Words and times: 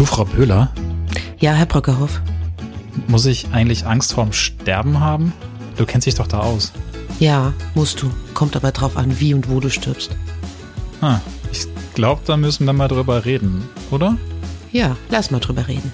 Du, 0.00 0.06
Frau 0.06 0.24
Böhler, 0.24 0.72
Ja, 1.40 1.52
Herr 1.52 1.66
Brockerhoff. 1.66 2.22
muss 3.06 3.26
ich 3.26 3.48
eigentlich 3.52 3.84
Angst 3.84 4.14
vorm 4.14 4.32
Sterben 4.32 4.98
haben? 4.98 5.34
Du 5.76 5.84
kennst 5.84 6.06
dich 6.06 6.14
doch 6.14 6.26
da 6.26 6.38
aus. 6.38 6.72
Ja, 7.18 7.52
musst 7.74 8.00
du. 8.00 8.10
Kommt 8.32 8.56
aber 8.56 8.72
drauf 8.72 8.96
an, 8.96 9.20
wie 9.20 9.34
und 9.34 9.50
wo 9.50 9.60
du 9.60 9.68
stirbst. 9.68 10.16
Ah, 11.02 11.18
ich 11.52 11.66
glaube, 11.92 12.22
da 12.24 12.38
müssen 12.38 12.64
wir 12.64 12.72
mal 12.72 12.88
drüber 12.88 13.26
reden, 13.26 13.68
oder? 13.90 14.16
Ja, 14.72 14.96
lass 15.10 15.30
mal 15.30 15.38
drüber 15.38 15.68
reden. 15.68 15.92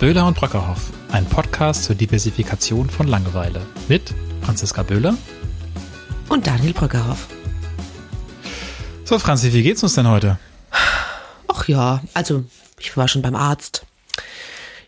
Böhler 0.00 0.26
und 0.26 0.38
Brockerhoff, 0.38 0.90
ein 1.12 1.26
Podcast 1.26 1.84
zur 1.84 1.94
Diversifikation 1.94 2.88
von 2.88 3.06
Langeweile. 3.06 3.60
Mit 3.86 4.14
Franziska 4.40 4.82
Böhler. 4.82 5.14
Und 6.30 6.46
Daniel 6.46 6.72
Brockerhoff. 6.72 7.26
So, 9.04 9.18
Franzi, 9.18 9.52
wie 9.52 9.62
geht's 9.62 9.82
uns 9.82 9.92
denn 9.92 10.08
heute? 10.08 10.38
Ach 11.48 11.68
ja, 11.68 12.00
also, 12.14 12.42
ich 12.78 12.96
war 12.96 13.08
schon 13.08 13.22
beim 13.22 13.36
Arzt. 13.36 13.86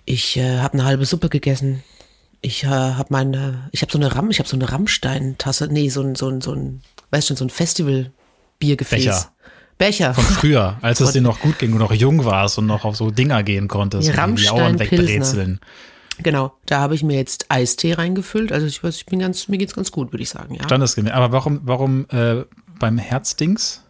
Ich 0.05 0.37
äh, 0.37 0.59
habe 0.59 0.75
eine 0.75 0.85
halbe 0.85 1.05
Suppe 1.05 1.29
gegessen. 1.29 1.83
Ich 2.41 2.65
äh, 2.65 2.69
habe 2.69 3.09
meine, 3.11 3.69
ich 3.73 3.83
habe 3.83 3.93
so 3.93 3.99
eine 3.99 4.15
Ram, 4.15 4.31
ich 4.31 4.39
habe 4.39 4.49
so 4.49 4.57
eine 4.57 4.71
Rammstein-Tasse, 4.71 5.69
nee, 5.71 5.89
so 5.89 6.03
ein, 6.03 6.15
so 6.15 6.29
ein, 6.29 6.41
so 6.41 6.53
ein, 6.53 6.83
weißt 7.11 7.29
schon, 7.29 7.37
so 7.37 7.45
ein 7.45 7.51
Festival-Biergefäß. 7.51 9.05
Becher. 9.05 9.33
Becher. 9.77 10.15
Von 10.15 10.25
früher, 10.25 10.79
als 10.83 11.01
es 11.01 11.13
dir 11.13 11.21
noch 11.21 11.41
gut 11.41 11.59
ging 11.59 11.73
und 11.73 11.79
noch 11.79 11.93
jung 11.93 12.25
warst 12.25 12.59
und 12.59 12.67
noch 12.67 12.85
auf 12.85 12.97
so 12.97 13.11
Dinger 13.11 13.43
gehen 13.43 13.69
konntest. 13.69 14.09
Die 14.09 14.19
und 14.19 14.41
die 14.41 14.49
Auern 14.49 14.79
wegbrezeln. 14.79 15.61
Genau, 16.21 16.53
da 16.67 16.81
habe 16.81 16.97
ich 16.97 17.05
mir 17.05 17.17
jetzt 17.17 17.47
Eistee 17.49 17.95
reingefüllt. 17.95 18.51
Also 18.51 18.67
ich 18.67 18.83
weiß, 18.83 18.97
ich 18.97 19.07
bin 19.07 19.21
ganz, 19.21 19.47
mir 19.47 19.59
geht's 19.59 19.75
ganz 19.75 19.93
gut, 19.93 20.13
würde 20.13 20.23
ich 20.23 20.31
sagen, 20.31 20.55
ja. 20.55 20.65
Standesgemäß. 20.65 21.13
Aber 21.13 21.33
warum, 21.33 21.61
warum 21.63 22.07
äh, 22.11 22.45
beim 22.81 22.99
Herzdings? 22.99 23.85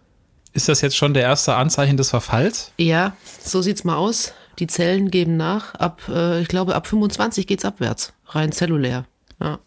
Ist 0.53 0.69
das 0.69 0.81
jetzt 0.81 0.97
schon 0.97 1.15
der 1.15 1.23
erste 1.23 1.55
Anzeichen 1.55 1.97
des 1.97 2.11
Verfalls? 2.11 2.73
Ja, 2.79 3.17
so 3.43 3.63
sieht's 3.63 3.85
mal 3.85 3.97
aus. 3.97 4.33
Die 4.59 4.67
Zellen 4.67 5.11
geben 5.11 5.37
nach. 5.37 5.75
Ab, 5.75 6.03
äh, 6.09 6.41
ich 6.41 6.49
glaube, 6.49 6.75
ab 6.75 6.87
25 6.87 7.47
geht's 7.47 7.65
abwärts. 7.65 8.13
Rein 8.27 8.53
zellulär. 8.53 9.07
Ja. 9.41 9.61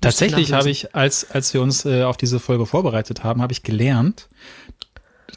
Tatsächlich 0.00 0.52
habe 0.52 0.70
ich, 0.70 0.94
als, 0.94 1.30
als 1.30 1.52
wir 1.52 1.60
uns 1.60 1.84
äh, 1.84 2.04
auf 2.04 2.16
diese 2.16 2.40
Folge 2.40 2.66
vorbereitet 2.66 3.24
haben, 3.24 3.42
habe 3.42 3.52
ich 3.52 3.62
gelernt, 3.62 4.28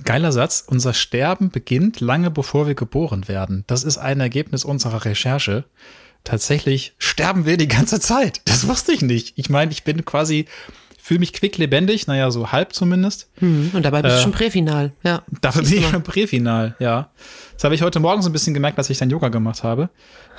geiler 0.04 0.32
Satz, 0.32 0.64
unser 0.66 0.94
Sterben 0.94 1.50
beginnt 1.50 2.00
lange 2.00 2.32
bevor 2.32 2.68
wir 2.68 2.76
geboren 2.76 3.28
werden. 3.28 3.64
Das 3.68 3.84
ist 3.84 3.98
ein 3.98 4.20
Ergebnis 4.20 4.64
unserer 4.64 5.06
Recherche. 5.06 5.66
Tatsächlich 6.24 6.96
sterben 6.98 7.46
wir 7.46 7.58
die 7.58 7.68
ganze 7.68 8.00
Zeit. 8.00 8.42
Das 8.46 8.68
wusste 8.68 8.92
ich 8.92 9.02
nicht. 9.02 9.34
Ich 9.38 9.50
meine, 9.50 9.72
ich 9.72 9.84
bin 9.84 10.06
quasi, 10.06 10.46
fühle 11.06 11.20
mich 11.20 11.34
quicklebendig, 11.34 12.08
naja, 12.08 12.32
so 12.32 12.52
halb 12.52 12.74
zumindest. 12.74 13.30
Hm, 13.36 13.70
und 13.74 13.84
dabei 13.86 14.02
bist 14.02 14.14
Äh, 14.14 14.18
du 14.18 14.24
schon 14.24 14.32
Präfinal. 14.32 14.92
Ja. 15.04 15.22
Dafür 15.40 15.62
bin 15.62 15.78
ich 15.78 15.88
schon 15.88 16.02
Präfinal, 16.02 16.76
ja. 16.80 17.12
Das 17.54 17.64
habe 17.64 17.76
ich 17.76 17.84
heute 17.84 18.00
Morgen 18.00 18.24
so 18.24 18.30
ein 18.30 18.34
bisschen 18.34 18.56
gemerkt, 18.56 18.80
als 18.80 18.90
ich 18.90 18.98
dann 18.98 19.12
Yoga 19.12 19.28
gemacht 19.30 19.62
habe. 19.64 19.90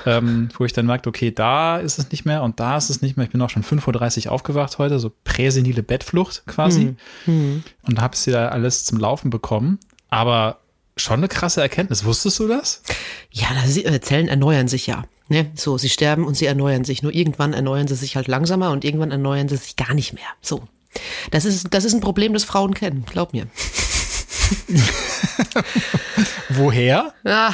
Ähm, 0.07 0.49
wo 0.59 0.65
ich 0.65 0.73
dann 0.73 0.85
merkte, 0.87 1.09
okay, 1.09 1.31
da 1.31 1.77
ist 1.79 2.01
es 2.01 2.11
nicht 2.11 2.25
mehr 2.25 2.43
und 2.43 2.59
da 2.59 2.77
ist 2.77 2.91
es 2.91 3.01
nicht 3.01 3.17
mehr. 3.17 3.25
Ich 3.27 3.31
bin 3.31 3.41
auch 3.43 3.49
schon 3.51 3.63
5.30 3.63 4.27
Uhr 4.27 4.33
aufgewacht 4.33 4.79
heute, 4.79 4.99
so 4.99 5.13
präsenile 5.23 5.85
Bettflucht 5.85 6.43
quasi. 6.47 6.97
Hm, 7.27 7.63
Und 7.83 8.01
habe 8.01 8.15
es 8.15 8.27
wieder 8.27 8.51
alles 8.51 8.85
zum 8.85 8.99
Laufen 8.99 9.31
bekommen. 9.31 9.79
Aber 10.11 10.59
schon 10.97 11.19
eine 11.21 11.29
krasse 11.29 11.61
Erkenntnis. 11.61 12.05
Wusstest 12.05 12.41
du 12.41 12.49
das? 12.49 12.83
Ja, 13.31 13.47
sie, 13.67 13.85
äh, 13.85 14.01
Zellen 14.01 14.27
erneuern 14.27 14.67
sich 14.67 14.89
ja. 14.89 15.05
Ne? 15.29 15.51
So, 15.55 15.77
sie 15.79 15.89
sterben 15.89 16.25
und 16.25 16.37
sie 16.37 16.47
erneuern 16.47 16.85
sich. 16.85 17.03
Nur 17.03 17.13
irgendwann 17.15 17.53
erneuern 17.53 17.89
sie 17.89 17.97
sich 17.97 18.15
halt 18.17 18.29
langsamer 18.29 18.71
und 18.71 18.85
irgendwann 18.85 19.11
erneuern 19.11 19.49
sie 19.49 19.57
sich 19.57 19.77
gar 19.77 19.93
nicht 19.95 20.13
mehr. 20.13 20.23
So. 20.41 20.63
Das 21.31 21.45
ist, 21.45 21.75
das 21.75 21.85
ist 21.85 21.95
ein 21.95 22.01
Problem, 22.01 22.33
das 22.33 22.45
Frauen 22.45 22.75
kennen. 22.75 23.05
Glaub 23.11 23.33
mir. 23.33 23.47
Woher? 26.49 27.13
Ja, 27.25 27.53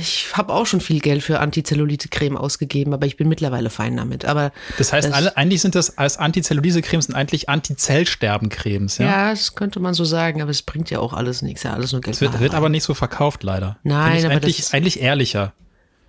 ich 0.00 0.28
habe 0.32 0.52
auch 0.52 0.66
schon 0.66 0.80
viel 0.80 1.00
Geld 1.00 1.22
für 1.22 1.40
Antizellulite-Creme 1.40 2.36
ausgegeben, 2.36 2.94
aber 2.94 3.06
ich 3.06 3.16
bin 3.16 3.28
mittlerweile 3.28 3.70
fein 3.70 3.96
damit. 3.96 4.24
Aber 4.24 4.52
Das 4.78 4.92
heißt, 4.92 5.08
Das- 5.08 5.14
alle, 5.14 5.36
eigentlich 5.36 5.60
sind 5.60 5.74
das 5.74 5.98
als 5.98 6.16
Antizellulise-Cremes 6.18 7.06
sind 7.06 7.14
eigentlich 7.14 7.48
Antizellsterben-Cremes, 7.48 8.98
ja? 8.98 9.06
ja. 9.06 9.30
das 9.30 9.54
könnte 9.54 9.80
man 9.80 9.94
so 9.94 10.04
sagen, 10.04 10.40
aber 10.42 10.50
es 10.50 10.62
bringt 10.62 10.90
ja 10.90 10.98
auch 11.00 11.12
alles 11.12 11.42
nichts. 11.42 11.62
Ja, 11.62 11.72
alles 11.74 11.92
nur 11.92 12.00
Geld. 12.00 12.16
Das 12.16 12.20
wird, 12.20 12.40
wird 12.40 12.54
aber 12.54 12.68
nicht 12.68 12.82
so 12.84 12.94
verkauft, 12.94 13.42
leider. 13.42 13.78
Nein, 13.82 14.24
aber 14.24 14.34
das 14.34 14.42
eigentlich, 14.44 14.58
ist- 14.58 14.74
eigentlich 14.74 15.00
ehrlicher. 15.00 15.52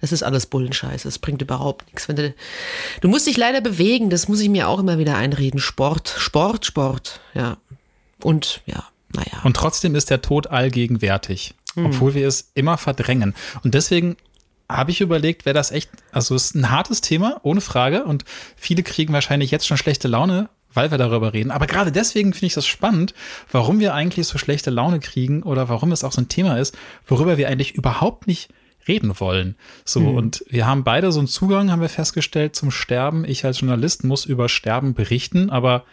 Das 0.01 0.11
ist 0.11 0.23
alles 0.23 0.47
Bullenscheiß. 0.47 1.03
Das 1.03 1.19
bringt 1.19 1.41
überhaupt 1.41 1.85
nichts. 1.87 2.09
Wenn 2.09 2.15
du, 2.15 2.33
du 3.01 3.07
musst 3.07 3.27
dich 3.27 3.37
leider 3.37 3.61
bewegen. 3.61 4.09
Das 4.09 4.27
muss 4.27 4.41
ich 4.41 4.49
mir 4.49 4.67
auch 4.67 4.79
immer 4.79 4.97
wieder 4.97 5.15
einreden. 5.15 5.59
Sport, 5.59 6.13
Sport, 6.17 6.65
Sport. 6.65 7.21
Ja. 7.33 7.57
Und 8.21 8.61
ja, 8.65 8.83
naja. 9.13 9.41
Und 9.43 9.55
trotzdem 9.55 9.95
ist 9.95 10.09
der 10.09 10.21
Tod 10.21 10.47
allgegenwärtig, 10.47 11.53
obwohl 11.75 12.13
wir 12.13 12.27
es 12.27 12.51
immer 12.55 12.77
verdrängen. 12.77 13.35
Und 13.63 13.73
deswegen 13.73 14.17
habe 14.69 14.91
ich 14.91 15.01
überlegt, 15.01 15.45
wäre 15.45 15.53
das 15.53 15.71
echt, 15.71 15.89
also 16.11 16.35
es 16.35 16.45
ist 16.45 16.55
ein 16.55 16.71
hartes 16.71 17.01
Thema, 17.01 17.39
ohne 17.43 17.61
Frage. 17.61 18.03
Und 18.05 18.25
viele 18.55 18.83
kriegen 18.83 19.13
wahrscheinlich 19.13 19.51
jetzt 19.51 19.67
schon 19.67 19.77
schlechte 19.77 20.07
Laune, 20.07 20.49
weil 20.73 20.91
wir 20.91 20.97
darüber 20.97 21.33
reden. 21.33 21.51
Aber 21.51 21.67
gerade 21.67 21.91
deswegen 21.91 22.33
finde 22.33 22.47
ich 22.47 22.53
das 22.53 22.65
spannend, 22.65 23.13
warum 23.51 23.79
wir 23.79 23.93
eigentlich 23.93 24.27
so 24.27 24.37
schlechte 24.37 24.69
Laune 24.69 24.99
kriegen 24.99 25.43
oder 25.43 25.69
warum 25.69 25.91
es 25.91 26.03
auch 26.03 26.11
so 26.11 26.21
ein 26.21 26.29
Thema 26.29 26.57
ist, 26.57 26.77
worüber 27.05 27.37
wir 27.37 27.49
eigentlich 27.49 27.75
überhaupt 27.75 28.27
nicht 28.27 28.49
reden 28.87 29.19
wollen. 29.19 29.55
So, 29.85 30.01
und 30.01 30.43
wir 30.49 30.67
haben 30.67 30.83
beide 30.83 31.11
so 31.11 31.19
einen 31.19 31.27
Zugang, 31.27 31.71
haben 31.71 31.81
wir 31.81 31.89
festgestellt, 31.89 32.55
zum 32.55 32.71
Sterben. 32.71 33.25
Ich 33.25 33.45
als 33.45 33.59
Journalist 33.59 34.03
muss 34.03 34.25
über 34.25 34.49
Sterben 34.49 34.93
berichten, 34.93 35.49
aber 35.49 35.85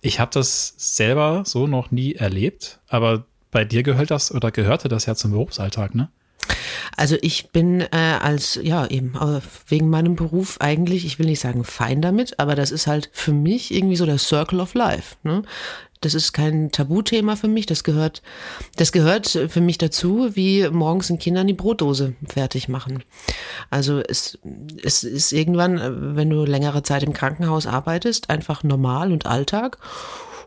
ich 0.00 0.20
habe 0.20 0.30
das 0.32 0.74
selber 0.76 1.42
so 1.44 1.66
noch 1.66 1.90
nie 1.90 2.14
erlebt. 2.14 2.80
Aber 2.88 3.24
bei 3.50 3.64
dir 3.64 3.82
gehört 3.82 4.10
das 4.10 4.32
oder 4.34 4.50
gehörte 4.50 4.88
das 4.88 5.06
ja 5.06 5.14
zum 5.14 5.32
Berufsalltag, 5.32 5.94
ne? 5.94 6.10
Also 6.96 7.16
ich 7.20 7.50
bin 7.50 7.80
äh, 7.80 8.18
als, 8.20 8.58
ja, 8.62 8.86
eben 8.86 9.14
äh, 9.16 9.40
wegen 9.68 9.90
meinem 9.90 10.16
Beruf 10.16 10.58
eigentlich, 10.60 11.04
ich 11.04 11.18
will 11.18 11.26
nicht 11.26 11.40
sagen 11.40 11.64
fein 11.64 12.00
damit, 12.00 12.38
aber 12.38 12.54
das 12.54 12.70
ist 12.70 12.86
halt 12.86 13.10
für 13.12 13.32
mich 13.32 13.74
irgendwie 13.74 13.96
so 13.96 14.06
der 14.06 14.18
Circle 14.18 14.60
of 14.60 14.74
Life. 14.74 15.16
Ne? 15.22 15.42
Das 16.00 16.14
ist 16.14 16.32
kein 16.32 16.70
Tabuthema 16.70 17.36
für 17.36 17.48
mich, 17.48 17.66
das 17.66 17.84
gehört, 17.84 18.22
das 18.76 18.92
gehört 18.92 19.28
für 19.28 19.60
mich 19.60 19.78
dazu, 19.78 20.34
wie 20.34 20.68
morgens 20.68 21.08
den 21.08 21.18
Kindern 21.18 21.46
die 21.46 21.54
Brotdose 21.54 22.14
fertig 22.28 22.68
machen. 22.68 23.02
Also 23.70 24.00
es, 24.00 24.38
es 24.82 25.04
ist 25.04 25.32
irgendwann, 25.32 25.78
äh, 25.78 26.16
wenn 26.16 26.30
du 26.30 26.44
längere 26.44 26.82
Zeit 26.82 27.02
im 27.02 27.12
Krankenhaus 27.12 27.66
arbeitest, 27.66 28.30
einfach 28.30 28.62
normal 28.62 29.12
und 29.12 29.26
Alltag. 29.26 29.78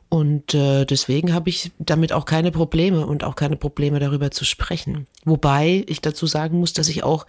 Und 0.09 0.55
äh, 0.55 0.85
deswegen 0.85 1.33
habe 1.33 1.49
ich 1.49 1.71
damit 1.77 2.13
auch 2.13 2.25
keine 2.25 2.51
Probleme 2.51 3.05
und 3.05 3.23
auch 3.23 3.35
keine 3.35 3.57
Probleme 3.57 3.99
darüber 3.99 4.31
zu 4.31 4.43
sprechen. 4.43 5.05
Wobei 5.23 5.83
ich 5.87 6.01
dazu 6.01 6.25
sagen 6.25 6.59
muss, 6.59 6.73
dass 6.73 6.89
ich 6.89 7.03
auch 7.03 7.27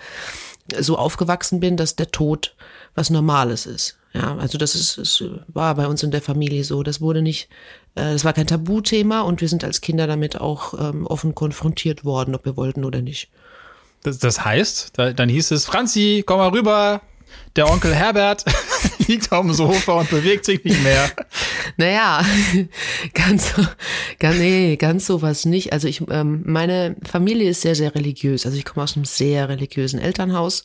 so 0.79 0.97
aufgewachsen 0.97 1.61
bin, 1.61 1.77
dass 1.77 1.97
der 1.97 2.11
Tod 2.11 2.55
was 2.95 3.11
Normales 3.11 3.67
ist. 3.67 4.00
Ja, 4.13 4.37
also 4.37 4.59
das 4.59 4.75
ist, 4.75 4.99
es 4.99 5.23
war 5.49 5.75
bei 5.77 5.87
uns 5.87 6.03
in 6.03 6.11
der 6.11 6.23
Familie 6.23 6.65
so. 6.65 6.83
Das 6.83 7.01
wurde 7.01 7.23
nicht, 7.23 7.49
äh, 7.95 8.13
das 8.13 8.25
war 8.25 8.33
kein 8.33 8.47
Tabuthema 8.47 9.21
und 9.21 9.41
wir 9.41 9.49
sind 9.49 9.63
als 9.63 9.81
Kinder 9.81 10.07
damit 10.07 10.41
auch 10.41 10.75
ähm, 10.75 11.07
offen 11.07 11.35
konfrontiert 11.35 12.05
worden, 12.05 12.35
ob 12.35 12.45
wir 12.45 12.57
wollten 12.57 12.85
oder 12.85 13.03
nicht. 13.03 13.29
Das, 14.03 14.19
das 14.19 14.45
heißt, 14.45 14.93
da, 14.95 15.13
dann 15.13 15.29
hieß 15.29 15.53
es, 15.53 15.67
Franzi, 15.67 16.25
komm 16.27 16.39
mal 16.39 16.49
rüber. 16.49 17.03
Der 17.57 17.71
Onkel 17.71 17.95
Herbert 17.95 18.45
liegt 19.07 19.31
auf 19.31 19.45
dem 19.45 19.53
Sofa 19.53 19.93
und 19.93 20.11
bewegt 20.11 20.45
sich 20.45 20.65
nicht 20.65 20.83
mehr. 20.83 21.11
Naja, 21.77 22.23
ganz 23.15 23.55
so, 23.55 23.65
ganz, 24.19 24.37
nee, 24.37 24.77
ganz 24.77 25.07
sowas 25.07 25.47
nicht. 25.47 25.73
Also 25.73 25.89
ich, 25.89 26.03
ähm, 26.11 26.43
meine 26.45 26.97
Familie 27.09 27.49
ist 27.49 27.63
sehr, 27.63 27.75
sehr 27.75 27.95
religiös. 27.95 28.45
Also 28.45 28.59
ich 28.59 28.67
komme 28.67 28.85
aus 28.85 28.97
einem 28.97 29.07
sehr 29.07 29.49
religiösen 29.49 29.99
Elternhaus. 29.99 30.65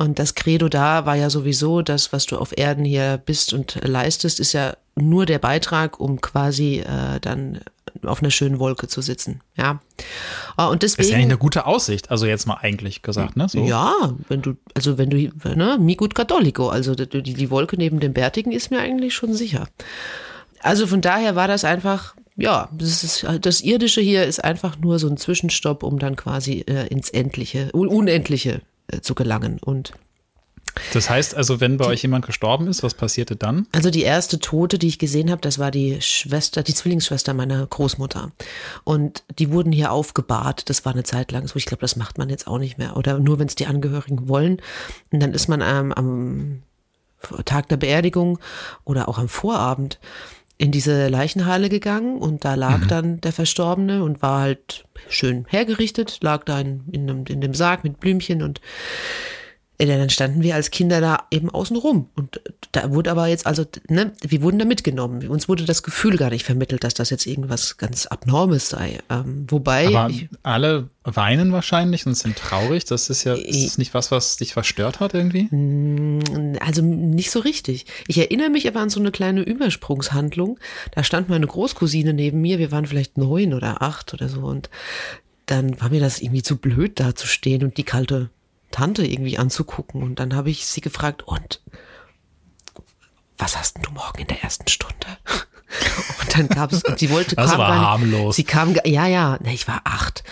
Und 0.00 0.18
das 0.20 0.34
Credo 0.36 0.68
da 0.68 1.06
war 1.06 1.16
ja 1.16 1.28
sowieso, 1.28 1.82
das, 1.82 2.12
was 2.12 2.26
du 2.26 2.38
auf 2.38 2.56
Erden 2.56 2.84
hier 2.84 3.20
bist 3.24 3.52
und 3.52 3.78
leistest, 3.82 4.38
ist 4.38 4.52
ja 4.52 4.76
nur 4.94 5.26
der 5.26 5.40
Beitrag, 5.40 5.98
um 5.98 6.20
quasi 6.20 6.78
äh, 6.78 7.18
dann 7.20 7.60
auf 8.04 8.20
einer 8.22 8.30
schönen 8.30 8.60
Wolke 8.60 8.86
zu 8.86 9.00
sitzen. 9.02 9.40
Ja. 9.56 9.80
Äh, 10.56 10.66
Und 10.66 10.84
Das 10.84 10.92
ist 10.92 10.98
ja 10.98 11.02
deswegen. 11.04 11.22
eine 11.22 11.36
gute 11.36 11.66
Aussicht, 11.66 12.12
also 12.12 12.26
jetzt 12.26 12.46
mal 12.46 12.58
eigentlich 12.60 13.02
gesagt, 13.02 13.36
ne? 13.36 13.48
So. 13.48 13.64
Ja, 13.64 13.92
wenn 14.28 14.40
du, 14.40 14.54
also 14.74 14.98
wenn 14.98 15.10
du, 15.10 15.16
ne, 15.56 15.78
mi 15.80 15.96
gut 15.96 16.14
cattolico, 16.14 16.68
also 16.68 16.94
die, 16.94 17.22
die 17.22 17.50
Wolke 17.50 17.76
neben 17.76 17.98
dem 17.98 18.12
Bärtigen 18.12 18.52
ist 18.52 18.70
mir 18.70 18.78
eigentlich 18.78 19.14
schon 19.14 19.34
sicher. 19.34 19.66
Also 20.60 20.86
von 20.86 21.00
daher 21.00 21.34
war 21.34 21.48
das 21.48 21.64
einfach, 21.64 22.14
ja, 22.36 22.68
das, 22.72 23.02
ist, 23.02 23.26
das 23.40 23.62
Irdische 23.62 24.00
hier 24.00 24.24
ist 24.26 24.44
einfach 24.44 24.78
nur 24.78 25.00
so 25.00 25.08
ein 25.08 25.16
Zwischenstopp, 25.16 25.82
um 25.82 25.98
dann 25.98 26.14
quasi 26.14 26.64
äh, 26.68 26.86
ins 26.86 27.10
Endliche, 27.10 27.70
Un- 27.74 27.88
Unendliche 27.88 28.60
zu 29.00 29.14
gelangen. 29.14 29.58
Und 29.60 29.92
Das 30.92 31.10
heißt 31.10 31.34
also, 31.34 31.60
wenn 31.60 31.76
bei 31.76 31.86
euch 31.86 32.02
jemand 32.02 32.26
gestorben 32.26 32.66
ist, 32.68 32.82
was 32.82 32.94
passierte 32.94 33.36
dann? 33.36 33.66
Also 33.72 33.90
die 33.90 34.02
erste 34.02 34.38
Tote, 34.38 34.78
die 34.78 34.88
ich 34.88 34.98
gesehen 34.98 35.30
habe, 35.30 35.40
das 35.40 35.58
war 35.58 35.70
die 35.70 36.00
Schwester, 36.00 36.62
die 36.62 36.74
Zwillingsschwester 36.74 37.34
meiner 37.34 37.66
Großmutter. 37.66 38.30
Und 38.84 39.24
die 39.38 39.50
wurden 39.50 39.72
hier 39.72 39.92
aufgebahrt. 39.92 40.68
Das 40.70 40.84
war 40.84 40.92
eine 40.92 41.04
Zeit 41.04 41.32
lang 41.32 41.48
so. 41.48 41.56
Ich 41.56 41.66
glaube, 41.66 41.80
das 41.80 41.96
macht 41.96 42.18
man 42.18 42.28
jetzt 42.28 42.46
auch 42.46 42.58
nicht 42.58 42.78
mehr. 42.78 42.96
Oder 42.96 43.18
nur, 43.18 43.38
wenn 43.38 43.48
es 43.48 43.54
die 43.54 43.66
Angehörigen 43.66 44.28
wollen. 44.28 44.60
Und 45.10 45.20
dann 45.20 45.32
ist 45.32 45.48
man 45.48 45.60
ähm, 45.62 45.92
am 45.92 46.62
Tag 47.44 47.68
der 47.68 47.76
Beerdigung 47.76 48.38
oder 48.84 49.08
auch 49.08 49.18
am 49.18 49.28
Vorabend 49.28 49.98
in 50.58 50.72
diese 50.72 51.08
Leichenhalle 51.08 51.68
gegangen 51.68 52.18
und 52.18 52.44
da 52.44 52.54
lag 52.54 52.80
mhm. 52.80 52.88
dann 52.88 53.20
der 53.20 53.32
Verstorbene 53.32 54.02
und 54.02 54.22
war 54.22 54.40
halt 54.40 54.84
schön 55.08 55.46
hergerichtet, 55.48 56.18
lag 56.20 56.44
da 56.44 56.60
in, 56.60 56.82
in, 56.90 57.06
dem, 57.06 57.24
in 57.26 57.40
dem 57.40 57.54
Sarg 57.54 57.84
mit 57.84 58.00
Blümchen 58.00 58.42
und 58.42 58.60
dann 59.86 60.10
standen 60.10 60.42
wir 60.42 60.56
als 60.56 60.72
Kinder 60.72 61.00
da 61.00 61.26
eben 61.30 61.50
außen 61.50 61.76
rum. 61.76 62.08
Und 62.16 62.40
da 62.72 62.92
wurde 62.92 63.12
aber 63.12 63.28
jetzt, 63.28 63.46
also, 63.46 63.64
ne, 63.88 64.12
wir 64.20 64.42
wurden 64.42 64.58
da 64.58 64.64
mitgenommen. 64.64 65.28
Uns 65.28 65.48
wurde 65.48 65.64
das 65.64 65.84
Gefühl 65.84 66.16
gar 66.16 66.30
nicht 66.30 66.44
vermittelt, 66.44 66.82
dass 66.82 66.94
das 66.94 67.10
jetzt 67.10 67.26
irgendwas 67.26 67.76
ganz 67.76 68.06
Abnormes 68.06 68.68
sei. 68.68 68.98
Ähm, 69.08 69.46
wobei. 69.48 69.86
Aber 69.86 70.10
ich, 70.10 70.28
alle 70.42 70.88
weinen 71.04 71.52
wahrscheinlich 71.52 72.06
und 72.06 72.16
sind 72.16 72.36
traurig. 72.36 72.86
Das 72.86 73.08
ist 73.08 73.22
ja, 73.22 73.34
ist 73.34 73.64
das 73.64 73.78
nicht 73.78 73.94
was, 73.94 74.10
was 74.10 74.36
dich 74.36 74.52
verstört 74.52 74.98
hat 74.98 75.14
irgendwie? 75.14 75.44
Mm, 75.54 76.56
also 76.58 76.82
nicht 76.82 77.30
so 77.30 77.38
richtig. 77.38 77.86
Ich 78.08 78.18
erinnere 78.18 78.50
mich 78.50 78.66
aber 78.66 78.80
an 78.80 78.90
so 78.90 78.98
eine 78.98 79.12
kleine 79.12 79.42
Übersprungshandlung. 79.42 80.58
Da 80.90 81.04
stand 81.04 81.28
meine 81.28 81.46
Großcousine 81.46 82.14
neben 82.14 82.40
mir. 82.40 82.58
Wir 82.58 82.72
waren 82.72 82.86
vielleicht 82.86 83.16
neun 83.16 83.54
oder 83.54 83.80
acht 83.80 84.12
oder 84.12 84.28
so. 84.28 84.40
Und 84.40 84.70
dann 85.46 85.80
war 85.80 85.90
mir 85.90 86.00
das 86.00 86.20
irgendwie 86.20 86.42
zu 86.42 86.56
blöd, 86.56 86.98
da 86.98 87.14
zu 87.14 87.28
stehen 87.28 87.62
und 87.62 87.76
die 87.76 87.84
kalte 87.84 88.30
Tante 88.70 89.06
irgendwie 89.06 89.38
anzugucken. 89.38 90.02
Und 90.02 90.18
dann 90.18 90.34
habe 90.34 90.50
ich 90.50 90.66
sie 90.66 90.80
gefragt, 90.80 91.22
und 91.22 91.60
was 93.36 93.56
hast 93.56 93.76
denn 93.76 93.82
du 93.82 93.90
morgen 93.92 94.20
in 94.20 94.26
der 94.26 94.42
ersten 94.42 94.68
Stunde? 94.68 94.94
Und 96.20 96.34
dann 96.34 96.48
gab 96.48 96.72
es, 96.72 96.82
sie 96.96 97.10
wollte, 97.10 97.36
das 97.36 97.50
kam 97.50 97.58
war 97.58 97.78
harmlos. 97.78 98.36
Sie 98.36 98.44
kam, 98.44 98.74
ja, 98.86 99.06
ja, 99.06 99.38
ne, 99.42 99.52
ich 99.52 99.68
war 99.68 99.82
acht. 99.84 100.24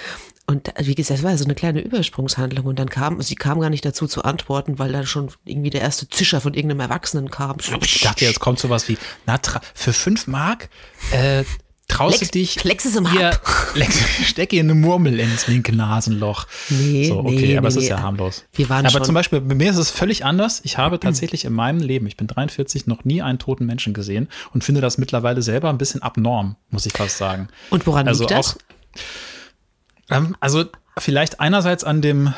Und 0.47 0.73
wie 0.79 0.95
gesagt, 0.95 1.19
es 1.19 1.25
war 1.25 1.37
so 1.37 1.45
eine 1.45 1.57
kleine 1.57 1.81
Übersprungshandlung 1.81 2.67
und 2.67 2.79
dann 2.79 2.89
kam, 2.89 3.21
sie 3.21 3.35
kam 3.35 3.59
gar 3.59 3.69
nicht 3.69 3.85
dazu 3.85 4.07
zu 4.07 4.23
antworten, 4.23 4.79
weil 4.79 4.93
dann 4.93 5.05
schon 5.05 5.29
irgendwie 5.45 5.71
der 5.71 5.81
erste 5.81 6.09
Zischer 6.09 6.41
von 6.41 6.55
irgendeinem 6.55 6.81
Erwachsenen 6.81 7.33
kam. 7.33 7.57
Ich 7.83 8.01
dachte, 8.01 8.25
jetzt 8.25 8.39
kommt 8.39 8.61
sowas 8.61 8.89
wie, 8.89 8.97
na, 9.27 9.41
für 9.75 9.93
fünf 9.93 10.29
Mark, 10.29 10.69
äh, 11.11 11.43
Traust 11.89 12.21
Lex, 12.21 12.31
du 12.31 12.39
dich? 12.39 12.65
Lex 12.65 12.85
es 12.85 12.97
im 12.97 13.09
hier, 13.11 13.31
Lex, 13.75 13.97
steck 14.25 14.53
ihr 14.53 14.61
eine 14.61 14.75
Murmel 14.75 15.21
ins 15.21 15.47
linke 15.47 15.75
Nasenloch. 15.75 16.47
Nee, 16.69 17.09
so, 17.09 17.21
okay, 17.21 17.35
nee, 17.35 17.57
aber 17.57 17.69
nee, 17.69 17.77
es 17.77 17.83
ist 17.83 17.89
ja 17.89 18.01
harmlos. 18.01 18.45
Wir 18.53 18.69
waren 18.69 18.85
aber 18.85 18.91
schon 18.99 19.05
zum 19.05 19.15
Beispiel, 19.15 19.41
bei 19.41 19.55
mir 19.55 19.71
ist 19.71 19.77
es 19.77 19.91
völlig 19.91 20.25
anders. 20.25 20.61
Ich 20.65 20.79
habe 20.79 20.99
tatsächlich 20.99 21.45
in 21.45 21.53
meinem 21.53 21.81
Leben, 21.81 22.07
ich 22.07 22.17
bin 22.17 22.27
43, 22.27 22.89
noch 22.89 23.05
nie 23.05 23.23
einen 23.23 23.39
toten 23.39 23.67
Menschen 23.67 23.95
gesehen 23.95 24.29
und 24.53 24.65
finde 24.65 24.81
das 24.81 24.99
mittlerweile 24.99 25.43
selber 25.43 25.69
ein 25.71 25.79
bisschen 25.79 26.03
abnorm, 26.03 26.57
muss 26.71 26.87
ich 26.87 26.93
fast 26.93 27.19
sagen. 27.19 27.49
Und 27.71 27.87
woran 27.87 28.09
also 28.09 28.25
liegt 28.25 28.33
das? 28.33 28.57
Auch, 28.57 30.17
ähm, 30.17 30.37
also 30.41 30.65
vielleicht 30.99 31.39
einerseits 31.39 31.85
an 31.85 32.03
dem 32.03 32.35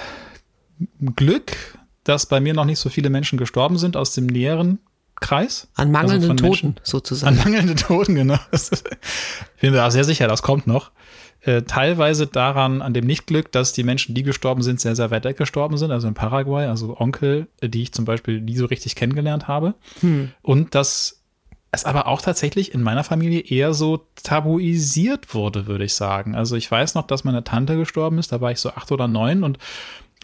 Glück, 1.16 1.78
dass 2.04 2.26
bei 2.26 2.40
mir 2.40 2.52
noch 2.52 2.66
nicht 2.66 2.78
so 2.78 2.90
viele 2.90 3.08
Menschen 3.08 3.38
gestorben 3.38 3.78
sind 3.78 3.96
aus 3.96 4.12
dem 4.12 4.26
näheren 4.26 4.78
Kreis. 5.20 5.68
An 5.74 5.90
mangelnden 5.90 6.30
also 6.30 6.48
Toten 6.48 6.76
sozusagen. 6.82 7.36
An 7.36 7.44
mangelnden 7.44 7.76
Toten, 7.76 8.14
genau. 8.14 8.38
Ich 8.52 9.60
bin 9.60 9.72
mir 9.72 9.84
auch 9.84 9.90
sehr 9.90 10.04
sicher, 10.04 10.28
das 10.28 10.42
kommt 10.42 10.66
noch. 10.66 10.90
Äh, 11.40 11.62
teilweise 11.62 12.26
daran, 12.26 12.82
an 12.82 12.94
dem 12.94 13.06
Nichtglück, 13.06 13.52
dass 13.52 13.72
die 13.72 13.84
Menschen, 13.84 14.14
die 14.14 14.22
gestorben 14.22 14.62
sind, 14.62 14.80
sehr, 14.80 14.96
sehr 14.96 15.10
weit 15.10 15.24
weg 15.24 15.36
gestorben 15.36 15.76
sind, 15.78 15.90
also 15.92 16.08
in 16.08 16.14
Paraguay, 16.14 16.66
also 16.66 16.98
Onkel, 16.98 17.46
die 17.62 17.82
ich 17.82 17.92
zum 17.92 18.04
Beispiel 18.04 18.40
nie 18.40 18.56
so 18.56 18.66
richtig 18.66 18.96
kennengelernt 18.96 19.46
habe. 19.46 19.74
Hm. 20.00 20.30
Und 20.42 20.74
dass 20.74 21.22
es 21.70 21.84
aber 21.84 22.06
auch 22.06 22.22
tatsächlich 22.22 22.74
in 22.74 22.82
meiner 22.82 23.04
Familie 23.04 23.40
eher 23.40 23.74
so 23.74 24.06
tabuisiert 24.22 25.34
wurde, 25.34 25.66
würde 25.66 25.84
ich 25.84 25.94
sagen. 25.94 26.34
Also 26.34 26.56
ich 26.56 26.70
weiß 26.70 26.94
noch, 26.94 27.06
dass 27.06 27.24
meine 27.24 27.44
Tante 27.44 27.76
gestorben 27.76 28.18
ist, 28.18 28.32
da 28.32 28.40
war 28.40 28.50
ich 28.50 28.58
so 28.58 28.70
acht 28.70 28.90
oder 28.90 29.06
neun 29.06 29.44
und 29.44 29.58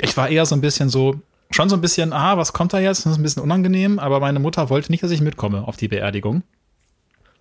ich 0.01 0.17
war 0.17 0.29
eher 0.29 0.47
so 0.47 0.55
ein 0.55 0.61
bisschen 0.61 0.89
so, 0.89 1.21
schon 1.55 1.69
so 1.69 1.77
ein 1.77 1.81
bisschen, 1.81 2.13
ah, 2.13 2.37
was 2.37 2.53
kommt 2.53 2.73
da 2.73 2.81
jetzt? 2.81 3.07
Das 3.07 3.13
ist 3.13 3.19
ein 3.19 3.23
bisschen 3.23 3.43
unangenehm, 3.43 3.99
aber 3.99 4.21
meine 4.21 4.41
Mutter 4.41 4.71
wollte 4.71 4.91
nicht, 4.91 5.03
dass 5.03 5.11
ich 5.11 5.21
mitkomme 5.21 5.67
auf 5.67 5.77
die 5.77 5.89
Beerdigung. 5.89 6.43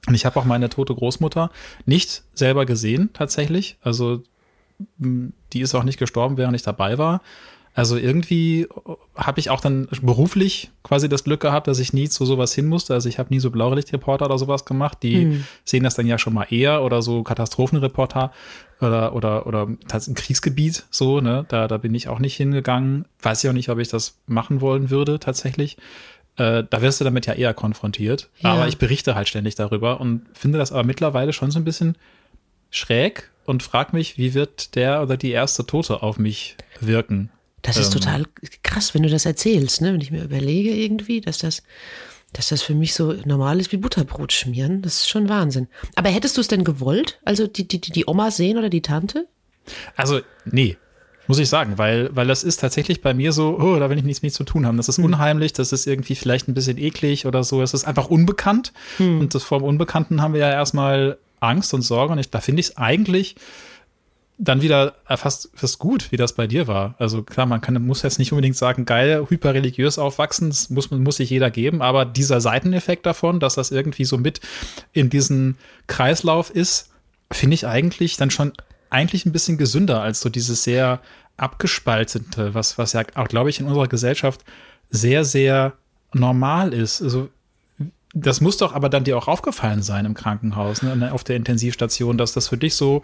Und 0.07 0.15
ich 0.15 0.25
habe 0.25 0.39
auch 0.39 0.45
meine 0.45 0.69
tote 0.69 0.93
Großmutter 0.93 1.49
nicht 1.85 2.23
selber 2.33 2.65
gesehen, 2.65 3.09
tatsächlich. 3.13 3.77
Also, 3.81 4.21
die 4.99 5.61
ist 5.61 5.73
auch 5.75 5.83
nicht 5.83 5.97
gestorben, 5.97 6.37
während 6.37 6.55
ich 6.55 6.61
dabei 6.63 6.97
war. 6.97 7.21
Also 7.75 7.97
irgendwie 7.97 8.67
habe 9.15 9.39
ich 9.39 9.49
auch 9.49 9.59
dann 9.59 9.87
beruflich 10.03 10.69
quasi 10.83 11.09
das 11.09 11.23
Glück 11.23 11.39
gehabt, 11.39 11.67
dass 11.67 11.79
ich 11.79 11.91
nie 11.91 12.07
zu 12.07 12.23
sowas 12.23 12.53
hin 12.53 12.67
musste. 12.67 12.93
Also 12.93 13.09
ich 13.09 13.17
habe 13.17 13.33
nie 13.33 13.39
so 13.39 13.49
Blaulichtreporter 13.49 14.25
oder 14.25 14.37
sowas 14.37 14.65
gemacht. 14.65 14.99
Die 15.01 15.23
Hm. 15.23 15.43
sehen 15.65 15.83
das 15.83 15.95
dann 15.95 16.05
ja 16.05 16.19
schon 16.19 16.35
mal 16.35 16.45
eher 16.51 16.83
oder 16.83 17.01
so 17.01 17.23
Katastrophenreporter 17.23 18.31
oder 18.83 19.15
oder 19.15 19.47
oder 19.47 19.67
das 19.87 20.07
im 20.07 20.13
Kriegsgebiet 20.13 20.85
so. 20.91 21.21
Ne, 21.21 21.45
da 21.47 21.67
da 21.67 21.77
bin 21.77 21.95
ich 21.95 22.07
auch 22.07 22.19
nicht 22.19 22.35
hingegangen. 22.35 23.05
Weiß 23.21 23.43
ich 23.43 23.49
auch 23.49 23.53
nicht, 23.53 23.69
ob 23.69 23.79
ich 23.79 23.87
das 23.87 24.17
machen 24.27 24.61
wollen 24.61 24.89
würde 24.89 25.19
tatsächlich. 25.19 25.77
Äh, 26.35 26.63
da 26.69 26.81
wirst 26.81 26.99
du 26.99 27.03
damit 27.05 27.25
ja 27.27 27.33
eher 27.33 27.53
konfrontiert. 27.53 28.29
Ja. 28.39 28.53
Aber 28.53 28.67
ich 28.67 28.77
berichte 28.77 29.15
halt 29.15 29.27
ständig 29.27 29.55
darüber 29.55 30.01
und 30.01 30.25
finde 30.33 30.57
das 30.57 30.71
aber 30.71 30.83
mittlerweile 30.83 31.31
schon 31.33 31.51
so 31.51 31.59
ein 31.59 31.63
bisschen 31.65 31.95
schräg 32.71 33.29
und 33.45 33.61
frag 33.61 33.93
mich, 33.93 34.17
wie 34.17 34.33
wird 34.33 34.75
der 34.75 35.01
oder 35.03 35.15
die 35.17 35.31
erste 35.31 35.65
Tote 35.65 36.01
auf 36.01 36.17
mich 36.17 36.55
wirken? 36.79 37.29
Das 37.61 37.77
ist 37.77 37.93
Ähm. 37.93 38.01
total 38.01 38.25
krass, 38.63 38.93
wenn 38.93 39.03
du 39.03 39.09
das 39.09 39.25
erzählst, 39.25 39.81
ne? 39.81 39.93
Wenn 39.93 40.01
ich 40.01 40.11
mir 40.11 40.23
überlege 40.23 40.71
irgendwie, 40.71 41.21
dass 41.21 41.37
das, 41.37 41.63
dass 42.33 42.49
das 42.49 42.61
für 42.61 42.75
mich 42.75 42.93
so 42.93 43.13
normal 43.25 43.59
ist 43.59 43.71
wie 43.71 43.77
Butterbrot 43.77 44.33
schmieren. 44.33 44.81
Das 44.81 44.97
ist 44.97 45.09
schon 45.09 45.29
Wahnsinn. 45.29 45.67
Aber 45.95 46.09
hättest 46.09 46.37
du 46.37 46.41
es 46.41 46.47
denn 46.47 46.63
gewollt? 46.63 47.19
Also 47.23 47.47
die, 47.47 47.67
die, 47.67 47.79
die 47.79 48.05
Oma 48.07 48.31
sehen 48.31 48.57
oder 48.57 48.69
die 48.69 48.81
Tante? 48.81 49.27
Also, 49.95 50.19
nee, 50.45 50.77
muss 51.27 51.39
ich 51.39 51.47
sagen, 51.47 51.77
weil, 51.77 52.13
weil 52.13 52.27
das 52.27 52.43
ist 52.43 52.59
tatsächlich 52.59 53.01
bei 53.01 53.13
mir 53.13 53.31
so, 53.31 53.57
oh, 53.57 53.79
da 53.79 53.89
will 53.89 53.97
ich 53.97 54.03
nichts 54.03 54.23
mit 54.23 54.33
zu 54.33 54.43
tun 54.43 54.65
haben. 54.65 54.77
Das 54.77 54.89
ist 54.89 54.99
unheimlich, 54.99 55.53
das 55.53 55.71
ist 55.71 55.87
irgendwie 55.87 56.15
vielleicht 56.15 56.49
ein 56.49 56.53
bisschen 56.53 56.77
eklig 56.77 57.25
oder 57.25 57.43
so. 57.43 57.61
Es 57.61 57.73
ist 57.73 57.85
einfach 57.85 58.07
unbekannt. 58.09 58.73
Und 58.99 59.33
das 59.33 59.43
vom 59.43 59.63
Unbekannten 59.63 60.21
haben 60.21 60.33
wir 60.33 60.41
ja 60.41 60.51
erstmal 60.51 61.17
Angst 61.39 61.73
und 61.73 61.81
Sorge. 61.81 62.13
Und 62.13 62.19
ich, 62.19 62.29
da 62.29 62.41
finde 62.41 62.59
ich 62.59 62.67
es 62.67 62.77
eigentlich 62.77 63.35
dann 64.37 64.61
wieder 64.61 64.95
fast, 65.07 65.49
fast 65.53 65.79
gut, 65.79 66.11
wie 66.11 66.17
das 66.17 66.33
bei 66.33 66.47
dir 66.47 66.67
war. 66.67 66.95
Also 66.97 67.23
klar, 67.23 67.45
man 67.45 67.61
kann, 67.61 67.81
muss 67.85 68.01
jetzt 68.01 68.19
nicht 68.19 68.31
unbedingt 68.31 68.55
sagen, 68.55 68.85
geil, 68.85 69.27
hyperreligiös 69.29 69.99
aufwachsen, 69.99 70.49
das 70.49 70.69
muss, 70.69 70.89
muss 70.91 71.17
sich 71.17 71.29
jeder 71.29 71.51
geben, 71.51 71.81
aber 71.81 72.05
dieser 72.05 72.41
Seiteneffekt 72.41 73.05
davon, 73.05 73.39
dass 73.39 73.55
das 73.55 73.71
irgendwie 73.71 74.05
so 74.05 74.17
mit 74.17 74.41
in 74.91 75.09
diesen 75.09 75.57
Kreislauf 75.87 76.49
ist, 76.49 76.89
finde 77.31 77.53
ich 77.53 77.67
eigentlich 77.67 78.17
dann 78.17 78.31
schon 78.31 78.53
eigentlich 78.89 79.25
ein 79.25 79.31
bisschen 79.31 79.57
gesünder 79.57 80.01
als 80.01 80.19
so 80.19 80.29
dieses 80.29 80.63
sehr 80.63 80.99
abgespaltete, 81.37 82.53
was, 82.53 82.77
was 82.77 82.93
ja 82.93 83.03
auch, 83.15 83.27
glaube 83.27 83.49
ich, 83.49 83.59
in 83.59 83.65
unserer 83.65 83.87
Gesellschaft 83.87 84.41
sehr, 84.89 85.25
sehr 85.25 85.73
normal 86.13 86.73
ist. 86.73 87.01
Also 87.01 87.29
das 88.13 88.41
muss 88.41 88.57
doch 88.57 88.73
aber 88.73 88.89
dann 88.89 89.03
dir 89.03 89.17
auch 89.17 89.27
aufgefallen 89.27 89.81
sein 89.81 90.05
im 90.05 90.13
Krankenhaus, 90.13 90.83
ne, 90.83 91.11
auf 91.11 91.23
der 91.23 91.35
Intensivstation, 91.35 92.17
dass 92.17 92.33
das 92.33 92.47
für 92.47 92.57
dich 92.57 92.75
so 92.75 93.01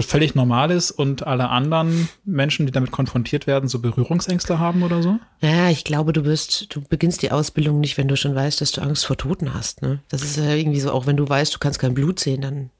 völlig 0.00 0.34
normal 0.34 0.70
ist 0.70 0.90
und 0.90 1.26
alle 1.26 1.50
anderen 1.50 2.08
Menschen, 2.24 2.64
die 2.64 2.72
damit 2.72 2.90
konfrontiert 2.92 3.46
werden, 3.46 3.68
so 3.68 3.78
Berührungsängste 3.80 4.58
haben 4.58 4.82
oder 4.82 5.02
so? 5.02 5.18
Ja, 5.42 5.68
ich 5.68 5.84
glaube, 5.84 6.14
du 6.14 6.22
bist, 6.22 6.74
du 6.74 6.80
beginnst 6.80 7.20
die 7.20 7.30
Ausbildung 7.30 7.78
nicht, 7.80 7.98
wenn 7.98 8.08
du 8.08 8.16
schon 8.16 8.34
weißt, 8.34 8.62
dass 8.62 8.72
du 8.72 8.80
Angst 8.80 9.04
vor 9.04 9.18
Toten 9.18 9.52
hast. 9.52 9.82
Ne? 9.82 10.00
Das 10.08 10.22
ist 10.22 10.38
ja 10.38 10.54
irgendwie 10.54 10.80
so, 10.80 10.90
auch 10.92 11.06
wenn 11.06 11.18
du 11.18 11.28
weißt, 11.28 11.54
du 11.54 11.58
kannst 11.58 11.78
kein 11.78 11.92
Blut 11.92 12.18
sehen, 12.20 12.40
dann 12.40 12.70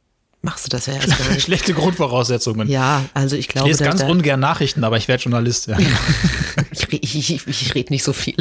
machst 0.40 0.64
du 0.64 0.70
das 0.70 0.86
ja 0.86 0.94
erst 0.94 1.18
gar 1.18 1.28
nicht. 1.34 1.42
Schlechte 1.42 1.74
Grundvoraussetzungen. 1.74 2.66
Ja, 2.68 3.04
also 3.12 3.36
ich 3.36 3.40
Ich 3.42 3.48
glaube, 3.48 3.68
lese 3.68 3.80
da- 3.84 3.90
ganz 3.90 4.00
da- 4.00 4.08
ungern 4.08 4.40
Nachrichten, 4.40 4.82
aber 4.82 4.96
ich 4.96 5.06
werde 5.06 5.22
Journalist. 5.22 5.66
Ja. 5.66 5.76
ich, 6.72 6.92
ich, 6.92 7.30
ich, 7.34 7.46
ich 7.46 7.74
rede 7.74 7.92
nicht 7.92 8.04
so 8.04 8.14
viel. 8.14 8.36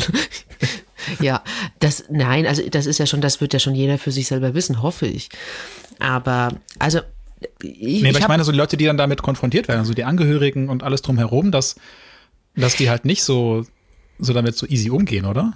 ja, 1.19 1.43
das, 1.79 2.05
nein, 2.09 2.47
also 2.47 2.61
das 2.69 2.85
ist 2.85 2.97
ja 2.99 3.05
schon, 3.05 3.19
das 3.21 3.41
wird 3.41 3.51
ja 3.53 3.59
schon 3.59 3.75
jeder 3.75 3.97
für 3.97 4.11
sich 4.11 4.27
selber 4.27 4.53
wissen, 4.53 4.81
hoffe 4.81 5.07
ich. 5.07 5.29
Aber, 5.99 6.53
also, 6.79 7.01
ich, 7.61 8.01
Nee, 8.01 8.09
aber 8.09 8.19
ich 8.19 8.27
meine, 8.27 8.43
so 8.43 8.51
die 8.51 8.57
Leute, 8.57 8.77
die 8.77 8.85
dann 8.85 8.97
damit 8.97 9.21
konfrontiert 9.21 9.67
werden, 9.67 9.79
also 9.79 9.93
die 9.93 10.03
Angehörigen 10.03 10.69
und 10.69 10.83
alles 10.83 11.01
drumherum, 11.01 11.51
dass, 11.51 11.75
dass 12.55 12.75
die 12.75 12.89
halt 12.89 13.05
nicht 13.05 13.23
so, 13.23 13.65
so 14.19 14.33
damit 14.33 14.55
so 14.55 14.67
easy 14.67 14.91
umgehen, 14.91 15.25
oder? 15.25 15.53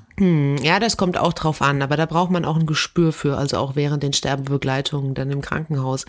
Ja, 0.64 0.80
das 0.80 0.98
kommt 0.98 1.18
auch 1.18 1.34
drauf 1.34 1.62
an, 1.62 1.82
aber 1.82 1.98
da 1.98 2.06
braucht 2.06 2.32
man 2.32 2.46
auch 2.46 2.58
ein 2.58 2.66
Gespür 2.66 3.14
für, 3.14 3.38
also 3.38 3.58
auch 3.58 3.76
während 3.76 4.02
den 4.02 4.14
Sterbebegleitungen 4.14 5.14
dann 5.14 5.30
im 5.30 5.42
Krankenhaus. 5.42 6.06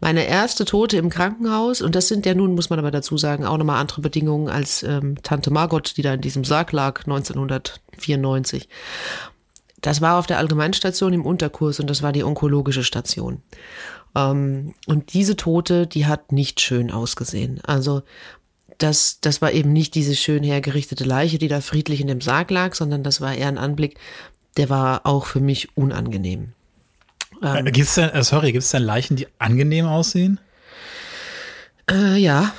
Meine 0.00 0.26
erste 0.26 0.64
Tote 0.64 0.96
im 0.96 1.10
Krankenhaus, 1.10 1.82
und 1.82 1.94
das 1.94 2.08
sind 2.08 2.24
ja 2.24 2.34
nun, 2.34 2.54
muss 2.54 2.70
man 2.70 2.78
aber 2.78 2.92
dazu 2.92 3.18
sagen, 3.18 3.44
auch 3.44 3.58
nochmal 3.58 3.80
andere 3.80 4.00
Bedingungen 4.00 4.48
als 4.48 4.84
ähm, 4.84 5.20
Tante 5.22 5.50
Margot, 5.50 5.96
die 5.96 6.02
da 6.02 6.14
in 6.14 6.20
diesem 6.20 6.44
Sarg 6.44 6.72
lag 6.72 7.00
1994. 7.00 8.68
Das 9.80 10.00
war 10.00 10.18
auf 10.18 10.26
der 10.26 10.38
Allgemeinstation 10.38 11.12
im 11.12 11.24
Unterkurs 11.24 11.78
und 11.80 11.88
das 11.88 12.02
war 12.02 12.12
die 12.12 12.24
onkologische 12.24 12.82
Station. 12.82 13.42
Ähm, 14.14 14.74
und 14.86 15.12
diese 15.14 15.36
Tote, 15.36 15.86
die 15.86 16.06
hat 16.06 16.32
nicht 16.32 16.60
schön 16.60 16.90
ausgesehen. 16.90 17.60
Also 17.64 18.02
das, 18.78 19.20
das 19.20 19.42
war 19.42 19.52
eben 19.52 19.72
nicht 19.72 19.94
diese 19.94 20.14
schön 20.14 20.42
hergerichtete 20.42 21.04
Leiche, 21.04 21.38
die 21.38 21.48
da 21.48 21.60
friedlich 21.60 22.00
in 22.00 22.06
dem 22.06 22.20
Sarg 22.20 22.50
lag, 22.50 22.74
sondern 22.74 23.02
das 23.02 23.20
war 23.20 23.34
eher 23.34 23.48
ein 23.48 23.58
Anblick, 23.58 23.98
der 24.56 24.70
war 24.70 25.04
auch 25.04 25.26
für 25.26 25.40
mich 25.40 25.76
unangenehm. 25.76 26.52
Ähm. 27.42 27.64
Gibt's 27.66 27.94
denn, 27.94 28.10
äh, 28.10 28.22
sorry, 28.22 28.52
gibt 28.52 28.64
es 28.64 28.70
denn 28.70 28.82
Leichen, 28.82 29.16
die 29.16 29.26
angenehm 29.38 29.86
aussehen? 29.86 30.40
Äh, 31.90 32.16
ja, 32.16 32.52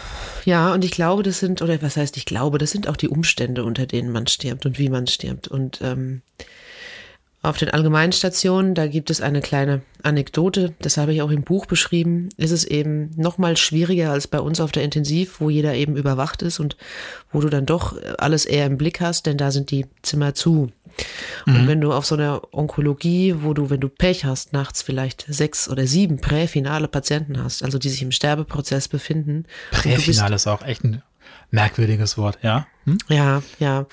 ja, 0.45 0.73
und 0.73 0.83
ich 0.83 0.91
glaube, 0.91 1.23
das 1.23 1.39
sind, 1.39 1.61
oder 1.61 1.81
was 1.81 1.97
heißt 1.97 2.17
ich 2.17 2.25
glaube, 2.25 2.57
das 2.57 2.71
sind 2.71 2.87
auch 2.87 2.97
die 2.97 3.09
Umstände, 3.09 3.63
unter 3.63 3.85
denen 3.85 4.11
man 4.11 4.27
stirbt 4.27 4.65
und 4.65 4.79
wie 4.79 4.89
man 4.89 5.07
stirbt. 5.07 5.47
Und 5.47 5.79
ähm, 5.81 6.21
Auf 7.41 7.57
den 7.57 7.69
Allgemeinstationen, 7.69 8.75
da 8.75 8.87
gibt 8.87 9.09
es 9.09 9.21
eine 9.21 9.39
kleine 9.39 9.81
Anekdote, 10.03 10.73
das 10.79 10.97
habe 10.97 11.13
ich 11.13 11.21
auch 11.21 11.29
im 11.29 11.43
Buch 11.43 11.67
beschrieben, 11.67 12.27
ist 12.35 12.51
es 12.51 12.65
eben 12.65 13.11
noch 13.15 13.37
mal 13.37 13.55
schwieriger 13.55 14.11
als 14.11 14.27
bei 14.27 14.41
uns 14.41 14.59
auf 14.59 14.73
der 14.73 14.83
Intensiv, 14.83 15.39
wo 15.39 15.49
jeder 15.49 15.73
eben 15.73 15.95
überwacht 15.95 16.41
ist 16.41 16.59
und 16.59 16.75
wo 17.31 17.39
du 17.39 17.49
dann 17.49 17.65
doch 17.65 17.95
alles 18.17 18.45
eher 18.45 18.65
im 18.65 18.77
Blick 18.77 18.99
hast, 18.99 19.25
denn 19.25 19.37
da 19.37 19.51
sind 19.51 19.71
die 19.71 19.85
Zimmer 20.01 20.33
zu. 20.33 20.69
Mhm. 21.45 21.55
Und 21.55 21.67
wenn 21.67 21.81
du 21.81 21.93
auf 21.93 22.05
so 22.05 22.15
einer 22.15 22.41
Onkologie, 22.51 23.35
wo 23.39 23.53
du, 23.53 23.69
wenn 23.69 23.79
du 23.79 23.87
Pech 23.87 24.25
hast, 24.25 24.51
nachts 24.51 24.81
vielleicht 24.81 25.25
sechs 25.29 25.69
oder 25.69 25.87
sieben 25.87 26.19
präfinale 26.19 26.89
Patienten 26.89 27.41
hast, 27.41 27.63
also 27.63 27.77
die 27.77 27.89
sich 27.89 28.01
im 28.01 28.11
Sterbeprozess 28.11 28.89
befinden. 28.89 29.45
Präfinal 29.71 30.33
ist 30.33 30.47
auch 30.47 30.61
echt 30.63 30.83
ein 30.83 31.03
merkwürdiges 31.51 32.17
Wort, 32.17 32.39
ja? 32.41 32.67
Hm? 32.85 32.97
Ja, 33.07 33.43
ja. 33.59 33.87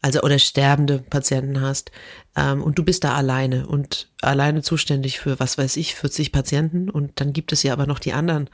Also 0.00 0.22
oder 0.22 0.38
sterbende 0.38 0.98
Patienten 0.98 1.60
hast, 1.60 1.90
ähm, 2.36 2.62
und 2.62 2.78
du 2.78 2.84
bist 2.84 3.04
da 3.04 3.14
alleine 3.14 3.66
und 3.66 4.08
alleine 4.24 4.62
zuständig 4.62 5.20
für, 5.20 5.38
was 5.38 5.58
weiß 5.58 5.76
ich, 5.76 5.94
40 5.94 6.32
Patienten. 6.32 6.90
Und 6.90 7.20
dann 7.20 7.32
gibt 7.32 7.52
es 7.52 7.62
ja 7.62 7.72
aber 7.72 7.86
noch 7.86 7.98
die 7.98 8.12
anderen, 8.12 8.50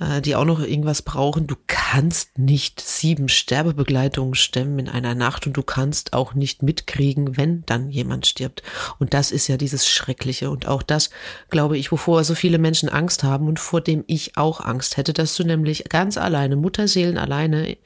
äh, 0.00 0.20
die 0.20 0.34
auch 0.34 0.44
noch 0.44 0.60
irgendwas 0.60 1.02
brauchen. 1.02 1.46
Du 1.46 1.56
kannst 1.66 2.38
nicht 2.38 2.80
sieben 2.80 3.28
Sterbebegleitungen 3.28 4.34
stemmen 4.34 4.78
in 4.78 4.88
einer 4.88 5.14
Nacht 5.14 5.46
und 5.46 5.56
du 5.56 5.62
kannst 5.62 6.12
auch 6.12 6.34
nicht 6.34 6.62
mitkriegen, 6.62 7.36
wenn 7.36 7.64
dann 7.66 7.90
jemand 7.90 8.26
stirbt. 8.26 8.62
Und 8.98 9.14
das 9.14 9.30
ist 9.30 9.48
ja 9.48 9.56
dieses 9.56 9.88
Schreckliche. 9.88 10.50
Und 10.50 10.66
auch 10.66 10.82
das, 10.82 11.10
glaube 11.50 11.78
ich, 11.78 11.92
wovor 11.92 12.24
so 12.24 12.34
viele 12.34 12.58
Menschen 12.58 12.88
Angst 12.88 13.22
haben 13.22 13.46
und 13.46 13.60
vor 13.60 13.80
dem 13.80 14.04
ich 14.06 14.36
auch 14.36 14.60
Angst 14.60 14.96
hätte, 14.96 15.12
dass 15.12 15.36
du 15.36 15.44
nämlich 15.44 15.84
ganz 15.88 16.18
alleine, 16.18 16.56
Mutterseelen 16.56 17.18
alleine 17.18 17.76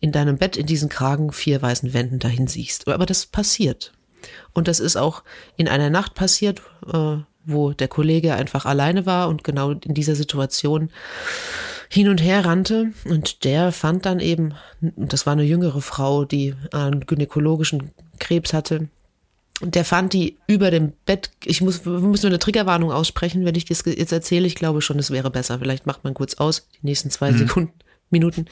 in 0.00 0.12
deinem 0.12 0.38
Bett 0.38 0.56
in 0.56 0.66
diesen 0.66 0.88
Kragen 0.88 1.32
vier 1.32 1.62
weißen 1.62 1.92
Wänden 1.92 2.18
dahin 2.18 2.46
siehst. 2.46 2.88
Aber 2.88 3.06
das 3.06 3.26
passiert. 3.26 3.92
Und 4.52 4.68
das 4.68 4.80
ist 4.80 4.96
auch 4.96 5.22
in 5.56 5.68
einer 5.68 5.90
Nacht 5.90 6.14
passiert, 6.14 6.62
äh, 6.92 7.16
wo 7.44 7.72
der 7.72 7.88
Kollege 7.88 8.34
einfach 8.34 8.66
alleine 8.66 9.06
war 9.06 9.28
und 9.28 9.44
genau 9.44 9.70
in 9.70 9.94
dieser 9.94 10.14
Situation 10.14 10.90
hin 11.88 12.08
und 12.08 12.22
her 12.22 12.44
rannte. 12.44 12.92
Und 13.04 13.44
der 13.44 13.72
fand 13.72 14.06
dann 14.06 14.20
eben, 14.20 14.54
das 14.80 15.26
war 15.26 15.32
eine 15.32 15.42
jüngere 15.42 15.80
Frau, 15.80 16.24
die 16.24 16.54
einen 16.72 17.06
gynäkologischen 17.06 17.90
Krebs 18.18 18.52
hatte. 18.52 18.88
Und 19.60 19.74
der 19.74 19.84
fand 19.84 20.14
die 20.14 20.38
über 20.46 20.70
dem 20.70 20.92
Bett, 21.04 21.30
ich 21.44 21.60
muss, 21.60 21.84
wir 21.84 21.98
müssen 21.98 22.26
eine 22.26 22.38
Triggerwarnung 22.38 22.92
aussprechen, 22.92 23.44
wenn 23.44 23.54
ich 23.54 23.66
das 23.66 23.84
jetzt 23.84 24.12
erzähle. 24.12 24.46
Ich 24.46 24.54
glaube 24.54 24.80
schon, 24.80 24.98
es 24.98 25.10
wäre 25.10 25.30
besser. 25.30 25.58
Vielleicht 25.58 25.86
macht 25.86 26.02
man 26.04 26.14
kurz 26.14 26.34
aus, 26.34 26.66
die 26.74 26.86
nächsten 26.86 27.10
zwei 27.10 27.32
mhm. 27.32 27.38
Sekunden. 27.38 27.72
Minuten. 28.10 28.46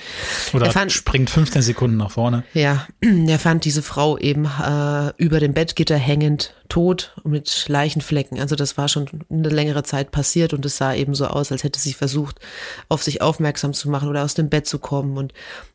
Oder 0.54 0.70
fand, 0.70 0.92
springt 0.92 1.30
15 1.30 1.62
Sekunden 1.62 1.96
nach 1.96 2.12
vorne. 2.12 2.44
Ja, 2.54 2.86
er 3.26 3.38
fand 3.38 3.64
diese 3.64 3.82
Frau 3.82 4.16
eben 4.16 4.44
äh, 4.44 5.12
über 5.16 5.40
dem 5.40 5.52
Bettgitter 5.52 5.96
hängend, 5.96 6.54
tot 6.68 7.16
mit 7.24 7.66
Leichenflecken. 7.68 8.38
Also 8.38 8.54
das 8.54 8.76
war 8.76 8.88
schon 8.88 9.08
eine 9.30 9.48
längere 9.48 9.82
Zeit 9.82 10.10
passiert 10.10 10.54
und 10.54 10.64
es 10.64 10.76
sah 10.76 10.94
eben 10.94 11.14
so 11.14 11.26
aus, 11.26 11.50
als 11.50 11.64
hätte 11.64 11.80
sie 11.80 11.92
versucht, 11.92 12.38
auf 12.88 13.02
sich 13.02 13.20
aufmerksam 13.20 13.74
zu 13.74 13.90
machen 13.90 14.08
oder 14.08 14.24
aus 14.24 14.34
dem 14.34 14.48
Bett 14.48 14.66
zu 14.66 14.78
kommen. 14.78 15.16
Und 15.16 15.32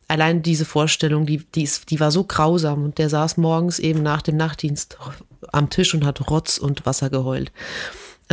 allein 0.07 0.41
diese 0.41 0.65
Vorstellung, 0.65 1.25
die, 1.25 1.39
die, 1.55 1.63
ist, 1.63 1.89
die 1.89 1.99
war 1.99 2.11
so 2.11 2.23
grausam. 2.23 2.85
Und 2.85 2.97
der 2.97 3.09
saß 3.09 3.37
morgens 3.37 3.79
eben 3.79 4.01
nach 4.01 4.21
dem 4.21 4.37
Nachtdienst 4.37 4.97
am 5.51 5.69
Tisch 5.69 5.93
und 5.93 6.05
hat 6.05 6.29
Rotz 6.29 6.57
und 6.57 6.85
Wasser 6.85 7.09
geheult. 7.09 7.51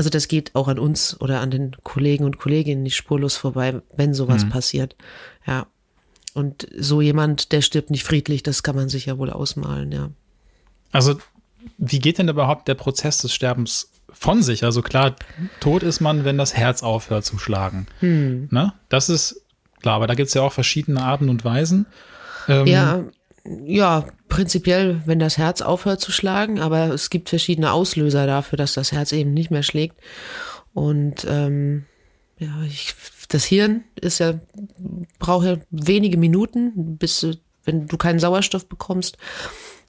Also 0.01 0.09
das 0.09 0.29
geht 0.29 0.55
auch 0.55 0.69
an 0.69 0.79
uns 0.79 1.21
oder 1.21 1.43
an 1.43 1.51
den 1.51 1.77
Kollegen 1.83 2.25
und 2.25 2.39
Kolleginnen 2.39 2.83
nicht 2.83 2.97
spurlos 2.97 3.37
vorbei, 3.37 3.83
wenn 3.95 4.15
sowas 4.15 4.47
mhm. 4.47 4.49
passiert. 4.49 4.97
Ja. 5.47 5.67
Und 6.33 6.67
so 6.75 7.03
jemand, 7.03 7.53
der 7.53 7.61
stirbt 7.61 7.91
nicht 7.91 8.05
friedlich, 8.05 8.43
das 8.43 8.63
kann 8.63 8.75
man 8.75 8.89
sich 8.89 9.05
ja 9.05 9.19
wohl 9.19 9.29
ausmalen, 9.29 9.93
ja. 9.93 10.09
Also, 10.91 11.19
wie 11.77 11.99
geht 11.99 12.17
denn 12.17 12.31
überhaupt 12.31 12.67
der 12.67 12.77
Prozess 12.77 13.19
des 13.19 13.35
Sterbens 13.35 13.93
von 14.11 14.43
sich? 14.43 14.65
Also 14.65 14.81
klar, 14.81 15.17
tot 15.61 15.83
ist 15.83 16.01
man, 16.01 16.25
wenn 16.25 16.39
das 16.39 16.55
Herz 16.55 16.83
aufhört 16.83 17.27
zu 17.27 17.37
schlagen. 17.37 17.87
Hm. 17.99 18.49
Ne? 18.51 18.73
Das 18.89 19.11
ist 19.11 19.45
klar, 19.83 19.97
aber 19.97 20.07
da 20.07 20.15
gibt 20.15 20.29
es 20.29 20.35
ja 20.35 20.41
auch 20.41 20.55
verschiedene 20.55 21.03
Arten 21.03 21.29
und 21.29 21.45
Weisen. 21.45 21.85
Ähm, 22.49 22.67
ja, 22.67 23.05
ja, 23.45 24.05
prinzipiell, 24.29 25.03
wenn 25.07 25.19
das 25.19 25.39
Herz 25.39 25.63
aufhört 25.63 26.01
zu 26.01 26.13
schlagen, 26.13 26.61
aber 26.61 26.89
es 26.93 27.11
gibt 27.11 27.29
verschiedene 27.29 27.73
Auslöser 27.73 28.27
dafür, 28.27 28.57
dass 28.57 28.75
das 28.75 28.93
Herz 28.93 29.13
eben 29.13 29.33
nicht 29.33 29.51
mehr 29.51 29.63
schlägt. 29.63 29.97
Und 30.75 31.27
ähm, 31.29 31.87
ja, 32.39 32.63
ich, 32.67 32.95
das 33.29 33.45
Hirn 33.45 33.85
ist 34.01 34.19
ja, 34.19 34.35
braucht 35.19 35.47
ja 35.47 35.57
wenige 35.71 36.17
Minuten, 36.17 36.97
bis 36.97 37.27
wenn 37.65 37.87
du 37.87 37.97
keinen 37.97 38.19
Sauerstoff 38.19 38.67
bekommst. 38.67 39.19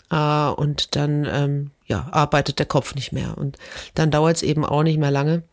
Äh, 0.10 0.50
und 0.50 0.96
dann 0.96 1.28
ähm, 1.30 1.72
ja, 1.86 2.08
arbeitet 2.12 2.60
der 2.60 2.66
Kopf 2.66 2.96
nicht 2.96 3.12
mehr. 3.12 3.38
Und 3.38 3.58
dann 3.96 4.12
dauert 4.12 4.38
es 4.38 4.44
eben 4.44 4.66
auch 4.66 4.84
nicht 4.84 5.00
mehr 5.00 5.12
lange, 5.12 5.44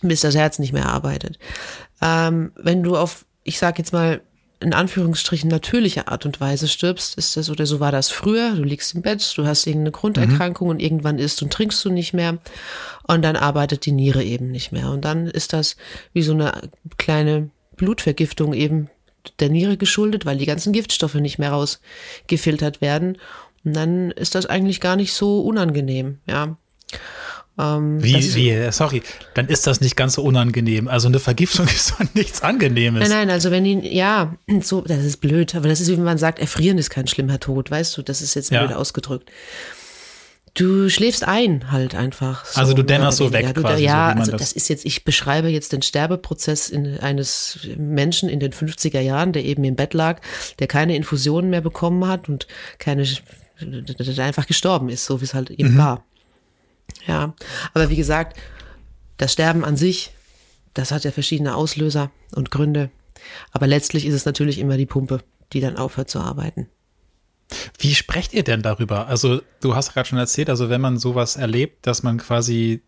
bis 0.00 0.20
das 0.20 0.34
Herz 0.34 0.58
nicht 0.58 0.72
mehr 0.72 0.88
arbeitet. 0.88 1.38
Ähm, 2.00 2.52
wenn 2.56 2.82
du 2.82 2.96
auf, 2.96 3.24
ich 3.44 3.58
sag 3.58 3.78
jetzt 3.78 3.92
mal, 3.92 4.22
in 4.62 4.74
Anführungsstrichen 4.74 5.50
natürliche 5.50 6.08
Art 6.08 6.24
und 6.24 6.40
Weise 6.40 6.68
stirbst, 6.68 7.18
ist 7.18 7.36
das 7.36 7.50
oder 7.50 7.66
so 7.66 7.80
war 7.80 7.92
das 7.92 8.10
früher. 8.10 8.52
Du 8.54 8.62
liegst 8.62 8.94
im 8.94 9.02
Bett, 9.02 9.32
du 9.36 9.44
hast 9.46 9.66
irgendeine 9.66 9.92
Grunderkrankung 9.92 10.68
mhm. 10.68 10.70
und 10.72 10.80
irgendwann 10.80 11.18
isst 11.18 11.42
und 11.42 11.52
trinkst 11.52 11.84
du 11.84 11.90
nicht 11.90 12.14
mehr 12.14 12.38
und 13.06 13.22
dann 13.22 13.36
arbeitet 13.36 13.86
die 13.86 13.92
Niere 13.92 14.22
eben 14.22 14.50
nicht 14.50 14.72
mehr 14.72 14.90
und 14.90 15.04
dann 15.04 15.26
ist 15.26 15.52
das 15.52 15.76
wie 16.12 16.22
so 16.22 16.32
eine 16.32 16.70
kleine 16.96 17.50
Blutvergiftung 17.76 18.54
eben 18.54 18.88
der 19.38 19.50
Niere 19.50 19.76
geschuldet, 19.76 20.26
weil 20.26 20.38
die 20.38 20.46
ganzen 20.46 20.72
Giftstoffe 20.72 21.14
nicht 21.14 21.38
mehr 21.38 21.52
rausgefiltert 21.52 22.80
werden 22.80 23.18
und 23.64 23.74
dann 23.74 24.10
ist 24.10 24.34
das 24.34 24.46
eigentlich 24.46 24.80
gar 24.80 24.96
nicht 24.96 25.12
so 25.12 25.40
unangenehm, 25.40 26.18
ja. 26.26 26.56
Ähm, 27.58 28.02
wie, 28.02 28.34
wie, 28.34 28.72
sorry, 28.72 29.02
dann 29.34 29.48
ist 29.48 29.66
das 29.66 29.82
nicht 29.82 29.94
ganz 29.94 30.14
so 30.14 30.22
unangenehm. 30.22 30.88
Also 30.88 31.08
eine 31.08 31.18
Vergiftung 31.18 31.66
ist 31.74 31.92
doch 31.92 32.14
nichts 32.14 32.42
Angenehmes. 32.42 33.08
Nein, 33.08 33.26
nein, 33.26 33.30
also 33.30 33.50
wenn 33.50 33.66
ihn, 33.66 33.82
ja, 33.82 34.34
so, 34.60 34.80
das 34.80 35.04
ist 35.04 35.18
blöd, 35.18 35.54
aber 35.54 35.68
das 35.68 35.80
ist 35.80 35.90
wie 35.90 35.96
man 35.96 36.18
sagt, 36.18 36.38
erfrieren 36.38 36.78
ist 36.78 36.90
kein 36.90 37.06
schlimmer 37.06 37.40
Tod, 37.40 37.70
weißt 37.70 37.96
du, 37.96 38.02
das 38.02 38.22
ist 38.22 38.34
jetzt 38.34 38.50
ja. 38.50 38.64
blöd 38.64 38.76
ausgedrückt. 38.76 39.30
Du 40.54 40.90
schläfst 40.90 41.26
ein 41.26 41.72
halt 41.72 41.94
einfach. 41.94 42.44
So, 42.44 42.60
also 42.60 42.74
du 42.74 42.82
dämmerst 42.82 43.16
so 43.16 43.32
weg 43.32 43.54
du, 43.54 43.62
quasi. 43.62 43.84
Ja, 43.84 44.12
so, 44.12 44.20
also 44.20 44.32
das, 44.32 44.40
das, 44.40 44.52
ist 44.52 44.68
jetzt, 44.68 44.84
ich 44.84 45.02
beschreibe 45.02 45.48
jetzt 45.48 45.72
den 45.72 45.80
Sterbeprozess 45.80 46.68
in, 46.68 46.98
eines 46.98 47.60
Menschen 47.78 48.28
in 48.28 48.38
den 48.38 48.52
50er 48.52 49.00
Jahren, 49.00 49.32
der 49.32 49.44
eben 49.44 49.64
im 49.64 49.76
Bett 49.76 49.94
lag, 49.94 50.20
der 50.58 50.66
keine 50.66 50.94
Infusionen 50.94 51.48
mehr 51.48 51.62
bekommen 51.62 52.06
hat 52.06 52.28
und 52.28 52.46
keine, 52.78 53.06
der 53.60 54.24
einfach 54.24 54.46
gestorben 54.46 54.90
ist, 54.90 55.06
so 55.06 55.22
wie 55.22 55.24
es 55.24 55.32
halt 55.32 55.50
eben 55.50 55.74
mhm. 55.74 55.78
war. 55.78 56.04
Ja, 57.06 57.34
aber 57.74 57.90
wie 57.90 57.96
gesagt, 57.96 58.38
das 59.16 59.32
Sterben 59.32 59.64
an 59.64 59.76
sich, 59.76 60.12
das 60.74 60.90
hat 60.90 61.04
ja 61.04 61.10
verschiedene 61.10 61.54
Auslöser 61.54 62.10
und 62.32 62.50
Gründe. 62.50 62.90
Aber 63.52 63.66
letztlich 63.66 64.06
ist 64.06 64.14
es 64.14 64.24
natürlich 64.24 64.58
immer 64.58 64.76
die 64.76 64.86
Pumpe, 64.86 65.20
die 65.52 65.60
dann 65.60 65.76
aufhört 65.76 66.10
zu 66.10 66.20
arbeiten. 66.20 66.68
Wie 67.78 67.94
sprecht 67.94 68.32
ihr 68.32 68.44
denn 68.44 68.62
darüber? 68.62 69.08
Also, 69.08 69.42
du 69.60 69.74
hast 69.74 69.92
gerade 69.92 70.08
schon 70.08 70.18
erzählt, 70.18 70.48
also 70.48 70.70
wenn 70.70 70.80
man 70.80 70.98
sowas 70.98 71.36
erlebt, 71.36 71.86
dass 71.86 72.02
man 72.02 72.18
quasi 72.18 72.80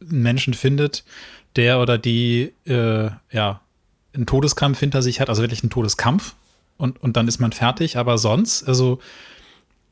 einen 0.00 0.22
Menschen 0.22 0.54
findet, 0.54 1.04
der 1.56 1.80
oder 1.80 1.98
die 1.98 2.52
äh, 2.66 3.10
ja 3.32 3.60
einen 4.12 4.26
Todeskampf 4.26 4.78
hinter 4.78 5.02
sich 5.02 5.20
hat, 5.20 5.28
also 5.28 5.42
wirklich 5.42 5.62
einen 5.62 5.70
Todeskampf 5.70 6.34
und, 6.76 7.02
und 7.02 7.16
dann 7.16 7.28
ist 7.28 7.38
man 7.38 7.52
fertig, 7.52 7.96
aber 7.96 8.18
sonst, 8.18 8.66
also 8.66 8.98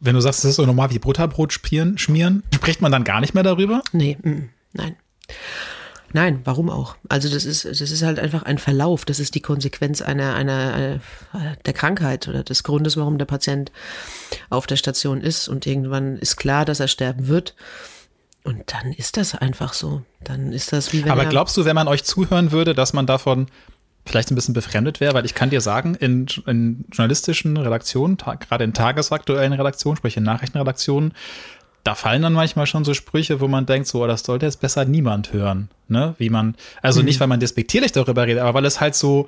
wenn 0.04 0.14
du 0.14 0.20
sagst, 0.20 0.44
das 0.44 0.50
ist 0.50 0.56
so 0.56 0.66
normal 0.66 0.90
wie 0.90 0.98
Butterbrot 0.98 1.52
schmieren, 1.52 1.98
schmieren, 1.98 2.42
spricht 2.54 2.80
man 2.80 2.92
dann 2.92 3.04
gar 3.04 3.20
nicht 3.20 3.34
mehr 3.34 3.42
darüber? 3.42 3.82
Nee, 3.92 4.18
mm, 4.22 4.50
nein. 4.74 4.96
Nein, 6.12 6.42
warum 6.44 6.70
auch? 6.70 6.94
Also 7.08 7.28
das 7.28 7.44
ist, 7.44 7.64
das 7.64 7.80
ist 7.80 8.02
halt 8.02 8.20
einfach 8.20 8.44
ein 8.44 8.58
Verlauf. 8.58 9.04
Das 9.04 9.18
ist 9.18 9.34
die 9.34 9.40
Konsequenz 9.40 10.00
einer, 10.00 10.34
einer, 10.34 11.00
einer 11.32 11.56
der 11.66 11.72
Krankheit 11.72 12.28
oder 12.28 12.44
des 12.44 12.62
Grundes, 12.62 12.96
warum 12.96 13.18
der 13.18 13.24
Patient 13.24 13.72
auf 14.48 14.68
der 14.68 14.76
Station 14.76 15.20
ist. 15.20 15.48
Und 15.48 15.66
irgendwann 15.66 16.16
ist 16.18 16.36
klar, 16.36 16.64
dass 16.64 16.78
er 16.78 16.86
sterben 16.86 17.26
wird. 17.26 17.56
Und 18.44 18.72
dann 18.72 18.92
ist 18.92 19.16
das 19.16 19.34
einfach 19.34 19.72
so. 19.72 20.02
Dann 20.22 20.52
ist 20.52 20.72
das 20.72 20.92
wie 20.92 21.02
wenn. 21.04 21.10
Aber 21.10 21.24
glaubst 21.24 21.56
du, 21.56 21.64
wenn 21.64 21.74
man 21.74 21.88
euch 21.88 22.04
zuhören 22.04 22.52
würde, 22.52 22.74
dass 22.74 22.92
man 22.92 23.08
davon 23.08 23.48
vielleicht 24.06 24.30
ein 24.30 24.34
bisschen 24.34 24.54
befremdet 24.54 25.00
wäre, 25.00 25.14
weil 25.14 25.24
ich 25.24 25.34
kann 25.34 25.50
dir 25.50 25.60
sagen, 25.60 25.94
in, 25.94 26.26
in 26.46 26.84
journalistischen 26.92 27.56
Redaktionen, 27.56 28.16
gerade 28.16 28.64
in 28.64 28.74
tagesaktuellen 28.74 29.52
Redaktionen, 29.52 29.96
sprich 29.96 30.16
in 30.16 30.24
Nachrichtenredaktionen, 30.24 31.14
da 31.84 31.94
fallen 31.94 32.22
dann 32.22 32.32
manchmal 32.32 32.66
schon 32.66 32.84
so 32.84 32.94
Sprüche, 32.94 33.40
wo 33.40 33.48
man 33.48 33.66
denkt, 33.66 33.88
so, 33.88 34.02
oh, 34.02 34.06
das 34.06 34.22
sollte 34.22 34.46
jetzt 34.46 34.60
besser 34.60 34.84
niemand 34.86 35.32
hören, 35.32 35.68
ne? 35.88 36.14
Wie 36.18 36.30
man, 36.30 36.54
also 36.80 37.00
mhm. 37.00 37.06
nicht, 37.06 37.20
weil 37.20 37.28
man 37.28 37.40
despektierlich 37.40 37.92
darüber 37.92 38.26
redet, 38.26 38.42
aber 38.42 38.54
weil 38.54 38.64
es 38.64 38.80
halt 38.80 38.94
so, 38.94 39.26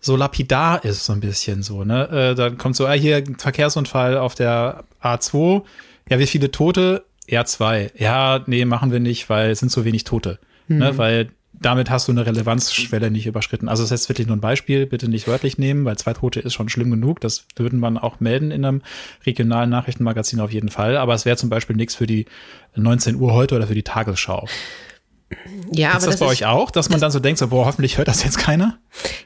so 0.00 0.16
lapidar 0.16 0.82
ist, 0.82 1.04
so 1.04 1.12
ein 1.12 1.20
bisschen 1.20 1.62
so, 1.62 1.84
ne? 1.84 2.08
Äh, 2.08 2.34
dann 2.34 2.56
kommt 2.56 2.76
so, 2.76 2.86
ah, 2.86 2.92
hier, 2.92 3.22
Verkehrsunfall 3.36 4.16
auf 4.16 4.34
der 4.34 4.84
A2, 5.02 5.62
ja, 6.08 6.18
wie 6.18 6.26
viele 6.26 6.50
Tote? 6.50 7.04
Ja, 7.28 7.44
zwei. 7.44 7.90
Ja, 7.96 8.42
nee, 8.46 8.64
machen 8.64 8.92
wir 8.92 9.00
nicht, 9.00 9.28
weil 9.28 9.50
es 9.50 9.60
sind 9.60 9.70
so 9.70 9.84
wenig 9.84 10.04
Tote, 10.04 10.38
ne? 10.68 10.74
mhm. 10.74 10.78
ne? 10.78 10.98
Weil 10.98 11.28
damit 11.60 11.90
hast 11.90 12.08
du 12.08 12.12
eine 12.12 12.24
Relevanzschwelle 12.24 13.10
nicht 13.10 13.26
überschritten. 13.26 13.68
Also 13.68 13.82
das 13.82 13.90
ist 13.90 14.00
jetzt 14.00 14.08
wirklich 14.08 14.26
nur 14.26 14.36
ein 14.36 14.40
Beispiel, 14.40 14.86
bitte 14.86 15.08
nicht 15.08 15.28
wörtlich 15.28 15.58
nehmen, 15.58 15.84
weil 15.84 15.96
zwei 15.98 16.14
Tote 16.14 16.40
ist 16.40 16.54
schon 16.54 16.68
schlimm 16.68 16.90
genug. 16.90 17.20
Das 17.20 17.44
würden 17.56 17.78
man 17.78 17.98
auch 17.98 18.18
melden 18.18 18.50
in 18.50 18.64
einem 18.64 18.82
regionalen 19.26 19.68
Nachrichtenmagazin 19.68 20.40
auf 20.40 20.52
jeden 20.52 20.70
Fall. 20.70 20.96
Aber 20.96 21.14
es 21.14 21.26
wäre 21.26 21.36
zum 21.36 21.50
Beispiel 21.50 21.76
nichts 21.76 21.94
für 21.94 22.06
die 22.06 22.24
19 22.76 23.16
Uhr 23.16 23.34
heute 23.34 23.56
oder 23.56 23.66
für 23.66 23.74
die 23.74 23.82
Tagesschau. 23.82 24.48
Ja, 25.70 25.90
ist 25.90 25.96
aber 25.96 26.06
das, 26.06 26.10
das 26.12 26.20
bei 26.20 26.26
ist, 26.26 26.32
euch 26.32 26.46
auch, 26.46 26.70
dass 26.70 26.88
man 26.88 26.94
das, 26.94 27.00
dann 27.02 27.10
so 27.12 27.20
denkt, 27.20 27.38
so, 27.38 27.48
boah, 27.48 27.66
hoffentlich 27.66 27.98
hört 27.98 28.08
das 28.08 28.24
jetzt 28.24 28.38
keiner? 28.38 28.78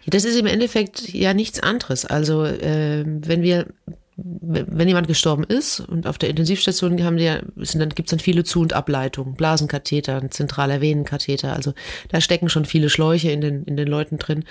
Das 0.06 0.24
ist 0.24 0.38
im 0.38 0.46
Endeffekt 0.46 1.08
ja 1.14 1.34
nichts 1.34 1.60
anderes. 1.60 2.04
Also 2.04 2.44
äh, 2.44 3.04
wenn 3.06 3.42
wir 3.42 3.66
wenn 4.16 4.86
jemand 4.86 5.08
gestorben 5.08 5.42
ist 5.42 5.80
und 5.80 6.06
auf 6.06 6.18
der 6.18 6.30
Intensivstation 6.30 7.02
haben 7.02 7.16
die, 7.16 7.32
sind 7.56 7.80
dann 7.80 7.88
gibt's 7.88 8.10
dann 8.10 8.20
viele 8.20 8.44
Zu- 8.44 8.60
und 8.60 8.72
Ableitungen, 8.72 9.34
Blasenkatheter, 9.34 10.30
zentraler 10.30 10.80
Venenkatheter. 10.80 11.52
Also 11.52 11.74
da 12.10 12.20
stecken 12.20 12.48
schon 12.48 12.64
viele 12.64 12.90
Schläuche 12.90 13.32
in 13.32 13.40
den 13.40 13.64
in 13.64 13.76
den 13.76 13.88
Leuten 13.88 14.18
drin. 14.18 14.44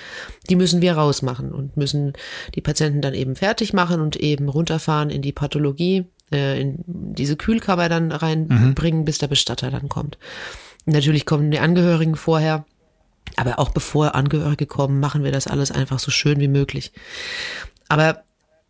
Die 0.50 0.58
müssen 0.58 0.82
wir 0.82 0.93
rausmachen 0.96 1.53
und 1.53 1.77
müssen 1.77 2.13
die 2.55 2.62
Patienten 2.62 3.01
dann 3.01 3.13
eben 3.13 3.36
fertig 3.36 3.72
machen 3.72 4.01
und 4.01 4.17
eben 4.17 4.50
runterfahren 4.50 5.10
in 5.10 5.22
die 5.22 5.32
Pathologie, 5.32 6.05
äh, 6.32 6.60
in 6.60 6.84
diese 6.86 7.38
Kühlkammer 7.38 7.88
dann 7.88 8.12
reinbringen, 8.12 9.01
mhm. 9.01 9.05
bis 9.05 9.20
der 9.20 9.27
Bestatter 9.27 9.72
dann 9.72 9.88
kommt. 9.88 10.17
Natürlich 10.86 11.25
kommen 11.25 11.51
die 11.51 11.60
Angehörigen 11.60 12.15
vorher. 12.15 12.65
Aber 13.38 13.58
auch 13.58 13.70
bevor 13.70 14.13
Angehörige 14.13 14.65
kommen, 14.65 15.00
machen 15.00 15.24
wir 15.24 15.32
das 15.32 15.48
alles 15.48 15.72
einfach 15.72 15.98
so 15.98 16.12
schön 16.12 16.39
wie 16.39 16.50
möglich. 16.50 16.91
Aber 17.88 18.23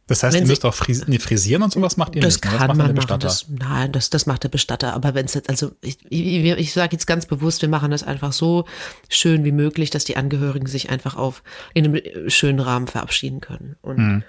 das 0.07 0.22
heißt, 0.22 0.36
ihr 0.36 0.45
müsst 0.45 0.65
auch 0.65 0.74
fris 0.74 1.07
nee, 1.07 1.17
frisieren 1.17 1.63
und 1.63 1.72
sowas 1.72 1.95
macht 1.95 2.15
ihr 2.15 2.22
das 2.22 2.36
nicht. 2.36 2.51
Ne? 2.51 2.57
Kann 2.57 2.67
das 2.69 2.77
man 2.77 2.95
machen. 2.95 3.19
Das, 3.22 3.45
nein, 3.48 3.91
das, 3.93 4.10
das 4.10 4.25
macht 4.25 4.43
der 4.43 4.50
Bestatter. 4.50 4.93
Aber 4.93 5.15
wenn 5.15 5.25
es 5.25 5.33
jetzt, 5.33 5.50
also 5.50 5.72
ich, 5.79 5.98
ich, 6.10 6.45
ich 6.45 6.74
sage 6.74 6.93
jetzt 6.93 7.07
ganz 7.07 7.25
bewusst, 7.25 7.62
wir 7.62 7.69
machen 7.69 7.89
das 7.89 8.03
einfach 8.03 8.33
so 8.33 8.65
schön 9.07 9.45
wie 9.45 9.53
möglich, 9.53 9.91
dass 9.91 10.03
die 10.03 10.17
Angehörigen 10.17 10.67
sich 10.67 10.89
einfach 10.89 11.15
auf 11.15 11.41
in 11.74 11.86
einem 11.86 12.29
schönen 12.29 12.60
Rahmen 12.60 12.88
verabschieden 12.88 13.39
können. 13.39 13.77
Und 13.81 13.98
mhm. 13.98 14.24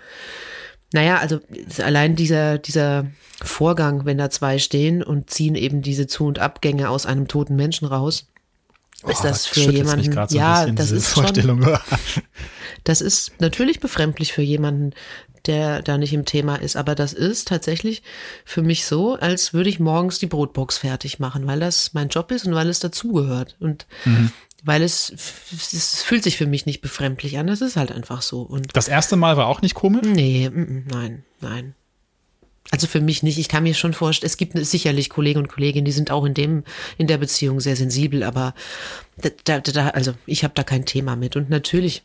naja, 0.93 1.19
also 1.19 1.41
allein 1.83 2.15
dieser, 2.15 2.59
dieser 2.59 3.07
Vorgang, 3.43 4.05
wenn 4.05 4.19
da 4.19 4.31
zwei 4.31 4.59
stehen 4.59 5.03
und 5.03 5.29
ziehen 5.29 5.57
eben 5.57 5.83
diese 5.83 6.07
Zu- 6.07 6.27
und 6.27 6.39
Abgänge 6.39 6.89
aus 6.89 7.05
einem 7.05 7.27
toten 7.27 7.57
Menschen 7.57 7.89
raus, 7.89 8.29
ist 9.07 9.21
oh, 9.21 9.25
das 9.25 9.47
für 9.47 9.71
jemanden, 9.71 10.13
so 10.13 10.37
ja, 10.37 10.67
das 10.67 10.91
ist 10.91 11.09
Vorstellung. 11.09 11.63
schon, 11.63 11.79
das 12.85 13.01
ist 13.01 13.33
natürlich 13.41 13.81
befremdlich 13.81 14.33
für 14.33 14.43
jemanden, 14.43 14.93
der 15.47 15.83
da 15.83 15.99
nicht 15.99 16.13
im 16.13 16.25
Thema 16.25 16.57
ist. 16.57 16.77
Aber 16.77 16.95
das 16.95 17.13
ist 17.13 17.49
tatsächlich 17.49 18.03
für 18.45 18.63
mich 18.63 18.87
so, 18.87 19.15
als 19.15 19.53
würde 19.53 19.69
ich 19.69 19.81
morgens 19.81 20.19
die 20.19 20.27
Brotbox 20.27 20.79
fertig 20.79 21.19
machen, 21.19 21.47
weil 21.47 21.61
das 21.61 21.93
mein 21.93 22.09
Job 22.09 22.31
ist 22.31 22.47
und 22.47 22.55
weil 22.55 22.69
es 22.69 22.81
dazugehört. 22.81 23.57
Und 23.61 23.87
mhm. 24.05 24.31
weil 24.63 24.83
es, 24.83 25.13
es 25.53 26.03
fühlt 26.03 26.25
sich 26.25 26.37
für 26.37 26.47
mich 26.47 26.67
nicht 26.67 26.81
befremdlich 26.81 27.39
an. 27.39 27.47
Das 27.47 27.61
ist 27.61 27.77
halt 27.77 27.93
einfach 27.93 28.23
so. 28.23 28.43
Und 28.43 28.75
das 28.77 28.89
erste 28.89 29.17
Mal 29.17 29.37
war 29.37 29.47
auch 29.47 29.61
nicht 29.61 29.75
komisch? 29.75 30.07
Nee, 30.07 30.51
nein, 30.51 31.25
nein. 31.41 31.75
Also 32.71 32.87
für 32.87 33.01
mich 33.01 33.23
nicht. 33.23 33.39
Ich 33.39 33.49
kann 33.49 33.63
mir 33.63 33.75
schon 33.75 33.93
vorstellen, 33.93 34.29
es 34.29 34.37
gibt 34.37 34.59
sicherlich 34.67 35.11
Kollegen 35.11 35.39
und 35.39 35.49
Kolleginnen, 35.49 35.85
die 35.85 35.93
sind 35.93 36.11
auch 36.11 36.25
in 36.25 36.35
dem, 36.35 36.65
in 36.99 37.07
der 37.07 37.19
Beziehung 37.19 37.61
sehr 37.61 37.77
sensibel, 37.77 38.23
aber 38.23 38.55
da, 39.45 39.61
da, 39.61 39.89
also 39.89 40.15
ich 40.27 40.45
habe 40.45 40.55
da 40.55 40.63
kein 40.65 40.87
Thema 40.87 41.15
mit. 41.15 41.37
Und 41.37 41.51
natürlich 41.51 42.03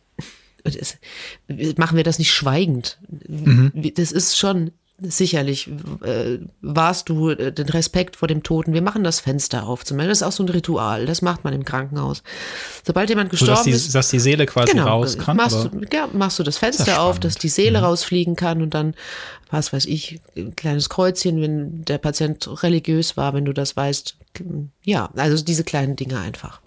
machen 1.78 1.98
wir 1.98 2.04
das 2.04 2.20
nicht 2.20 2.32
schweigend. 2.32 3.00
Mhm. 3.28 3.72
Das 3.96 4.12
ist 4.12 4.38
schon 4.38 4.72
sicherlich, 5.01 5.70
äh, 6.03 6.39
warst 6.62 7.10
du 7.10 7.29
äh, 7.29 7.51
den 7.51 7.70
Respekt 7.70 8.15
vor 8.15 8.27
dem 8.27 8.44
Toten. 8.44 8.74
Wir 8.74 8.82
machen 8.82 9.03
das 9.03 9.20
Fenster 9.20 9.68
auf. 9.68 9.86
Zum 9.86 9.98
Beispiel. 9.98 10.10
Das 10.10 10.22
ist 10.22 10.27
auch 10.27 10.32
so 10.32 10.44
ein 10.44 10.50
Ritual. 10.50 11.06
Das 11.06 11.22
macht 11.22 11.44
man 11.44 11.53
im 11.53 11.65
Krankenhaus. 11.65 12.24
Sobald 12.86 13.10
jemand 13.10 13.29
gestorben 13.29 13.51
so, 13.51 13.58
dass 13.58 13.63
die, 13.63 13.72
ist. 13.72 13.96
Dass 13.96 14.10
die 14.10 14.20
Seele 14.20 14.46
quasi 14.46 14.74
genau, 14.74 14.88
raus 14.88 15.18
kann. 15.18 15.38
Machst, 15.38 15.70
du, 15.72 15.82
ja, 15.94 16.08
machst 16.13 16.39
du 16.39 16.44
das 16.44 16.58
Fenster 16.58 16.86
das 16.86 16.98
auf, 16.98 17.20
dass 17.20 17.36
die 17.36 17.50
Seele 17.50 17.79
mhm. 17.79 17.86
rausfliegen 17.86 18.36
kann 18.36 18.62
und 18.62 18.74
dann, 18.74 18.94
was 19.51 19.74
weiß 19.74 19.86
ich, 19.86 20.20
ein 20.36 20.56
kleines 20.56 20.89
Kreuzchen, 20.89 21.41
wenn 21.41 21.86
der 21.86 21.98
Patient 21.98 22.63
religiös 22.63 23.18
war, 23.18 23.34
wenn 23.34 23.46
du 23.46 23.53
das 23.53 23.75
weißt. 23.75 24.15
Ja, 24.84 25.10
also 25.15 25.44
diese 25.44 25.63
kleinen 25.63 25.96
Dinge 25.96 26.20
einfach. 26.20 26.62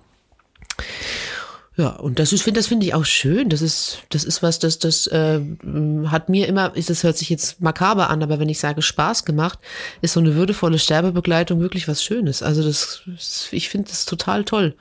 Ja, 1.77 1.89
und 1.89 2.19
das 2.19 2.33
ist, 2.35 2.43
finde 2.43 2.61
das 2.61 2.67
finde 2.67 2.85
ich 2.85 2.93
auch 2.93 3.07
schön. 3.07 3.49
Das 3.49 3.63
ist, 3.63 4.03
das 4.11 4.25
ist 4.25 4.43
was, 4.43 4.59
das, 4.59 4.79
das 4.79 5.07
äh, 5.07 5.41
hat 6.07 6.29
mir 6.29 6.47
immer, 6.47 6.77
ist, 6.77 6.91
das 6.91 7.03
hört 7.03 7.17
sich 7.17 7.31
jetzt 7.31 7.63
makaber 7.63 8.11
an, 8.11 8.23
aber 8.23 8.39
wenn 8.39 8.51
ich 8.51 8.59
sage 8.59 8.83
Spaß 8.83 9.25
gemacht, 9.25 9.59
ist 10.03 10.13
so 10.13 10.21
eine 10.21 10.35
würdevolle 10.35 10.79
Sterbebegleitung 10.79 11.61
wirklich 11.61 11.89
was 11.89 12.05
Schönes. 12.05 12.43
Also 12.43 12.63
das, 12.63 13.03
ich 13.53 13.71
finde 13.71 13.89
das 13.89 14.05
total 14.05 14.45
toll. 14.45 14.77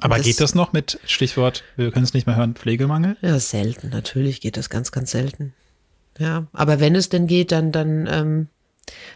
Aber 0.00 0.16
das, 0.16 0.26
geht 0.26 0.40
das 0.40 0.54
noch 0.54 0.72
mit 0.72 0.98
Stichwort, 1.04 1.62
wir 1.76 1.90
können 1.90 2.04
es 2.04 2.14
nicht 2.14 2.26
mehr 2.26 2.36
hören, 2.36 2.54
Pflegemangel? 2.54 3.16
Ja, 3.20 3.38
selten. 3.38 3.90
Natürlich 3.90 4.40
geht 4.40 4.56
das 4.56 4.70
ganz, 4.70 4.92
ganz 4.92 5.10
selten. 5.10 5.52
Ja, 6.18 6.46
aber 6.52 6.80
wenn 6.80 6.94
es 6.94 7.10
denn 7.10 7.26
geht, 7.26 7.52
dann, 7.52 7.70
dann, 7.70 8.08
ähm, 8.10 8.48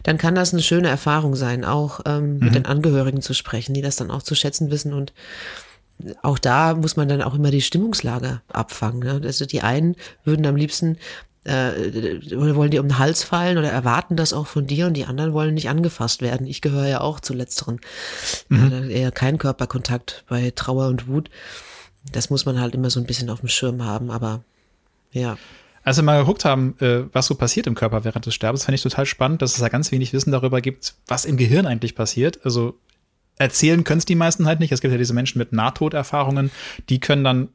dann 0.02 0.18
kann 0.18 0.34
das 0.34 0.52
eine 0.52 0.62
schöne 0.62 0.88
Erfahrung 0.88 1.36
sein, 1.36 1.64
auch 1.64 2.00
ähm, 2.04 2.34
mhm. 2.34 2.38
mit 2.40 2.54
den 2.54 2.66
Angehörigen 2.66 3.22
zu 3.22 3.34
sprechen, 3.34 3.72
die 3.72 3.82
das 3.82 3.96
dann 3.96 4.10
auch 4.10 4.22
zu 4.22 4.34
schätzen 4.34 4.70
wissen 4.70 4.92
und 4.92 5.12
auch 6.22 6.38
da 6.38 6.74
muss 6.74 6.96
man 6.96 7.08
dann 7.08 7.22
auch 7.22 7.34
immer 7.34 7.50
die 7.50 7.62
Stimmungslage 7.62 8.40
abfangen. 8.48 9.00
Ne? 9.00 9.20
Also 9.24 9.46
die 9.46 9.62
einen 9.62 9.96
würden 10.24 10.46
am 10.46 10.56
liebsten 10.56 10.98
äh, 11.44 12.20
wollen 12.34 12.70
dir 12.70 12.82
um 12.82 12.88
den 12.88 12.98
Hals 12.98 13.22
fallen 13.22 13.58
oder 13.58 13.70
erwarten 13.70 14.16
das 14.16 14.32
auch 14.32 14.46
von 14.46 14.66
dir 14.66 14.86
und 14.86 14.94
die 14.94 15.06
anderen 15.06 15.32
wollen 15.32 15.54
nicht 15.54 15.68
angefasst 15.68 16.20
werden. 16.20 16.46
Ich 16.46 16.60
gehöre 16.60 16.86
ja 16.86 17.00
auch 17.00 17.20
zu 17.20 17.32
letzteren. 17.32 17.80
Mhm. 18.48 18.72
Äh, 18.72 19.00
eher 19.00 19.12
kein 19.12 19.38
Körperkontakt 19.38 20.24
bei 20.28 20.52
Trauer 20.54 20.88
und 20.88 21.08
Wut. 21.08 21.30
Das 22.12 22.30
muss 22.30 22.44
man 22.44 22.60
halt 22.60 22.74
immer 22.74 22.90
so 22.90 23.00
ein 23.00 23.06
bisschen 23.06 23.30
auf 23.30 23.40
dem 23.40 23.48
Schirm 23.48 23.84
haben, 23.84 24.10
aber 24.10 24.42
ja. 25.12 25.38
Als 25.84 25.96
wir 25.96 26.04
mal 26.04 26.20
geguckt 26.20 26.44
haben, 26.44 26.76
äh, 26.80 27.04
was 27.12 27.26
so 27.26 27.34
passiert 27.34 27.66
im 27.66 27.74
Körper 27.74 28.04
während 28.04 28.26
des 28.26 28.34
Sterbens, 28.34 28.64
fand 28.64 28.74
ich 28.74 28.82
total 28.82 29.06
spannend, 29.06 29.40
dass 29.40 29.54
es 29.54 29.60
da 29.60 29.68
ganz 29.68 29.90
wenig 29.90 30.12
Wissen 30.12 30.32
darüber 30.32 30.60
gibt, 30.60 30.94
was 31.06 31.24
im 31.24 31.38
Gehirn 31.38 31.66
eigentlich 31.66 31.94
passiert. 31.94 32.40
Also 32.44 32.74
erzählen 33.38 33.84
können 33.84 33.98
es 33.98 34.04
die 34.04 34.14
meisten 34.14 34.46
halt 34.46 34.60
nicht. 34.60 34.72
Es 34.72 34.80
gibt 34.80 34.92
ja 34.92 34.98
diese 34.98 35.14
Menschen 35.14 35.38
mit 35.38 35.52
Nahtoderfahrungen, 35.52 36.50
die 36.88 37.00
können 37.00 37.24
dann 37.24 37.48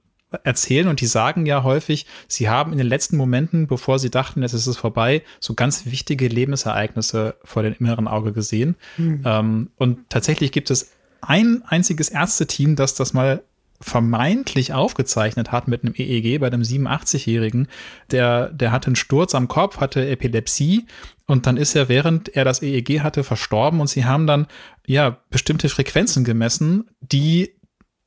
erzählen 0.43 0.87
und 0.87 0.99
die 1.01 1.05
sagen 1.05 1.45
ja 1.45 1.63
häufig, 1.63 2.07
sie 2.27 2.49
haben 2.49 2.71
in 2.71 2.79
den 2.79 2.87
letzten 2.87 3.17
Momenten, 3.17 3.67
bevor 3.67 3.99
sie 3.99 4.09
dachten, 4.09 4.41
jetzt 4.41 4.53
ist 4.53 4.67
es 4.67 4.77
vorbei, 4.77 5.21
so 5.39 5.53
ganz 5.53 5.85
wichtige 5.85 6.27
Lebensereignisse 6.27 7.35
vor 7.43 7.61
dem 7.61 7.75
inneren 7.77 8.07
Auge 8.07 8.33
gesehen. 8.33 8.75
Mhm. 8.97 9.21
Ähm, 9.25 9.69
und 9.77 10.09
tatsächlich 10.09 10.51
gibt 10.51 10.71
es 10.71 10.91
ein 11.21 11.63
einziges 11.67 12.09
Ärzteteam, 12.09 12.75
das 12.75 12.95
das 12.95 13.13
mal 13.13 13.43
vermeintlich 13.83 14.73
aufgezeichnet 14.73 15.51
hat 15.51 15.67
mit 15.67 15.83
einem 15.83 15.93
EEG 15.95 16.39
bei 16.39 16.47
einem 16.47 16.61
87-Jährigen. 16.61 17.67
Der, 18.11 18.49
der 18.49 18.71
hatte 18.71 18.87
einen 18.87 18.95
Sturz 18.95 19.35
am 19.35 19.47
Kopf, 19.47 19.77
hatte 19.77 20.07
Epilepsie 20.07 20.85
und 21.25 21.45
dann 21.45 21.57
ist 21.57 21.75
er, 21.75 21.89
während 21.89 22.29
er 22.29 22.45
das 22.45 22.61
EEG 22.61 23.01
hatte, 23.01 23.23
verstorben 23.23 23.81
und 23.81 23.87
sie 23.87 24.05
haben 24.05 24.27
dann 24.27 24.47
ja 24.87 25.17
bestimmte 25.29 25.69
Frequenzen 25.69 26.23
gemessen, 26.23 26.89
die 27.01 27.55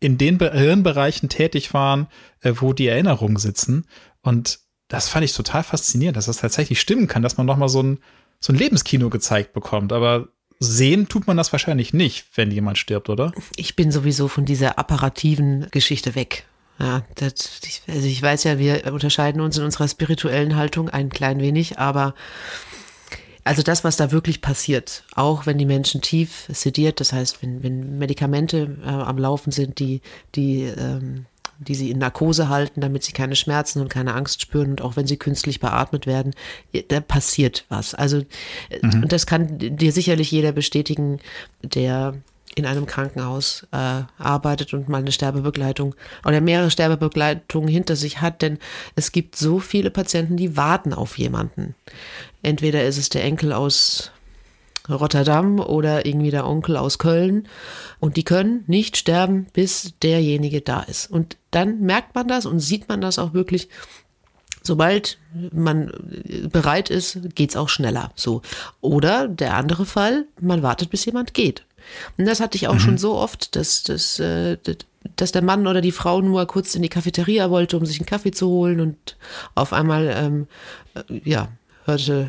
in 0.00 0.18
den 0.18 0.38
Hirnbereichen 0.38 1.28
tätig 1.28 1.74
waren, 1.74 2.08
äh, 2.40 2.52
wo 2.56 2.72
die 2.72 2.86
Erinnerungen 2.86 3.36
sitzen. 3.36 3.86
Und 4.22 4.60
das 4.88 5.08
fand 5.08 5.24
ich 5.24 5.32
total 5.32 5.62
faszinierend, 5.62 6.16
dass 6.16 6.26
das 6.26 6.38
tatsächlich 6.38 6.80
stimmen 6.80 7.06
kann, 7.06 7.22
dass 7.22 7.36
man 7.36 7.46
nochmal 7.46 7.68
so 7.68 7.82
ein, 7.82 7.98
so 8.40 8.52
ein 8.52 8.56
Lebenskino 8.56 9.10
gezeigt 9.10 9.52
bekommt. 9.52 9.92
Aber 9.92 10.28
sehen 10.58 11.08
tut 11.08 11.26
man 11.26 11.36
das 11.36 11.52
wahrscheinlich 11.52 11.92
nicht, 11.92 12.26
wenn 12.34 12.50
jemand 12.50 12.78
stirbt, 12.78 13.08
oder? 13.08 13.32
Ich 13.56 13.76
bin 13.76 13.92
sowieso 13.92 14.28
von 14.28 14.44
dieser 14.44 14.78
apparativen 14.78 15.68
Geschichte 15.70 16.14
weg. 16.14 16.46
Ja, 16.78 17.04
das, 17.14 17.60
also 17.88 18.06
ich 18.06 18.20
weiß 18.20 18.44
ja, 18.44 18.58
wir 18.58 18.92
unterscheiden 18.92 19.40
uns 19.40 19.56
in 19.56 19.64
unserer 19.64 19.88
spirituellen 19.88 20.56
Haltung 20.56 20.90
ein 20.90 21.08
klein 21.08 21.40
wenig, 21.40 21.78
aber 21.78 22.14
also 23.44 23.62
das, 23.62 23.84
was 23.84 23.96
da 23.96 24.10
wirklich 24.10 24.42
passiert, 24.42 25.04
auch 25.14 25.46
wenn 25.46 25.56
die 25.56 25.66
Menschen 25.66 26.02
tief 26.02 26.46
sediert, 26.48 27.00
das 27.00 27.12
heißt, 27.12 27.42
wenn, 27.42 27.62
wenn 27.62 27.96
Medikamente 27.96 28.76
äh, 28.84 28.88
am 28.88 29.18
Laufen 29.18 29.52
sind, 29.52 29.78
die, 29.78 30.02
die, 30.34 30.64
ähm, 30.64 31.26
die 31.58 31.74
sie 31.74 31.90
in 31.90 31.98
Narkose 31.98 32.48
halten, 32.48 32.80
damit 32.80 33.04
sie 33.04 33.12
keine 33.12 33.36
Schmerzen 33.36 33.80
und 33.80 33.88
keine 33.88 34.14
Angst 34.14 34.40
spüren 34.40 34.70
und 34.70 34.82
auch 34.82 34.96
wenn 34.96 35.06
sie 35.06 35.16
künstlich 35.16 35.60
beatmet 35.60 36.06
werden, 36.06 36.34
da 36.88 37.00
passiert 37.00 37.64
was. 37.68 37.94
Also, 37.94 38.18
äh, 38.70 38.78
mhm. 38.82 39.04
und 39.04 39.12
das 39.12 39.26
kann 39.26 39.58
dir 39.58 39.92
sicherlich 39.92 40.30
jeder 40.30 40.52
bestätigen, 40.52 41.18
der 41.62 42.14
in 42.54 42.64
einem 42.64 42.86
Krankenhaus 42.86 43.66
äh, 43.72 44.02
arbeitet 44.18 44.72
und 44.72 44.88
mal 44.88 44.98
eine 44.98 45.12
Sterbebegleitung 45.12 45.94
oder 46.24 46.40
mehrere 46.40 46.70
Sterbebegleitungen 46.70 47.68
hinter 47.68 47.96
sich 47.96 48.22
hat, 48.22 48.40
denn 48.40 48.58
es 48.94 49.12
gibt 49.12 49.36
so 49.36 49.58
viele 49.58 49.90
Patienten, 49.90 50.38
die 50.38 50.56
warten 50.56 50.94
auf 50.94 51.18
jemanden. 51.18 51.74
Entweder 52.42 52.84
ist 52.84 52.96
es 52.96 53.10
der 53.10 53.24
Enkel 53.24 53.52
aus 53.52 54.10
Rotterdam 54.88 55.60
oder 55.60 56.06
irgendwie 56.06 56.30
der 56.30 56.46
Onkel 56.46 56.76
aus 56.76 56.98
Köln 56.98 57.48
und 58.00 58.16
die 58.16 58.24
können 58.24 58.64
nicht 58.66 58.96
sterben, 58.96 59.46
bis 59.52 59.94
derjenige 60.02 60.60
da 60.60 60.80
ist. 60.80 61.10
Und 61.10 61.36
dann 61.50 61.80
merkt 61.80 62.14
man 62.14 62.28
das 62.28 62.46
und 62.46 62.60
sieht 62.60 62.88
man 62.88 63.00
das 63.00 63.18
auch 63.18 63.34
wirklich. 63.34 63.68
Sobald 64.62 65.18
man 65.52 65.92
bereit 66.50 66.90
ist, 66.90 67.20
geht's 67.36 67.56
auch 67.56 67.68
schneller. 67.68 68.10
So. 68.16 68.42
Oder 68.80 69.28
der 69.28 69.54
andere 69.54 69.86
Fall, 69.86 70.26
man 70.40 70.64
wartet, 70.64 70.90
bis 70.90 71.04
jemand 71.04 71.34
geht. 71.34 71.64
Und 72.18 72.26
das 72.26 72.40
hatte 72.40 72.56
ich 72.56 72.66
auch 72.66 72.74
mhm. 72.74 72.80
schon 72.80 72.98
so 72.98 73.14
oft, 73.14 73.54
dass, 73.54 73.84
dass, 73.84 74.18
äh, 74.18 74.58
dass 75.14 75.32
der 75.32 75.42
Mann 75.42 75.66
oder 75.68 75.80
die 75.80 75.92
Frau 75.92 76.20
nur 76.20 76.46
kurz 76.46 76.74
in 76.74 76.82
die 76.82 76.88
Cafeteria 76.88 77.50
wollte, 77.50 77.76
um 77.76 77.86
sich 77.86 78.00
einen 78.00 78.06
Kaffee 78.06 78.32
zu 78.32 78.48
holen 78.48 78.80
und 78.80 79.16
auf 79.54 79.72
einmal, 79.72 80.12
ähm, 80.12 80.48
äh, 80.94 81.20
ja, 81.24 81.48
hörte, 81.84 82.28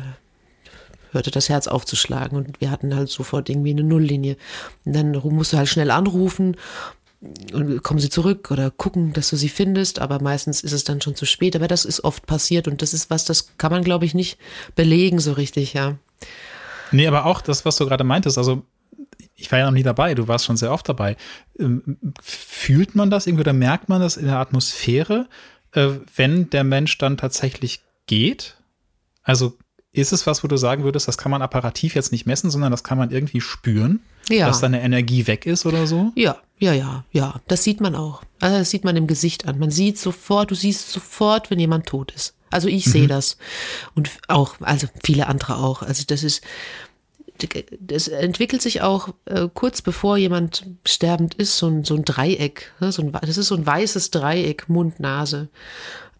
hörte 1.12 1.30
das 1.30 1.48
Herz 1.48 1.66
aufzuschlagen 1.66 2.36
und 2.36 2.60
wir 2.60 2.70
hatten 2.70 2.94
halt 2.94 3.08
sofort 3.08 3.48
irgendwie 3.48 3.70
eine 3.70 3.82
Nulllinie. 3.82 4.36
Und 4.84 4.94
dann 4.94 5.12
musst 5.12 5.52
du 5.52 5.56
halt 5.56 5.68
schnell 5.68 5.90
anrufen 5.90 6.56
und 7.52 7.82
kommen 7.82 7.98
sie 7.98 8.10
zurück 8.10 8.50
oder 8.50 8.70
gucken, 8.70 9.12
dass 9.12 9.30
du 9.30 9.36
sie 9.36 9.48
findest, 9.48 9.98
aber 9.98 10.22
meistens 10.22 10.62
ist 10.62 10.72
es 10.72 10.84
dann 10.84 11.00
schon 11.00 11.16
zu 11.16 11.26
spät. 11.26 11.56
Aber 11.56 11.68
das 11.68 11.84
ist 11.84 12.04
oft 12.04 12.26
passiert 12.26 12.68
und 12.68 12.82
das 12.82 12.94
ist 12.94 13.10
was, 13.10 13.24
das 13.24 13.56
kann 13.58 13.72
man, 13.72 13.82
glaube 13.82 14.04
ich, 14.04 14.14
nicht 14.14 14.38
belegen 14.74 15.18
so 15.18 15.32
richtig, 15.32 15.74
ja. 15.74 15.98
Nee, 16.92 17.06
aber 17.06 17.26
auch 17.26 17.40
das, 17.40 17.64
was 17.64 17.76
du 17.76 17.86
gerade 17.86 18.04
meintest, 18.04 18.38
also 18.38 18.62
ich 19.34 19.50
war 19.52 19.58
ja 19.58 19.66
noch 19.66 19.72
nie 19.72 19.82
dabei, 19.82 20.14
du 20.14 20.28
warst 20.28 20.44
schon 20.44 20.56
sehr 20.56 20.72
oft 20.72 20.88
dabei. 20.88 21.16
Ähm, 21.58 21.98
fühlt 22.22 22.94
man 22.94 23.10
das 23.10 23.26
irgendwie 23.26 23.42
oder 23.42 23.52
merkt 23.52 23.88
man 23.88 24.00
das 24.00 24.16
in 24.16 24.26
der 24.26 24.38
Atmosphäre, 24.38 25.28
äh, 25.72 25.90
wenn 26.16 26.50
der 26.50 26.64
Mensch 26.64 26.98
dann 26.98 27.16
tatsächlich 27.16 27.80
geht? 28.06 28.56
Also 29.22 29.56
ist 29.92 30.12
es 30.12 30.26
was, 30.26 30.44
wo 30.44 30.48
du 30.48 30.56
sagen 30.56 30.84
würdest, 30.84 31.08
das 31.08 31.18
kann 31.18 31.30
man 31.30 31.42
apparativ 31.42 31.94
jetzt 31.94 32.12
nicht 32.12 32.26
messen, 32.26 32.50
sondern 32.50 32.70
das 32.70 32.84
kann 32.84 32.98
man 32.98 33.10
irgendwie 33.10 33.40
spüren, 33.40 34.00
ja. 34.28 34.46
dass 34.46 34.60
deine 34.60 34.82
Energie 34.82 35.26
weg 35.26 35.46
ist 35.46 35.66
oder 35.66 35.86
so? 35.86 36.12
Ja, 36.14 36.38
ja, 36.58 36.72
ja, 36.72 37.04
ja. 37.12 37.40
Das 37.48 37.64
sieht 37.64 37.80
man 37.80 37.94
auch. 37.94 38.22
Also 38.40 38.58
das 38.58 38.70
sieht 38.70 38.84
man 38.84 38.96
im 38.96 39.06
Gesicht 39.06 39.46
an. 39.46 39.58
Man 39.58 39.70
sieht 39.70 39.98
sofort, 39.98 40.50
du 40.50 40.54
siehst 40.54 40.90
sofort, 40.90 41.50
wenn 41.50 41.58
jemand 41.58 41.86
tot 41.86 42.12
ist. 42.12 42.34
Also 42.50 42.68
ich 42.68 42.86
mhm. 42.86 42.90
sehe 42.90 43.06
das. 43.06 43.38
Und 43.94 44.10
auch, 44.28 44.56
also 44.60 44.86
viele 45.02 45.26
andere 45.26 45.56
auch. 45.56 45.82
Also 45.82 46.04
das 46.06 46.22
ist, 46.22 46.42
das 47.80 48.08
entwickelt 48.08 48.62
sich 48.62 48.82
auch 48.82 49.10
äh, 49.26 49.48
kurz 49.52 49.80
bevor 49.80 50.16
jemand 50.16 50.66
sterbend 50.84 51.34
ist, 51.34 51.56
so 51.56 51.68
ein, 51.68 51.84
so 51.84 51.94
ein 51.94 52.04
Dreieck. 52.04 52.72
Ne? 52.80 52.92
So 52.92 53.02
ein, 53.02 53.12
das 53.12 53.38
ist 53.38 53.48
so 53.48 53.54
ein 53.54 53.66
weißes 53.66 54.10
Dreieck, 54.10 54.68
Mund, 54.68 55.00
Nase. 55.00 55.48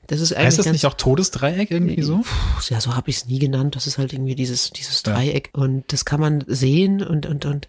Das 0.09 0.23
ist 0.23 0.33
eigentlich 0.33 0.47
heißt 0.47 0.59
das 0.59 0.73
nicht 0.73 0.87
auch 0.87 0.95
Todesdreieck 0.95 1.71
irgendwie 1.71 2.03
so? 2.03 2.25
Ja, 2.71 2.81
so 2.81 2.97
habe 2.97 3.11
ich 3.11 3.19
es 3.19 3.27
nie 3.27 3.39
genannt. 3.39 3.77
Das 3.77 3.87
ist 3.87 3.99
halt 3.99 4.15
irgendwie 4.15 4.35
dieses, 4.35 4.71
dieses 4.71 5.03
Dreieck. 5.03 5.51
Ja. 5.55 5.63
Und 5.63 5.93
das 5.93 6.07
kann 6.07 6.19
man 6.19 6.45
sehen 6.47 7.03
und, 7.03 7.27
und, 7.27 7.45
und 7.45 7.69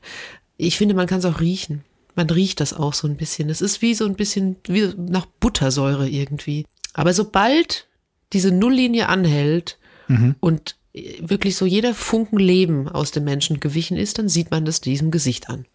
ich 0.56 0.78
finde, 0.78 0.96
man 0.96 1.06
kann 1.06 1.20
es 1.20 1.26
auch 1.26 1.42
riechen. 1.42 1.84
Man 2.16 2.30
riecht 2.30 2.62
das 2.62 2.74
auch 2.74 2.94
so 2.94 3.08
ein 3.08 3.18
bisschen. 3.18 3.50
Es 3.50 3.60
ist 3.60 3.82
wie 3.82 3.94
so 3.94 4.06
ein 4.06 4.16
bisschen 4.16 4.56
wie 4.68 4.94
nach 4.98 5.26
Buttersäure 5.26 6.08
irgendwie. 6.08 6.66
Aber 6.94 7.14
sobald 7.14 7.88
diese 8.32 8.52
Nulllinie 8.52 9.10
anhält 9.10 9.78
mhm. 10.08 10.36
und 10.40 10.78
wirklich 11.20 11.58
so 11.58 11.66
jeder 11.66 11.94
Funken 11.94 12.40
Leben 12.40 12.88
aus 12.88 13.12
dem 13.12 13.26
Menschen 13.26 13.60
gewichen 13.60 13.98
ist, 13.98 14.18
dann 14.18 14.30
sieht 14.30 14.50
man 14.50 14.64
das 14.64 14.80
diesem 14.80 15.12
Gesicht 15.12 15.50
an. 15.50 15.66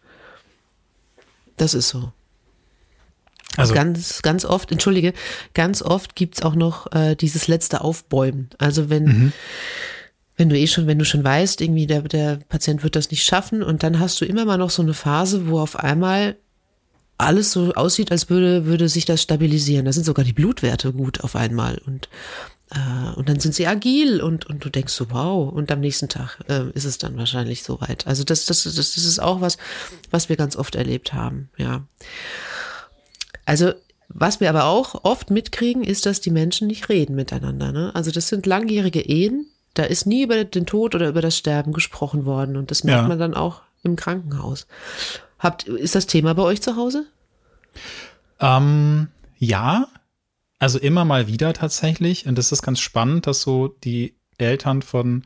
Das 1.57 1.75
ist 1.75 1.89
so. 1.89 2.11
Also 3.57 3.73
ganz, 3.73 4.21
ganz 4.21 4.45
oft, 4.45 4.71
entschuldige, 4.71 5.13
ganz 5.53 5.81
oft 5.81 6.15
gibt's 6.15 6.41
auch 6.41 6.55
noch 6.55 6.91
äh, 6.91 7.15
dieses 7.15 7.47
letzte 7.47 7.81
Aufbäumen. 7.81 8.49
Also 8.57 8.89
wenn, 8.89 9.05
mhm. 9.05 9.33
wenn 10.37 10.49
du 10.49 10.57
eh 10.57 10.67
schon, 10.67 10.87
wenn 10.87 10.99
du 10.99 11.05
schon 11.05 11.23
weißt, 11.23 11.61
irgendwie 11.61 11.87
der, 11.87 12.01
der 12.01 12.39
Patient 12.49 12.83
wird 12.83 12.95
das 12.95 13.11
nicht 13.11 13.23
schaffen 13.23 13.63
und 13.63 13.83
dann 13.83 13.99
hast 13.99 14.19
du 14.21 14.25
immer 14.25 14.45
mal 14.45 14.57
noch 14.57 14.69
so 14.69 14.81
eine 14.81 14.93
Phase, 14.93 15.47
wo 15.47 15.59
auf 15.59 15.77
einmal 15.77 16.35
alles 17.17 17.51
so 17.51 17.73
aussieht, 17.73 18.11
als 18.11 18.29
würde, 18.29 18.65
würde 18.65 18.89
sich 18.89 19.05
das 19.05 19.21
stabilisieren. 19.21 19.85
Da 19.85 19.93
sind 19.93 20.05
sogar 20.05 20.25
die 20.25 20.33
Blutwerte 20.33 20.91
gut 20.91 21.23
auf 21.23 21.35
einmal 21.35 21.77
und 21.85 22.09
äh, 22.71 23.13
und 23.15 23.29
dann 23.29 23.39
sind 23.39 23.53
sie 23.53 23.67
agil 23.67 24.21
und, 24.21 24.45
und 24.47 24.65
du 24.65 24.69
denkst 24.69 24.93
so, 24.93 25.11
wow, 25.11 25.51
und 25.51 25.71
am 25.71 25.79
nächsten 25.79 26.09
Tag 26.09 26.39
äh, 26.49 26.69
ist 26.71 26.85
es 26.85 26.97
dann 26.97 27.17
wahrscheinlich 27.17 27.63
soweit. 27.63 28.07
Also 28.07 28.23
das, 28.23 28.45
das, 28.45 28.63
das, 28.63 28.73
das 28.73 28.97
ist 28.97 29.19
auch 29.19 29.41
was, 29.41 29.57
was 30.09 30.29
wir 30.29 30.35
ganz 30.35 30.55
oft 30.55 30.75
erlebt 30.75 31.13
haben, 31.13 31.49
ja. 31.57 31.85
Also 33.45 33.73
was 34.07 34.39
wir 34.39 34.49
aber 34.49 34.65
auch 34.65 35.03
oft 35.03 35.31
mitkriegen, 35.31 35.83
ist, 35.83 36.05
dass 36.05 36.21
die 36.21 36.31
Menschen 36.31 36.67
nicht 36.67 36.89
reden 36.89 37.15
miteinander. 37.15 37.71
Ne? 37.71 37.91
Also 37.95 38.11
das 38.11 38.27
sind 38.27 38.45
langjährige 38.45 39.01
Ehen, 39.01 39.47
da 39.73 39.83
ist 39.83 40.05
nie 40.05 40.23
über 40.23 40.43
den 40.43 40.65
Tod 40.65 40.95
oder 40.95 41.09
über 41.09 41.21
das 41.21 41.37
Sterben 41.37 41.73
gesprochen 41.73 42.25
worden 42.25 42.55
und 42.55 42.71
das 42.71 42.83
merkt 42.83 43.03
ja. 43.03 43.07
man 43.07 43.19
dann 43.19 43.33
auch 43.33 43.61
im 43.83 43.95
Krankenhaus. 43.95 44.67
Habt, 45.37 45.63
ist 45.67 45.95
das 45.95 46.07
Thema 46.07 46.33
bei 46.33 46.43
euch 46.43 46.61
zu 46.61 46.75
Hause? 46.75 47.05
Ähm, 48.39 49.09
ja, 49.37 49.87
also 50.59 50.79
immer 50.79 51.03
mal 51.03 51.27
wieder 51.27 51.53
tatsächlich. 51.53 52.25
Und 52.25 52.37
das 52.37 52.51
ist 52.51 52.61
ganz 52.61 52.79
spannend, 52.79 53.27
dass 53.27 53.41
so 53.41 53.67
die 53.67 54.15
Eltern 54.37 54.81
von 54.81 55.25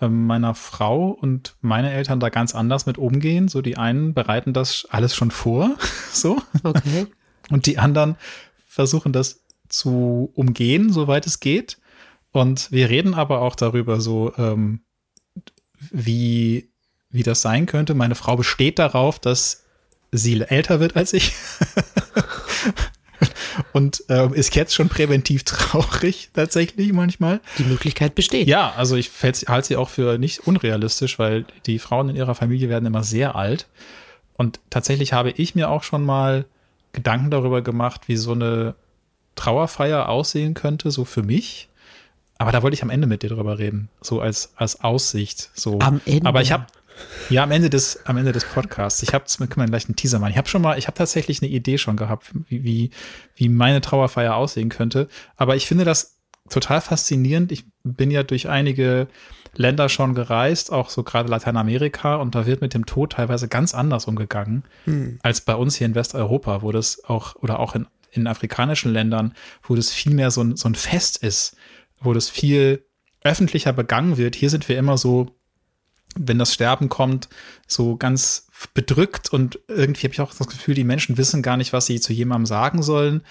ähm, 0.00 0.26
meiner 0.26 0.54
Frau 0.54 1.08
und 1.08 1.56
meine 1.60 1.90
Eltern 1.90 2.20
da 2.20 2.28
ganz 2.28 2.54
anders 2.54 2.84
mit 2.84 2.98
umgehen. 2.98 3.48
So 3.48 3.62
die 3.62 3.78
einen 3.78 4.12
bereiten 4.12 4.52
das 4.52 4.86
alles 4.90 5.14
schon 5.14 5.30
vor, 5.30 5.76
so. 6.12 6.42
Okay. 6.62 7.06
Und 7.50 7.66
die 7.66 7.78
anderen 7.78 8.16
versuchen 8.66 9.12
das 9.12 9.40
zu 9.68 10.30
umgehen, 10.34 10.92
soweit 10.92 11.26
es 11.26 11.40
geht. 11.40 11.78
Und 12.32 12.70
wir 12.70 12.88
reden 12.88 13.14
aber 13.14 13.40
auch 13.40 13.54
darüber, 13.54 14.00
so 14.00 14.32
ähm, 14.36 14.80
wie, 15.90 16.70
wie 17.10 17.22
das 17.22 17.42
sein 17.42 17.66
könnte. 17.66 17.94
Meine 17.94 18.14
Frau 18.14 18.36
besteht 18.36 18.78
darauf, 18.78 19.18
dass 19.18 19.64
sie 20.12 20.40
älter 20.40 20.80
wird 20.80 20.96
als 20.96 21.12
ich. 21.12 21.34
und 23.72 24.04
äh, 24.08 24.28
ist 24.34 24.54
jetzt 24.54 24.74
schon 24.74 24.88
präventiv 24.88 25.44
traurig 25.44 26.30
tatsächlich 26.34 26.92
manchmal. 26.92 27.40
Die 27.58 27.64
Möglichkeit 27.64 28.14
besteht. 28.14 28.48
Ja, 28.48 28.72
also 28.76 28.96
ich 28.96 29.10
halte 29.22 29.66
sie 29.66 29.76
auch 29.76 29.88
für 29.88 30.18
nicht 30.18 30.46
unrealistisch, 30.46 31.18
weil 31.18 31.44
die 31.66 31.78
Frauen 31.78 32.10
in 32.10 32.16
ihrer 32.16 32.34
Familie 32.34 32.68
werden 32.68 32.86
immer 32.86 33.02
sehr 33.02 33.36
alt. 33.36 33.66
Und 34.34 34.60
tatsächlich 34.70 35.12
habe 35.12 35.30
ich 35.30 35.54
mir 35.54 35.68
auch 35.68 35.82
schon 35.82 36.04
mal 36.04 36.46
Gedanken 36.92 37.30
darüber 37.30 37.62
gemacht, 37.62 38.08
wie 38.08 38.16
so 38.16 38.32
eine 38.32 38.74
Trauerfeier 39.34 40.08
aussehen 40.08 40.54
könnte, 40.54 40.90
so 40.90 41.04
für 41.04 41.22
mich. 41.22 41.68
Aber 42.38 42.52
da 42.52 42.62
wollte 42.62 42.74
ich 42.74 42.82
am 42.82 42.90
Ende 42.90 43.06
mit 43.06 43.22
dir 43.22 43.30
drüber 43.30 43.58
reden, 43.58 43.88
so 44.00 44.20
als, 44.20 44.52
als 44.56 44.80
Aussicht. 44.80 45.50
So. 45.54 45.78
Am 45.80 46.00
Ende. 46.06 46.26
Aber 46.26 46.40
ich 46.40 46.52
habe 46.52 46.66
ja, 47.30 47.42
am 47.42 47.50
Ende 47.50 47.70
des, 47.70 48.04
am 48.06 48.16
Ende 48.16 48.32
des 48.32 48.44
Podcasts. 48.44 49.02
Ich 49.02 49.14
habe, 49.14 49.24
wir 49.38 49.66
gleich 49.66 49.86
einen 49.86 49.96
Teaser 49.96 50.18
machen. 50.18 50.32
Ich 50.32 50.38
habe 50.38 50.48
schon 50.48 50.62
mal, 50.62 50.78
ich 50.78 50.86
habe 50.86 50.96
tatsächlich 50.96 51.42
eine 51.42 51.50
Idee 51.50 51.78
schon 51.78 51.96
gehabt, 51.96 52.30
wie, 52.48 52.64
wie, 52.64 52.90
wie 53.36 53.48
meine 53.48 53.80
Trauerfeier 53.80 54.34
aussehen 54.34 54.68
könnte. 54.68 55.08
Aber 55.36 55.56
ich 55.56 55.66
finde 55.66 55.84
das 55.84 56.16
total 56.48 56.80
faszinierend. 56.80 57.52
Ich 57.52 57.64
bin 57.84 58.10
ja 58.10 58.22
durch 58.22 58.48
einige 58.48 59.08
Länder 59.58 59.88
schon 59.88 60.14
gereist, 60.14 60.72
auch 60.72 60.88
so 60.88 61.02
gerade 61.02 61.28
Lateinamerika, 61.28 62.16
und 62.16 62.34
da 62.34 62.46
wird 62.46 62.60
mit 62.60 62.74
dem 62.74 62.86
Tod 62.86 63.12
teilweise 63.12 63.48
ganz 63.48 63.74
anders 63.74 64.06
umgegangen 64.06 64.64
hm. 64.84 65.18
als 65.22 65.40
bei 65.40 65.54
uns 65.54 65.76
hier 65.76 65.86
in 65.86 65.94
Westeuropa, 65.94 66.62
wo 66.62 66.72
das 66.72 67.04
auch, 67.04 67.34
oder 67.36 67.58
auch 67.58 67.74
in, 67.74 67.86
in 68.12 68.26
afrikanischen 68.26 68.92
Ländern, 68.92 69.34
wo 69.62 69.74
das 69.74 69.90
viel 69.90 70.14
mehr 70.14 70.30
so 70.30 70.42
ein, 70.42 70.56
so 70.56 70.68
ein 70.68 70.76
Fest 70.76 71.18
ist, 71.18 71.56
wo 72.00 72.12
das 72.12 72.30
viel 72.30 72.84
öffentlicher 73.22 73.72
begangen 73.72 74.16
wird. 74.16 74.36
Hier 74.36 74.48
sind 74.48 74.68
wir 74.68 74.78
immer 74.78 74.96
so 74.96 75.34
wenn 76.18 76.38
das 76.38 76.54
Sterben 76.54 76.88
kommt, 76.88 77.28
so 77.66 77.96
ganz 77.96 78.48
bedrückt 78.74 79.32
und 79.32 79.60
irgendwie 79.68 80.04
habe 80.04 80.14
ich 80.14 80.20
auch 80.20 80.34
das 80.34 80.48
Gefühl, 80.48 80.74
die 80.74 80.82
Menschen 80.82 81.16
wissen 81.16 81.42
gar 81.42 81.56
nicht, 81.56 81.72
was 81.72 81.86
sie 81.86 82.00
zu 82.00 82.12
jemandem 82.12 82.46
sagen 82.46 82.82
sollen, 82.82 83.22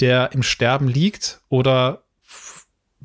der 0.00 0.32
im 0.32 0.42
Sterben 0.42 0.88
liegt 0.88 1.40
oder 1.48 2.03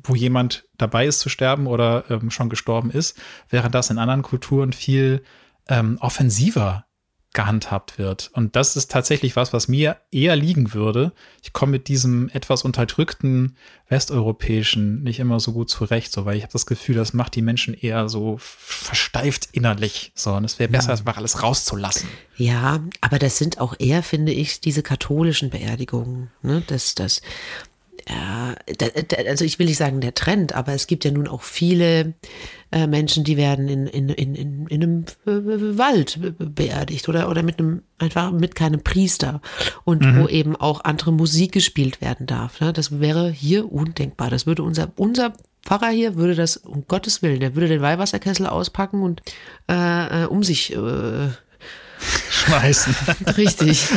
wo 0.02 0.14
jemand 0.14 0.66
dabei 0.76 1.06
ist 1.06 1.20
zu 1.20 1.28
sterben 1.28 1.66
oder 1.66 2.04
ähm, 2.10 2.30
schon 2.30 2.48
gestorben 2.48 2.90
ist, 2.90 3.18
während 3.48 3.74
das 3.74 3.90
in 3.90 3.98
anderen 3.98 4.22
Kulturen 4.22 4.72
viel 4.72 5.22
ähm, 5.68 5.98
offensiver 6.00 6.84
gehandhabt 7.32 7.96
wird. 7.96 8.30
Und 8.34 8.56
das 8.56 8.74
ist 8.74 8.90
tatsächlich 8.90 9.36
was, 9.36 9.52
was 9.52 9.68
mir 9.68 9.98
eher 10.10 10.34
liegen 10.34 10.74
würde. 10.74 11.12
Ich 11.42 11.52
komme 11.52 11.72
mit 11.72 11.86
diesem 11.86 12.28
etwas 12.30 12.64
unterdrückten 12.64 13.56
westeuropäischen 13.88 15.04
nicht 15.04 15.20
immer 15.20 15.38
so 15.38 15.52
gut 15.52 15.70
zurecht, 15.70 16.10
so 16.10 16.24
weil 16.24 16.36
ich 16.36 16.42
habe 16.42 16.52
das 16.52 16.66
Gefühl, 16.66 16.96
das 16.96 17.12
macht 17.12 17.36
die 17.36 17.42
Menschen 17.42 17.74
eher 17.74 18.08
so 18.08 18.36
versteift 18.38 19.48
innerlich. 19.52 20.10
So, 20.16 20.32
und 20.32 20.44
es 20.44 20.58
wäre 20.58 20.70
besser, 20.70 20.92
einfach 20.92 21.18
alles 21.18 21.40
rauszulassen. 21.40 22.08
Ja, 22.36 22.80
aber 23.00 23.20
das 23.20 23.38
sind 23.38 23.60
auch 23.60 23.74
eher, 23.78 24.02
finde 24.02 24.32
ich, 24.32 24.60
diese 24.60 24.82
katholischen 24.82 25.50
Beerdigungen. 25.50 26.32
Ne? 26.42 26.64
Das, 26.66 26.96
das, 26.96 27.22
ja, 28.10 28.54
also 29.26 29.44
ich 29.44 29.58
will 29.58 29.66
nicht 29.66 29.76
sagen 29.76 30.00
der 30.00 30.14
Trend, 30.14 30.54
aber 30.54 30.72
es 30.72 30.86
gibt 30.86 31.04
ja 31.04 31.10
nun 31.10 31.28
auch 31.28 31.42
viele 31.42 32.14
äh, 32.72 32.86
Menschen, 32.86 33.24
die 33.24 33.36
werden 33.36 33.68
in, 33.68 33.86
in, 33.86 34.08
in, 34.08 34.34
in, 34.34 34.66
in 34.66 34.82
einem 34.82 35.04
äh, 35.26 35.78
Wald 35.78 36.18
beerdigt 36.38 37.08
oder, 37.08 37.28
oder 37.28 37.42
mit 37.42 37.58
einem, 37.58 37.82
einfach 37.98 38.32
mit 38.32 38.54
keinem 38.54 38.82
Priester 38.82 39.40
und 39.84 40.02
mhm. 40.02 40.22
wo 40.22 40.28
eben 40.28 40.56
auch 40.56 40.84
andere 40.84 41.12
Musik 41.12 41.52
gespielt 41.52 42.00
werden 42.00 42.26
darf. 42.26 42.60
Ne? 42.60 42.72
Das 42.72 43.00
wäre 43.00 43.30
hier 43.30 43.70
undenkbar. 43.70 44.30
Das 44.30 44.46
würde 44.46 44.62
unser, 44.62 44.92
unser 44.96 45.32
Pfarrer 45.62 45.90
hier 45.90 46.16
würde 46.16 46.34
das, 46.34 46.56
um 46.56 46.86
Gottes 46.88 47.22
Willen, 47.22 47.40
der 47.40 47.54
würde 47.54 47.68
den 47.68 47.82
Weihwasserkessel 47.82 48.46
auspacken 48.46 49.02
und 49.02 49.22
äh, 49.68 50.24
äh 50.24 50.26
um 50.26 50.42
sich 50.42 50.74
äh, 50.74 51.28
schmeißen. 52.30 52.94
Richtig. 53.36 53.88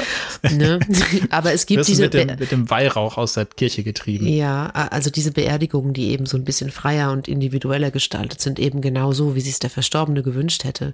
ne? 0.52 0.80
Aber 1.30 1.54
es 1.54 1.66
gibt 1.66 1.80
Wirst 1.80 1.90
diese 1.90 2.04
mit 2.04 2.14
dem, 2.14 2.28
mit 2.40 2.52
dem 2.52 2.70
Weihrauch 2.70 3.18
aus 3.18 3.34
der 3.34 3.46
Kirche 3.46 3.84
getrieben. 3.84 4.28
ja, 4.28 4.68
also 4.70 5.10
diese 5.10 5.32
Beerdigungen, 5.32 5.94
die 5.94 6.10
eben 6.10 6.26
so 6.26 6.38
ein 6.38 6.44
bisschen 6.44 6.72
freier 6.72 7.12
und 7.12 7.28
individueller 7.28 7.92
gestaltet 7.92 8.42
sind, 8.42 8.60
eben 8.60 8.82
genau 8.82 9.14
so, 9.14 9.36
wie 9.36 9.42
sich 9.42 9.60
der 9.60 9.70
Verstorbene 9.70 10.24
gewünscht 10.24 10.64
hätte. 10.64 10.94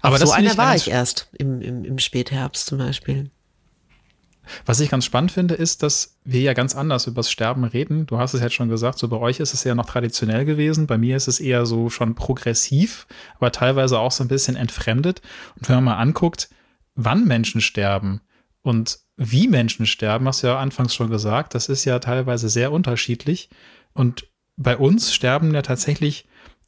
Aber 0.00 0.14
Auf 0.14 0.20
das 0.20 0.28
so 0.30 0.34
einer 0.34 0.56
war 0.56 0.76
ich 0.76 0.90
erst 0.90 1.28
im, 1.38 1.60
im, 1.62 1.84
im 1.84 1.98
Spätherbst 1.98 2.66
zum 2.66 2.78
Beispiel. 2.78 3.30
Was 4.66 4.80
ich 4.80 4.90
ganz 4.90 5.04
spannend 5.04 5.32
finde, 5.32 5.54
ist, 5.54 5.82
dass 5.82 6.18
wir 6.24 6.40
ja 6.40 6.52
ganz 6.52 6.74
anders 6.74 7.06
über 7.06 7.20
das 7.20 7.30
Sterben 7.30 7.64
reden. 7.64 8.06
Du 8.06 8.18
hast 8.18 8.34
es 8.34 8.40
jetzt 8.40 8.54
schon 8.54 8.68
gesagt, 8.68 8.98
so 8.98 9.08
bei 9.08 9.16
euch 9.16 9.40
ist 9.40 9.54
es 9.54 9.64
ja 9.64 9.74
noch 9.74 9.86
traditionell 9.86 10.44
gewesen. 10.44 10.86
Bei 10.86 10.98
mir 10.98 11.16
ist 11.16 11.28
es 11.28 11.40
eher 11.40 11.64
so 11.66 11.90
schon 11.90 12.14
progressiv, 12.14 13.06
aber 13.36 13.52
teilweise 13.52 13.98
auch 13.98 14.12
so 14.12 14.24
ein 14.24 14.28
bisschen 14.28 14.56
entfremdet. 14.56 15.22
Und 15.56 15.68
wenn 15.68 15.76
man 15.76 15.84
mal 15.84 15.96
anguckt, 15.96 16.50
wann 16.94 17.24
Menschen 17.24 17.60
sterben 17.60 18.20
und 18.62 18.98
wie 19.16 19.48
Menschen 19.48 19.86
sterben, 19.86 20.26
hast 20.26 20.42
du 20.42 20.48
ja 20.48 20.58
anfangs 20.58 20.94
schon 20.94 21.10
gesagt, 21.10 21.54
das 21.54 21.68
ist 21.68 21.84
ja 21.84 21.98
teilweise 21.98 22.48
sehr 22.48 22.72
unterschiedlich. 22.72 23.48
Und 23.92 24.28
bei 24.56 24.76
uns 24.76 25.14
sterben 25.14 25.54
ja 25.54 25.62
tatsächlich 25.62 26.26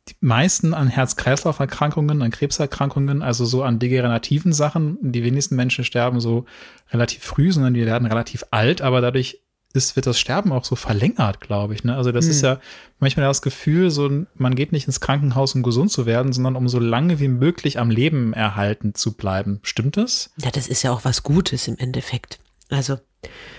die 0.08 0.16
meisten 0.20 0.74
an 0.74 0.88
Herz-Kreislauf-Erkrankungen, 0.88 2.20
an 2.20 2.30
Krebserkrankungen, 2.30 3.22
also 3.22 3.44
so 3.44 3.62
an 3.62 3.78
degenerativen 3.78 4.52
Sachen. 4.52 4.98
Die 5.00 5.24
wenigsten 5.24 5.56
Menschen 5.56 5.84
sterben 5.84 6.20
so 6.20 6.44
relativ 6.90 7.22
früh, 7.22 7.52
sondern 7.52 7.74
die 7.74 7.86
werden 7.86 8.06
relativ 8.06 8.44
alt, 8.50 8.82
aber 8.82 9.00
dadurch 9.00 9.40
ist, 9.74 9.96
wird 9.96 10.06
das 10.06 10.20
Sterben 10.20 10.52
auch 10.52 10.64
so 10.64 10.76
verlängert, 10.76 11.40
glaube 11.40 11.74
ich. 11.74 11.82
Ne? 11.82 11.96
Also 11.96 12.12
das 12.12 12.26
ist 12.26 12.42
ja 12.42 12.60
manchmal 13.00 13.26
das 13.26 13.42
Gefühl, 13.42 13.90
so 13.90 14.08
man 14.36 14.54
geht 14.54 14.70
nicht 14.70 14.86
ins 14.86 15.00
Krankenhaus, 15.00 15.54
um 15.54 15.62
gesund 15.62 15.90
zu 15.90 16.06
werden, 16.06 16.32
sondern 16.32 16.54
um 16.54 16.68
so 16.68 16.78
lange 16.78 17.18
wie 17.18 17.28
möglich 17.28 17.78
am 17.78 17.90
Leben 17.90 18.32
erhalten 18.32 18.94
zu 18.94 19.16
bleiben. 19.16 19.58
Stimmt 19.62 19.96
das? 19.96 20.30
Ja, 20.36 20.50
das 20.52 20.68
ist 20.68 20.84
ja 20.84 20.92
auch 20.92 21.04
was 21.04 21.24
Gutes 21.24 21.66
im 21.66 21.76
Endeffekt. 21.76 22.38
Also, 22.70 22.98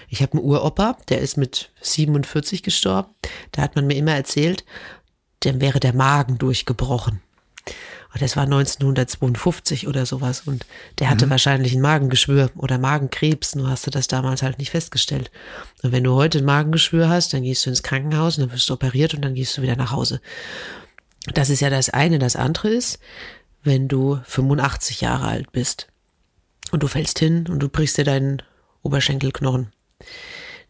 ich 0.08 0.22
habe 0.22 0.34
einen 0.34 0.44
Uropa, 0.44 0.98
der 1.10 1.20
ist 1.20 1.38
mit 1.38 1.72
47 1.82 2.64
gestorben. 2.64 3.10
Da 3.52 3.62
hat 3.62 3.76
man 3.76 3.88
mir 3.88 3.96
immer 3.96 4.14
erzählt, 4.14 4.64
dem 5.46 5.62
wäre 5.62 5.80
der 5.80 5.94
Magen 5.94 6.38
durchgebrochen. 6.38 7.22
Und 8.16 8.22
das 8.22 8.38
war 8.38 8.44
1952 8.44 9.88
oder 9.88 10.06
sowas. 10.06 10.44
Und 10.46 10.66
der 11.00 11.10
hatte 11.10 11.30
wahrscheinlich 11.30 11.74
ein 11.74 11.82
Magengeschwür 11.82 12.50
oder 12.56 12.78
Magenkrebs. 12.78 13.56
Nur 13.56 13.70
hast 13.70 13.86
du 13.86 13.92
das 13.92 14.08
damals 14.08 14.42
halt 14.42 14.58
nicht 14.58 14.72
festgestellt. 14.72 15.32
Und 15.84 15.92
wenn 15.92 16.06
du 16.06 16.14
heute 16.14 16.38
ein 16.38 16.46
Magengeschwür 16.46 17.10
hast, 17.10 17.34
dann 17.34 17.44
gehst 17.44 17.66
du 17.66 17.70
ins 17.70 17.84
Krankenhaus 17.84 18.38
und 18.38 18.46
dann 18.46 18.54
wirst 18.54 18.70
du 18.70 18.74
operiert 18.74 19.14
und 19.14 19.22
dann 19.22 19.36
gehst 19.36 19.58
du 19.58 19.62
wieder 19.62 19.76
nach 19.76 19.92
Hause. 19.92 20.22
Das 21.34 21.50
ist 21.50 21.60
ja 21.60 21.70
das 21.70 21.90
eine. 21.90 22.18
Das 22.18 22.38
andere 22.38 22.70
ist, 22.70 23.00
wenn 23.64 23.90
du 23.90 24.22
85 24.24 25.02
Jahre 25.02 25.28
alt 25.28 25.52
bist 25.52 25.88
und 26.72 26.84
du 26.84 26.88
fällst 26.88 27.20
hin 27.20 27.48
und 27.50 27.60
du 27.60 27.68
brichst 27.68 27.98
dir 27.98 28.06
deinen 28.06 28.42
Oberschenkelknochen. 28.82 29.74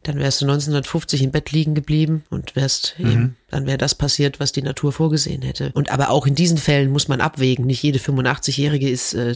Dann 0.05 0.19
wärst 0.19 0.39
du 0.39 0.45
1950 0.45 1.23
im 1.23 1.31
Bett 1.31 1.51
liegen 1.51 1.73
geblieben 1.73 2.23
und 2.29 2.55
wärst 2.55 2.95
eben, 2.99 3.37
dann 3.49 3.65
wäre 3.65 3.79
das 3.79 3.95
passiert, 3.95 4.39
was 4.39 4.51
die 4.51 4.61
Natur 4.61 4.91
vorgesehen 4.91 5.41
hätte. 5.41 5.71
Und 5.73 5.89
aber 5.89 6.11
auch 6.11 6.27
in 6.27 6.35
diesen 6.35 6.59
Fällen 6.59 6.91
muss 6.91 7.07
man 7.07 7.21
abwägen. 7.21 7.65
Nicht 7.65 7.81
jede 7.81 7.97
85-Jährige 7.97 8.87
ist, 8.87 9.15
äh, 9.15 9.35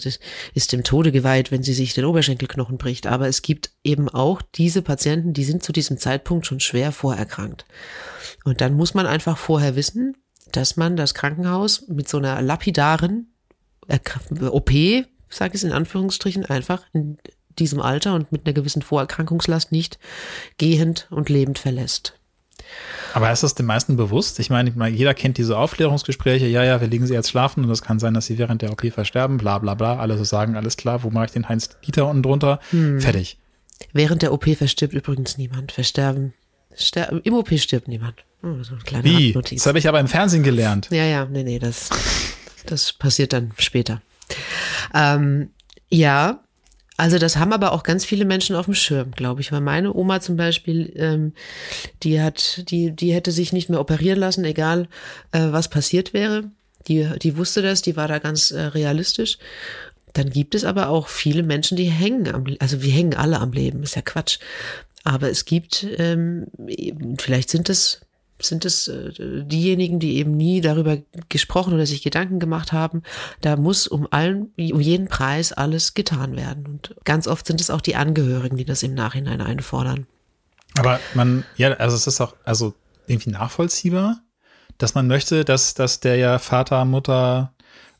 ist 0.54 0.72
dem 0.72 0.84
Tode 0.84 1.12
geweiht, 1.12 1.52
wenn 1.52 1.64
sie 1.64 1.74
sich 1.74 1.96
den 1.96 2.06
Oberschenkelknochen 2.06 2.78
bricht. 2.78 3.08
Aber 3.08 3.28
es 3.28 3.42
gibt 3.42 3.72
eben 3.84 4.10
auch 4.10 4.44
diese 4.44 4.84
Patienten, 4.84 5.34
die 5.34 5.44
sind 5.44 5.64
zu 5.64 5.72
diesem 5.72 5.98
Zeitpunkt 5.98 6.46
schon 6.46 6.60
schwer 6.60 6.92
vorerkrankt. 6.92 7.66
Und 8.44 8.62
dann 8.62 8.76
muss 8.76 8.94
man 8.94 9.08
einfach 9.08 9.40
vorher 9.40 9.76
wissen, 9.76 10.18
dass 10.52 10.78
man 10.78 10.98
das 10.98 11.16
Krankenhaus 11.16 11.88
mit 11.88 12.08
so 12.08 12.20
einer 12.20 12.40
lapidaren 12.44 13.34
Erkr- 13.88 14.50
OP, 14.52 14.70
sage 15.30 15.56
ich 15.56 15.62
es 15.62 15.64
in 15.64 15.72
Anführungsstrichen, 15.72 16.46
einfach 16.46 16.84
in 16.94 17.18
diesem 17.60 17.82
Alter 17.82 18.16
und 18.16 18.32
mit 18.32 18.46
einer 18.46 18.54
gewissen 18.54 18.82
Vorerkrankungslast 18.82 19.72
nicht 19.72 20.00
gehend 20.58 21.08
und 21.12 21.30
lebend 21.30 21.60
verlässt. 21.60 22.14
Aber 23.14 23.32
ist 23.32 23.44
das 23.44 23.56
den 23.56 23.66
meisten 23.66 23.96
bewusst? 23.96 24.40
Ich 24.40 24.50
meine, 24.50 24.72
jeder 24.90 25.14
kennt 25.14 25.38
diese 25.38 25.58
Aufklärungsgespräche. 25.58 26.46
Ja, 26.46 26.64
ja, 26.64 26.82
wir 26.82 26.88
legen 26.88 27.08
sie 27.08 27.14
jetzt 27.14 27.30
schlafen 27.30 27.64
und 27.64 27.72
es 27.72 27.82
kann 27.82 28.00
sein, 28.00 28.14
dass 28.14 28.26
sie 28.28 28.38
während 28.38 28.62
der 28.62 28.72
OP 28.72 28.86
versterben, 28.92 29.38
bla, 29.38 29.58
bla, 29.58 29.74
bla. 29.74 29.98
Alle 29.98 30.18
so 30.18 30.24
sagen, 30.24 30.56
alles 30.56 30.78
klar, 30.78 31.04
wo 31.04 31.10
mache 31.10 31.26
ich 31.26 31.32
den 31.32 31.50
Heinz 31.50 31.70
Dieter 31.86 32.08
unten 32.08 32.24
drunter? 32.24 32.60
Fertig. 33.00 33.38
Während 33.94 34.22
der 34.22 34.34
OP 34.34 34.46
verstirbt 34.56 34.94
übrigens 34.94 35.38
niemand. 35.38 35.72
Versterben, 35.72 36.34
ster 36.78 37.26
Im 37.26 37.34
OP 37.34 37.50
stirbt 37.58 37.88
niemand. 37.88 38.24
Oh, 38.44 38.62
so 38.64 38.76
Wie? 39.02 39.34
Das 39.34 39.66
habe 39.66 39.80
ich 39.80 39.88
aber 39.88 40.00
im 40.00 40.08
Fernsehen 40.08 40.44
gelernt. 40.44 40.88
Ja, 40.92 41.04
ja, 41.06 41.26
nee, 41.26 41.44
nee, 41.44 41.60
das, 41.60 41.90
das 42.66 42.94
passiert 42.94 43.34
dann 43.34 43.52
später. 43.58 44.02
Ähm, 44.94 45.50
ja, 45.90 46.44
also 47.00 47.18
das 47.18 47.38
haben 47.38 47.54
aber 47.54 47.72
auch 47.72 47.84
ganz 47.84 48.04
viele 48.04 48.26
Menschen 48.26 48.58
auf 48.58 48.66
dem 48.66 48.74
Schirm, 48.74 49.12
glaube 49.12 49.40
ich. 49.40 49.54
Weil 49.54 49.62
meine 49.62 49.94
Oma 49.94 50.20
zum 50.20 50.36
Beispiel, 50.36 50.92
ähm, 50.98 51.34
die 52.04 52.22
hat, 52.22 52.70
die, 52.70 52.92
die 52.92 53.14
hätte 53.14 53.32
sich 53.32 53.54
nicht 53.54 53.70
mehr 53.70 53.80
operieren 53.80 54.20
lassen, 54.20 54.44
egal 54.44 54.90
äh, 55.32 55.48
was 55.52 55.70
passiert 55.70 56.14
wäre. 56.14 56.52
Die, 56.88 57.10
die 57.22 57.38
wusste 57.38 57.62
das, 57.62 57.82
die 57.82 57.96
war 57.96 58.10
da 58.10 58.20
ganz 58.20 58.52
äh, 58.52 58.62
realistisch. 58.62 59.38
Dann 60.12 60.30
gibt 60.30 60.56
es 60.56 60.66
aber 60.66 60.90
auch 60.90 61.08
viele 61.08 61.44
Menschen, 61.44 61.78
die 61.78 61.90
hängen 61.90 62.34
am, 62.34 62.44
also 62.60 62.82
wir 62.82 62.92
hängen 62.92 63.14
alle 63.14 63.40
am 63.40 63.54
Leben, 63.54 63.82
ist 63.84 63.96
ja 63.96 64.02
Quatsch. 64.02 64.40
Aber 65.06 65.30
es 65.30 65.46
gibt, 65.46 65.88
ähm, 65.98 66.48
vielleicht 67.18 67.50
sind 67.50 67.70
es 67.70 68.02
sind 68.42 68.66
es 68.66 68.88
äh, 68.88 69.12
diejenigen, 69.44 70.00
die 70.00 70.18
eben 70.18 70.36
nie 70.36 70.62
darüber 70.62 70.98
gesprochen 71.30 71.74
oder 71.74 71.86
sich 71.86 72.02
Gedanken 72.02 72.40
gemacht 72.40 72.72
haben. 72.72 73.04
Da 73.42 73.56
muss 73.56 73.88
um 73.88 74.08
allen, 74.12 74.52
um 74.58 74.80
jeden 74.80 75.08
Preis 75.08 75.52
alles 75.54 75.94
getan 75.94 76.36
werden. 76.36 76.66
Und 76.66 76.96
ganz 77.04 77.28
oft 77.28 77.46
sind 77.46 77.62
es 77.62 77.70
auch 77.70 77.82
die 77.82 77.96
Angehörigen, 77.96 78.58
die 78.58 78.66
das 78.66 78.84
im 78.84 78.94
Nachhinein 78.94 79.42
einfordern. 79.42 80.08
Aber 80.78 81.00
man, 81.14 81.46
ja, 81.58 81.74
also 81.74 81.96
es 81.96 82.08
ist 82.08 82.22
auch, 82.22 82.36
also 82.44 82.74
irgendwie 83.08 83.32
nachvollziehbar, 83.32 84.22
dass 84.78 84.96
man 84.96 85.08
möchte, 85.08 85.44
dass, 85.44 85.74
dass 85.74 86.00
der 86.00 86.16
ja 86.16 86.40
Vater, 86.40 86.86
Mutter 86.86 87.54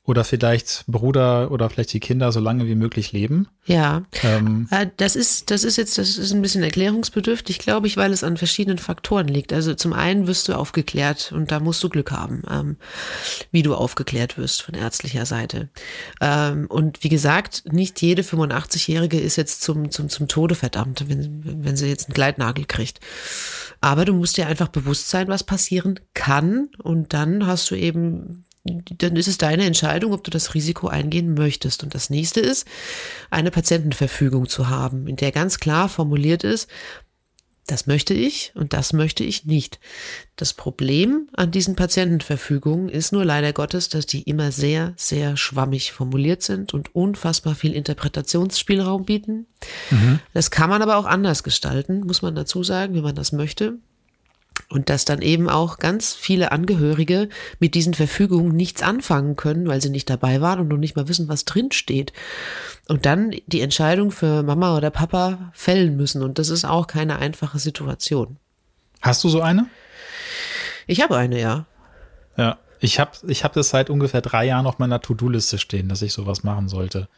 oder 0.10 0.24
vielleicht 0.24 0.86
Bruder 0.88 1.52
oder 1.52 1.70
vielleicht 1.70 1.94
die 1.94 2.00
Kinder 2.00 2.32
so 2.32 2.40
lange 2.40 2.66
wie 2.66 2.74
möglich 2.74 3.12
leben. 3.12 3.48
Ja, 3.66 4.04
Ähm, 4.24 4.68
Äh, 4.72 4.88
Das 4.98 5.16
ist, 5.16 5.52
das 5.52 5.64
ist 5.64 5.78
jetzt, 5.78 6.00
das 6.00 6.18
ist 6.18 6.34
ein 6.34 6.42
bisschen 6.42 6.64
erklärungsbedürftig, 6.64 7.60
glaube 7.60 7.86
ich, 7.86 7.96
weil 7.96 8.12
es 8.12 8.24
an 8.24 8.36
verschiedenen 8.36 8.80
Faktoren 8.80 9.28
liegt. 9.28 9.54
Also 9.54 9.76
zum 9.76 9.94
einen 9.94 10.26
wirst 10.26 10.48
du 10.48 10.54
aufgeklärt 10.54 11.32
und 11.32 11.52
da 11.52 11.60
musst 11.60 11.84
du 11.84 11.90
Glück 11.90 12.12
haben, 12.12 12.42
ähm, 12.50 12.78
wie 13.52 13.62
du 13.62 13.76
aufgeklärt 13.76 14.38
wirst 14.40 14.64
von 14.64 14.74
ärztlicher 14.74 15.28
Seite. 15.28 15.70
Ähm, 16.22 16.66
und 16.68 17.04
wie 17.04 17.10
gesagt, 17.10 17.64
nicht 17.72 18.02
jede 18.02 18.24
85-Jährige 18.24 19.20
ist 19.20 19.36
jetzt 19.36 19.62
zum, 19.62 19.92
zum, 19.92 20.10
zum 20.10 20.28
Tode 20.28 20.56
verdammt, 20.56 21.08
wenn, 21.08 21.64
wenn 21.64 21.78
sie 21.78 21.88
jetzt 21.88 22.08
einen 22.08 22.16
Gleitnagel 22.16 22.66
kriegt. 22.66 23.00
Aber 23.80 24.06
du 24.06 24.14
musst 24.14 24.38
dir 24.38 24.48
einfach 24.48 24.70
bewusst 24.70 25.10
sein, 25.10 25.28
was 25.28 25.44
passieren 25.44 26.00
kann 26.16 26.70
und 26.82 27.14
dann 27.14 27.46
hast 27.46 27.70
du 27.70 27.76
eben 27.76 28.46
dann 28.98 29.16
ist 29.16 29.28
es 29.28 29.38
deine 29.38 29.66
Entscheidung, 29.66 30.14
ob 30.14 30.24
du 30.24 30.32
das 30.32 30.54
Risiko 30.54 30.88
eingehen 30.88 31.34
möchtest. 31.34 31.84
Und 31.84 31.96
das 31.96 32.10
nächste 32.10 32.40
ist, 32.40 32.68
eine 33.30 33.52
Patientenverfügung 33.52 34.48
zu 34.48 34.70
haben, 34.70 35.08
in 35.08 35.16
der 35.16 35.32
ganz 35.32 35.60
klar 35.60 35.90
formuliert 35.90 36.44
ist, 36.44 36.68
das 37.70 37.86
möchte 37.86 38.16
ich 38.16 38.52
und 38.56 38.74
das 38.74 38.94
möchte 38.94 39.24
ich 39.24 39.46
nicht. 39.46 39.80
Das 40.36 40.54
Problem 40.56 41.30
an 41.34 41.52
diesen 41.52 41.76
Patientenverfügungen 41.76 42.90
ist 42.90 43.12
nur 43.12 43.24
leider 43.24 43.54
Gottes, 43.54 43.90
dass 43.90 44.08
die 44.08 44.24
immer 44.24 44.52
sehr, 44.52 44.94
sehr 44.96 45.38
schwammig 45.38 45.92
formuliert 45.92 46.42
sind 46.42 46.74
und 46.74 46.96
unfassbar 46.96 47.54
viel 47.54 47.74
Interpretationsspielraum 47.74 49.06
bieten. 49.06 49.46
Das 50.34 50.50
kann 50.50 50.72
man 50.72 50.82
aber 50.82 50.98
auch 50.98 51.06
anders 51.06 51.44
gestalten, 51.44 52.02
muss 52.08 52.24
man 52.24 52.34
dazu 52.34 52.64
sagen, 52.64 52.96
wenn 52.96 53.04
man 53.04 53.16
das 53.16 53.34
möchte. 53.34 53.78
Und 54.70 54.90
dass 54.90 55.04
dann 55.04 55.24
eben 55.24 55.50
auch 55.50 55.80
ganz 55.80 56.14
viele 56.14 56.52
Angehörige 56.52 57.28
mit 57.60 57.74
diesen 57.74 57.96
Verfügungen 57.96 58.56
nichts 58.56 58.84
anfangen 58.84 59.36
können, 59.36 59.68
weil 59.68 59.82
sie 59.82 59.90
nicht 59.90 60.10
dabei 60.10 60.42
waren 60.42 60.60
und 60.60 60.68
noch 60.68 60.78
nicht 60.78 60.96
mal 60.96 61.08
wissen, 61.08 61.28
was 61.28 61.44
drin 61.44 61.72
steht. 61.72 62.14
Und 62.88 63.08
dann 63.08 63.34
die 63.48 63.62
Entscheidung 63.62 64.12
für 64.12 64.44
Mama 64.44 64.78
oder 64.78 64.92
Papa 64.92 65.52
fällen 65.54 65.98
müssen. 65.98 66.22
Und 66.22 66.38
das 66.38 66.50
ist 66.50 66.66
auch 66.66 66.86
keine 66.86 67.18
einfache 67.18 67.58
Situation. 67.58 68.38
hast 69.02 69.24
du 69.24 69.30
so 69.30 69.42
eine? 69.42 69.66
Ich 70.86 71.02
habe 71.02 71.18
eine, 71.18 71.40
ja. 71.40 71.66
Ja. 72.38 72.58
Ich 72.80 73.00
habe 73.00 73.12
ich 73.28 73.44
hab 73.44 73.54
das 73.54 73.70
seit 73.70 73.90
ungefähr 73.90 74.22
drei 74.22 74.46
Jahren 74.46 74.66
auf 74.66 74.80
meiner 74.80 75.02
To-Do-Liste 75.02 75.58
stehen, 75.58 75.90
dass 75.90 76.02
ich 76.02 76.14
sowas 76.14 76.44
machen 76.44 76.70
sollte. 76.70 77.10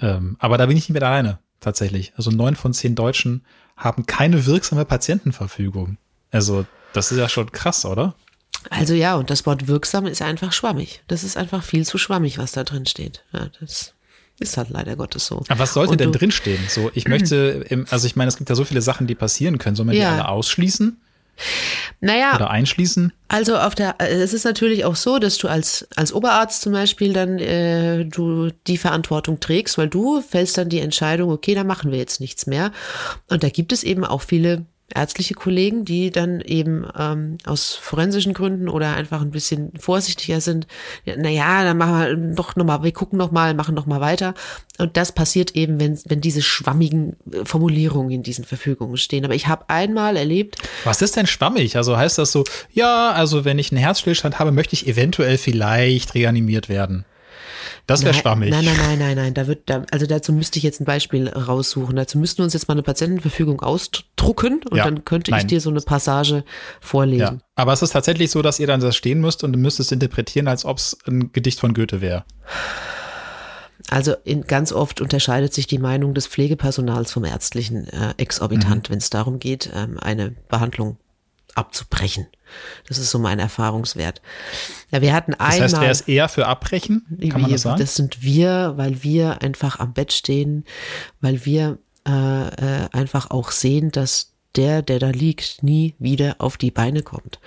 Ähm, 0.00 0.36
aber 0.38 0.58
da 0.58 0.66
bin 0.66 0.76
ich 0.76 0.88
nicht 0.88 0.94
mehr 0.94 1.02
alleine, 1.02 1.38
tatsächlich. 1.60 2.12
Also 2.16 2.30
neun 2.30 2.56
von 2.56 2.74
zehn 2.74 2.94
Deutschen 2.94 3.44
haben 3.76 4.04
keine 4.06 4.44
wirksame 4.46 4.84
Patientenverfügung. 4.84 5.96
Also, 6.32 6.66
das 6.92 7.12
ist 7.12 7.18
ja 7.18 7.28
schon 7.28 7.52
krass, 7.52 7.84
oder? 7.84 8.14
Also 8.70 8.94
ja, 8.94 9.16
und 9.16 9.30
das 9.30 9.44
Wort 9.46 9.66
wirksam 9.68 10.06
ist 10.06 10.22
einfach 10.22 10.52
schwammig. 10.52 11.02
Das 11.08 11.24
ist 11.24 11.36
einfach 11.36 11.62
viel 11.64 11.84
zu 11.86 11.98
schwammig, 11.98 12.38
was 12.38 12.52
da 12.52 12.64
drin 12.64 12.86
steht. 12.86 13.24
Ja, 13.32 13.48
das 13.60 13.94
ist 14.38 14.56
halt 14.56 14.70
leider 14.70 14.96
Gottes 14.96 15.26
so. 15.26 15.42
Aber 15.48 15.58
was 15.60 15.74
sollte 15.74 15.92
Und 15.92 16.00
denn 16.00 16.12
drinstehen? 16.12 16.60
So, 16.68 16.90
ich 16.94 17.06
möchte, 17.08 17.64
im, 17.68 17.86
also 17.90 18.06
ich 18.06 18.16
meine, 18.16 18.28
es 18.28 18.36
gibt 18.36 18.50
ja 18.50 18.56
so 18.56 18.64
viele 18.64 18.82
Sachen, 18.82 19.06
die 19.06 19.14
passieren 19.14 19.58
können. 19.58 19.76
Soll 19.76 19.86
man 19.86 19.94
die 19.94 20.00
Ja. 20.00 20.12
alle 20.12 20.28
ausschließen? 20.28 20.96
Naja. 22.00 22.34
Oder 22.36 22.50
einschließen? 22.50 23.12
Also 23.28 23.56
auf 23.56 23.74
der, 23.74 23.96
es 23.98 24.32
ist 24.32 24.44
natürlich 24.44 24.84
auch 24.84 24.96
so, 24.96 25.18
dass 25.18 25.38
du 25.38 25.48
als, 25.48 25.86
als 25.96 26.12
Oberarzt 26.12 26.62
zum 26.62 26.72
Beispiel 26.72 27.12
dann 27.12 27.38
äh, 27.38 28.04
du 28.04 28.50
die 28.66 28.76
Verantwortung 28.76 29.40
trägst, 29.40 29.78
weil 29.78 29.88
du 29.88 30.20
fällst 30.20 30.58
dann 30.58 30.68
die 30.68 30.80
Entscheidung, 30.80 31.30
okay, 31.30 31.54
da 31.54 31.64
machen 31.64 31.90
wir 31.90 31.98
jetzt 31.98 32.20
nichts 32.20 32.46
mehr. 32.46 32.70
Und 33.28 33.42
da 33.42 33.48
gibt 33.48 33.72
es 33.72 33.82
eben 33.82 34.04
auch 34.04 34.22
viele 34.22 34.66
ärztliche 34.94 35.34
Kollegen, 35.34 35.84
die 35.84 36.10
dann 36.10 36.40
eben 36.40 36.86
ähm, 36.98 37.38
aus 37.44 37.74
forensischen 37.74 38.34
Gründen 38.34 38.68
oder 38.68 38.94
einfach 38.94 39.22
ein 39.22 39.30
bisschen 39.30 39.72
vorsichtiger 39.78 40.40
sind. 40.40 40.66
Ja, 41.04 41.16
naja, 41.16 41.64
dann 41.64 41.78
machen 41.78 41.98
wir 41.98 42.34
doch 42.34 42.56
nochmal, 42.56 42.82
wir 42.82 42.92
gucken 42.92 43.18
nochmal, 43.18 43.54
machen 43.54 43.74
nochmal 43.74 44.00
weiter. 44.00 44.34
Und 44.78 44.96
das 44.96 45.12
passiert 45.12 45.54
eben, 45.54 45.80
wenn, 45.80 45.98
wenn 46.06 46.20
diese 46.20 46.42
schwammigen 46.42 47.16
äh, 47.30 47.44
Formulierungen 47.44 48.10
in 48.10 48.22
diesen 48.22 48.44
Verfügungen 48.44 48.96
stehen. 48.96 49.24
Aber 49.24 49.34
ich 49.34 49.46
habe 49.46 49.68
einmal 49.68 50.16
erlebt. 50.16 50.56
Was 50.84 51.02
ist 51.02 51.16
denn 51.16 51.26
schwammig? 51.26 51.76
Also 51.76 51.96
heißt 51.96 52.18
das 52.18 52.32
so, 52.32 52.44
ja, 52.72 53.12
also 53.12 53.44
wenn 53.44 53.58
ich 53.58 53.70
einen 53.70 53.80
Herzstillstand 53.80 54.38
habe, 54.38 54.52
möchte 54.52 54.74
ich 54.74 54.86
eventuell 54.86 55.38
vielleicht 55.38 56.14
reanimiert 56.14 56.68
werden. 56.68 57.04
Das 57.86 58.04
wäre 58.04 58.14
schwammig. 58.14 58.50
Nein, 58.50 58.64
nein, 58.64 58.76
nein, 58.76 58.98
nein, 58.98 59.16
nein. 59.16 59.34
Da 59.34 59.46
wird, 59.46 59.68
da, 59.68 59.84
also 59.90 60.06
dazu 60.06 60.32
müsste 60.32 60.58
ich 60.58 60.62
jetzt 60.62 60.80
ein 60.80 60.84
Beispiel 60.84 61.28
raussuchen. 61.28 61.96
Dazu 61.96 62.18
müssten 62.18 62.38
wir 62.38 62.44
uns 62.44 62.54
jetzt 62.54 62.68
mal 62.68 62.74
eine 62.74 62.82
Patientenverfügung 62.82 63.60
ausdrucken 63.60 64.60
und 64.70 64.76
ja, 64.76 64.84
dann 64.84 65.04
könnte 65.04 65.30
nein. 65.30 65.40
ich 65.40 65.46
dir 65.46 65.60
so 65.60 65.70
eine 65.70 65.80
Passage 65.80 66.44
vorlesen. 66.80 67.20
Ja. 67.20 67.38
Aber 67.54 67.72
es 67.72 67.82
ist 67.82 67.90
tatsächlich 67.90 68.30
so, 68.30 68.42
dass 68.42 68.58
ihr 68.60 68.66
dann 68.66 68.80
das 68.80 68.96
stehen 68.96 69.20
müsst 69.20 69.44
und 69.44 69.52
du 69.52 69.58
müsstest 69.58 69.92
interpretieren, 69.92 70.48
als 70.48 70.64
ob 70.64 70.78
es 70.78 70.96
ein 71.06 71.32
Gedicht 71.32 71.60
von 71.60 71.74
Goethe 71.74 72.00
wäre. 72.00 72.24
Also 73.88 74.14
in, 74.24 74.42
ganz 74.42 74.72
oft 74.72 75.00
unterscheidet 75.00 75.52
sich 75.52 75.66
die 75.66 75.78
Meinung 75.78 76.14
des 76.14 76.26
Pflegepersonals 76.26 77.12
vom 77.12 77.24
ärztlichen 77.24 77.88
äh, 77.88 78.14
exorbitant, 78.16 78.88
mhm. 78.88 78.92
wenn 78.92 78.98
es 78.98 79.10
darum 79.10 79.38
geht, 79.38 79.70
ähm, 79.74 79.98
eine 80.00 80.30
Behandlung 80.48 80.98
abzubrechen. 81.54 82.26
Das 82.88 82.98
ist 82.98 83.10
so 83.10 83.18
mein 83.18 83.38
Erfahrungswert. 83.38 84.22
Ja, 84.90 85.02
wir 85.02 85.12
hatten 85.12 85.34
einmal. 85.34 85.60
Das 85.60 85.72
heißt, 85.72 85.82
wer 85.82 85.90
ist 85.90 86.08
eher 86.08 86.28
für 86.28 86.46
abbrechen? 86.46 87.06
Kann 87.30 87.42
man 87.42 87.50
das 87.50 87.62
sagen? 87.62 87.80
Das 87.80 87.94
sind 87.94 88.22
wir, 88.22 88.74
weil 88.76 89.02
wir 89.02 89.42
einfach 89.42 89.78
am 89.78 89.92
Bett 89.92 90.12
stehen, 90.12 90.64
weil 91.20 91.44
wir 91.44 91.78
äh, 92.06 92.48
äh, 92.48 92.88
einfach 92.92 93.30
auch 93.30 93.50
sehen, 93.50 93.90
dass 93.90 94.32
der, 94.56 94.82
der 94.82 94.98
da 94.98 95.10
liegt, 95.10 95.62
nie 95.62 95.94
wieder 95.98 96.36
auf 96.38 96.56
die 96.56 96.70
Beine 96.70 97.02
kommt. 97.02 97.38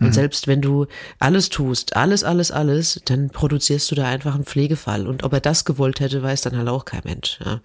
Und 0.00 0.08
mhm. 0.08 0.12
selbst 0.12 0.46
wenn 0.48 0.60
du 0.60 0.86
alles 1.18 1.48
tust, 1.48 1.94
alles, 1.94 2.24
alles, 2.24 2.50
alles, 2.50 3.00
dann 3.04 3.30
produzierst 3.30 3.90
du 3.90 3.94
da 3.94 4.08
einfach 4.08 4.34
einen 4.34 4.44
Pflegefall. 4.44 5.06
Und 5.06 5.22
ob 5.22 5.32
er 5.32 5.40
das 5.40 5.64
gewollt 5.64 6.00
hätte, 6.00 6.22
weiß 6.22 6.40
dann 6.40 6.56
halt 6.56 6.68
auch 6.68 6.84
kein 6.84 7.02
Mensch. 7.04 7.38
Ja. 7.44 7.60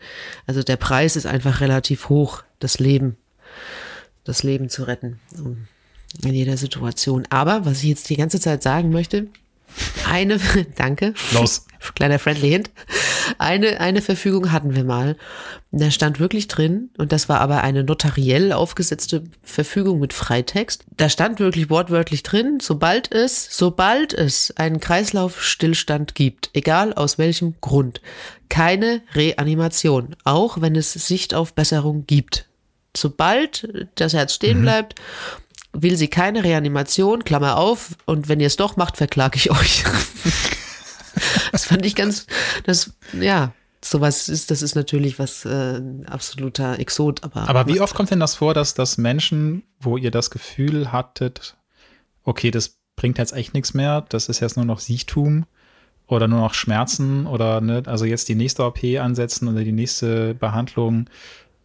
Also 0.46 0.62
der 0.64 0.78
Preis 0.78 1.16
ist 1.16 1.26
einfach 1.26 1.62
relativ 1.62 2.10
hoch, 2.10 2.44
das 2.60 2.80
Leben, 2.80 3.18
das 4.24 4.44
Leben 4.44 4.70
zu 4.70 4.84
retten 4.84 5.20
in 6.24 6.34
jeder 6.34 6.58
Situation. 6.58 7.26
Aber 7.30 7.66
was 7.66 7.80
ich 7.84 7.90
jetzt 7.90 8.10
die 8.10 8.18
ganze 8.18 8.40
Zeit 8.40 8.64
sagen 8.64 8.90
möchte, 8.92 9.28
eine, 10.10 10.40
danke. 10.76 11.14
Los. 11.34 11.66
Kleiner 11.96 12.20
friendly 12.20 12.50
Hint. 12.50 12.72
Eine, 13.38 13.80
eine 13.80 14.02
Verfügung 14.02 14.52
hatten 14.52 14.76
wir 14.76 14.84
mal. 14.84 15.16
Da 15.72 15.92
stand 15.92 16.20
wirklich 16.20 16.48
drin, 16.48 16.90
und 16.98 17.12
das 17.12 17.30
war 17.30 17.40
aber 17.40 17.62
eine 17.62 17.84
notariell 17.84 18.52
aufgesetzte 18.52 19.24
Verfügung 19.44 20.00
mit 20.00 20.14
Freitext. 20.14 20.86
Da 20.96 21.10
stand 21.10 21.40
wirklich 21.40 21.70
wortwörtlich 21.70 22.24
drin, 22.24 22.60
sobald 22.62 23.12
es, 23.12 23.48
sobald 23.52 24.14
es 24.14 24.52
einen 24.58 24.80
Kreislaufstillstand 24.80 26.16
gibt, 26.16 26.50
egal 26.54 26.94
aus 26.94 27.18
welchem 27.18 27.56
Grund, 27.62 28.02
keine 28.50 29.02
Reanimation, 29.14 30.16
auch 30.24 30.62
wenn 30.62 30.76
es 30.76 30.94
Sicht 30.94 31.34
auf 31.34 31.54
Besserung 31.54 32.06
gibt. 32.08 32.46
Sobald 32.96 33.88
das 33.96 34.14
Herz 34.14 34.34
stehen 34.34 34.60
mhm. 34.60 34.64
bleibt, 34.64 34.96
will 35.74 35.98
sie 35.98 36.08
keine 36.08 36.44
Reanimation, 36.44 37.24
Klammer 37.24 37.58
auf, 37.58 37.92
und 38.06 38.28
wenn 38.28 38.40
ihr 38.40 38.48
es 38.48 38.56
doch 38.56 38.78
macht, 38.78 38.98
verklage 38.98 39.38
ich 39.38 39.52
euch. 39.52 39.84
das 41.52 41.66
fand 41.66 41.86
ich 41.86 41.96
ganz, 41.96 42.28
das, 42.64 42.94
ja, 43.20 43.54
sowas 43.84 44.30
ist, 44.30 44.52
das 44.52 44.62
ist 44.62 44.76
natürlich 44.76 45.20
was 45.20 45.46
äh, 45.46 45.82
absoluter 46.06 46.80
Exot, 46.80 47.24
aber. 47.24 47.48
Aber 47.48 47.68
wie 47.68 47.80
oft 47.80 47.96
kommt 47.96 48.12
denn 48.12 48.20
das 48.20 48.36
vor, 48.36 48.54
dass, 48.54 48.74
dass 48.74 48.98
Menschen, 48.98 49.64
wo 49.80 49.98
ihr 49.98 50.12
das 50.12 50.32
Gefühl 50.32 50.92
hattet, 50.92 51.58
okay, 52.24 52.52
das 52.52 52.78
bringt 52.96 53.18
jetzt 53.18 53.34
echt 53.34 53.54
nichts 53.54 53.74
mehr, 53.74 54.02
das 54.10 54.30
ist 54.30 54.40
jetzt 54.40 54.58
nur 54.58 54.66
noch 54.66 54.80
Siechtum 54.80 55.46
oder 56.08 56.28
nur 56.28 56.40
noch 56.40 56.54
Schmerzen 56.54 57.28
oder 57.28 57.62
ne, 57.62 57.84
also 57.86 58.06
jetzt 58.06 58.30
die 58.30 58.36
nächste 58.36 58.64
OP 58.66 58.84
ansetzen 58.84 59.48
oder 59.48 59.64
die 59.64 59.72
nächste 59.72 60.34
Behandlung. 60.34 61.10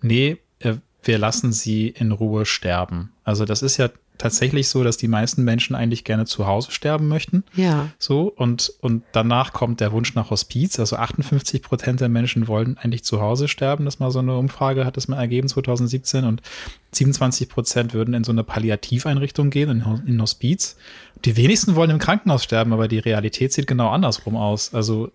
Nee, 0.00 0.38
äh, 0.58 0.74
wir 1.02 1.18
lassen 1.18 1.52
sie 1.52 1.88
in 1.88 2.12
Ruhe 2.12 2.46
sterben. 2.46 3.12
Also 3.24 3.44
das 3.44 3.62
ist 3.62 3.76
ja 3.76 3.90
tatsächlich 4.18 4.68
so, 4.68 4.84
dass 4.84 4.96
die 4.96 5.08
meisten 5.08 5.42
Menschen 5.42 5.74
eigentlich 5.74 6.04
gerne 6.04 6.26
zu 6.26 6.46
Hause 6.46 6.70
sterben 6.70 7.08
möchten. 7.08 7.42
Ja. 7.56 7.88
So, 7.98 8.32
und, 8.36 8.72
und 8.80 9.02
danach 9.12 9.52
kommt 9.52 9.80
der 9.80 9.90
Wunsch 9.90 10.14
nach 10.14 10.30
Hospiz. 10.30 10.78
Also 10.78 10.96
58 10.96 11.60
Prozent 11.60 12.00
der 12.00 12.08
Menschen 12.08 12.46
wollen 12.46 12.78
eigentlich 12.78 13.02
zu 13.02 13.20
Hause 13.20 13.48
sterben. 13.48 13.84
Das 13.84 13.98
mal 13.98 14.12
so 14.12 14.20
eine 14.20 14.36
Umfrage 14.36 14.84
hat 14.84 14.96
es 14.96 15.08
mal 15.08 15.18
ergeben 15.18 15.48
2017 15.48 16.24
und 16.24 16.40
27 16.92 17.48
Prozent 17.48 17.94
würden 17.94 18.14
in 18.14 18.22
so 18.22 18.30
eine 18.30 18.44
Palliativeinrichtung 18.44 19.50
gehen, 19.50 19.70
in, 19.70 20.02
in 20.06 20.22
Hospiz. 20.22 20.76
Die 21.24 21.36
wenigsten 21.36 21.74
wollen 21.74 21.90
im 21.90 21.98
Krankenhaus 21.98 22.44
sterben, 22.44 22.72
aber 22.72 22.86
die 22.86 23.00
Realität 23.00 23.52
sieht 23.52 23.66
genau 23.66 23.90
andersrum 23.90 24.36
aus. 24.36 24.72
Also 24.72 25.10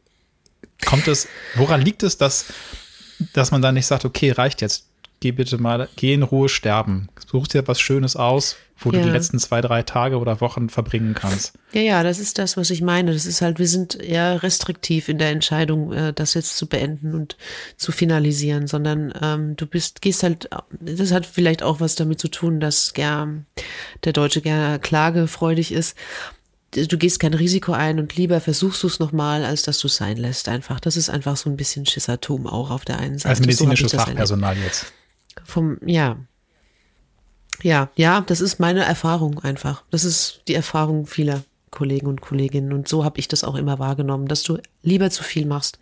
kommt 0.86 1.08
es, 1.08 1.28
woran 1.56 1.82
liegt 1.82 2.04
es, 2.04 2.18
dass, 2.18 2.46
dass 3.34 3.52
man 3.52 3.62
dann 3.62 3.76
nicht 3.76 3.86
sagt, 3.86 4.06
okay, 4.06 4.32
reicht 4.32 4.62
jetzt, 4.62 4.88
geh 5.20 5.32
bitte 5.32 5.58
mal, 5.58 5.90
geh 5.96 6.14
in 6.14 6.24
Ruhe 6.24 6.50
sterben. 6.50 7.10
Such 7.26 7.48
dir 7.48 7.68
was 7.68 7.80
Schönes 7.80 8.16
aus, 8.16 8.56
wo 8.78 8.92
ja. 8.92 9.00
du 9.00 9.06
die 9.06 9.12
letzten 9.12 9.40
zwei, 9.40 9.62
drei 9.62 9.84
Tage 9.84 10.18
oder 10.18 10.40
Wochen 10.42 10.70
verbringen 10.70 11.14
kannst. 11.14 11.54
Ja, 11.74 11.82
ja, 11.82 12.04
das 12.04 12.20
ist 12.20 12.38
das, 12.38 12.58
was 12.58 12.70
ich 12.70 12.82
meine. 12.82 13.14
Das 13.14 13.26
ist 13.26 13.42
halt, 13.42 13.60
wir 13.60 13.68
sind 13.68 13.96
eher 13.96 14.44
restriktiv 14.44 15.10
in 15.10 15.18
der 15.18 15.32
Entscheidung, 15.32 15.92
äh, 15.92 16.14
das 16.14 16.34
jetzt 16.34 16.58
zu 16.58 16.68
beenden 16.68 17.14
und 17.14 17.38
zu 17.76 17.92
finalisieren, 17.92 18.68
sondern 18.68 19.14
ähm, 19.22 19.56
du 19.56 19.66
bist, 19.66 20.02
gehst 20.02 20.24
halt, 20.24 20.50
das 20.80 21.12
hat 21.12 21.26
vielleicht 21.26 21.64
auch 21.64 21.80
was 21.80 21.96
damit 21.96 22.20
zu 22.20 22.28
tun, 22.28 22.60
dass 22.60 22.94
gern 22.94 23.46
der 24.04 24.14
Deutsche 24.14 24.42
gerne 24.42 24.80
klagefreudig 24.80 25.72
ist 25.72 25.96
du 26.72 26.98
gehst 26.98 27.20
kein 27.20 27.34
Risiko 27.34 27.72
ein 27.72 28.00
und 28.00 28.16
lieber 28.16 28.42
versuchst 28.42 28.84
du 28.84 28.88
es 28.88 29.00
nochmal, 29.00 29.46
als 29.46 29.64
dass 29.64 29.80
du 29.80 29.88
es 29.88 29.96
sein 29.96 30.18
lässt. 30.18 30.50
Einfach. 30.50 30.80
Das 30.80 30.98
ist 30.98 31.10
einfach 31.10 31.38
so 31.38 31.50
ein 31.50 31.58
bisschen 31.58 31.86
Schissertum 31.86 32.48
auch 32.48 32.72
auf 32.72 32.86
der 32.86 33.00
einen 33.00 33.18
Seite. 33.18 33.30
Als 33.30 33.40
medizinisches 33.40 33.92
so 33.92 33.98
Fachpersonal 33.98 34.58
jetzt. 34.58 34.94
Vom, 35.46 35.78
ja. 35.86 36.18
Ja, 37.64 37.90
ja, 37.96 38.22
das 38.22 38.40
ist 38.40 38.60
meine 38.60 38.84
Erfahrung 38.84 39.40
einfach. 39.40 39.84
Das 39.90 40.04
ist 40.04 40.42
die 40.48 40.54
Erfahrung 40.54 41.08
vieler 41.08 41.44
Kollegen 41.72 42.08
und 42.08 42.22
Kolleginnen. 42.22 42.72
Und 42.72 42.88
so 42.88 43.04
habe 43.04 43.20
ich 43.20 43.28
das 43.28 43.44
auch 43.44 43.56
immer 43.56 43.80
wahrgenommen, 43.80 44.28
dass 44.28 44.44
du 44.44 44.60
lieber 44.84 45.10
zu 45.10 45.24
viel 45.24 45.46
machst 45.46 45.80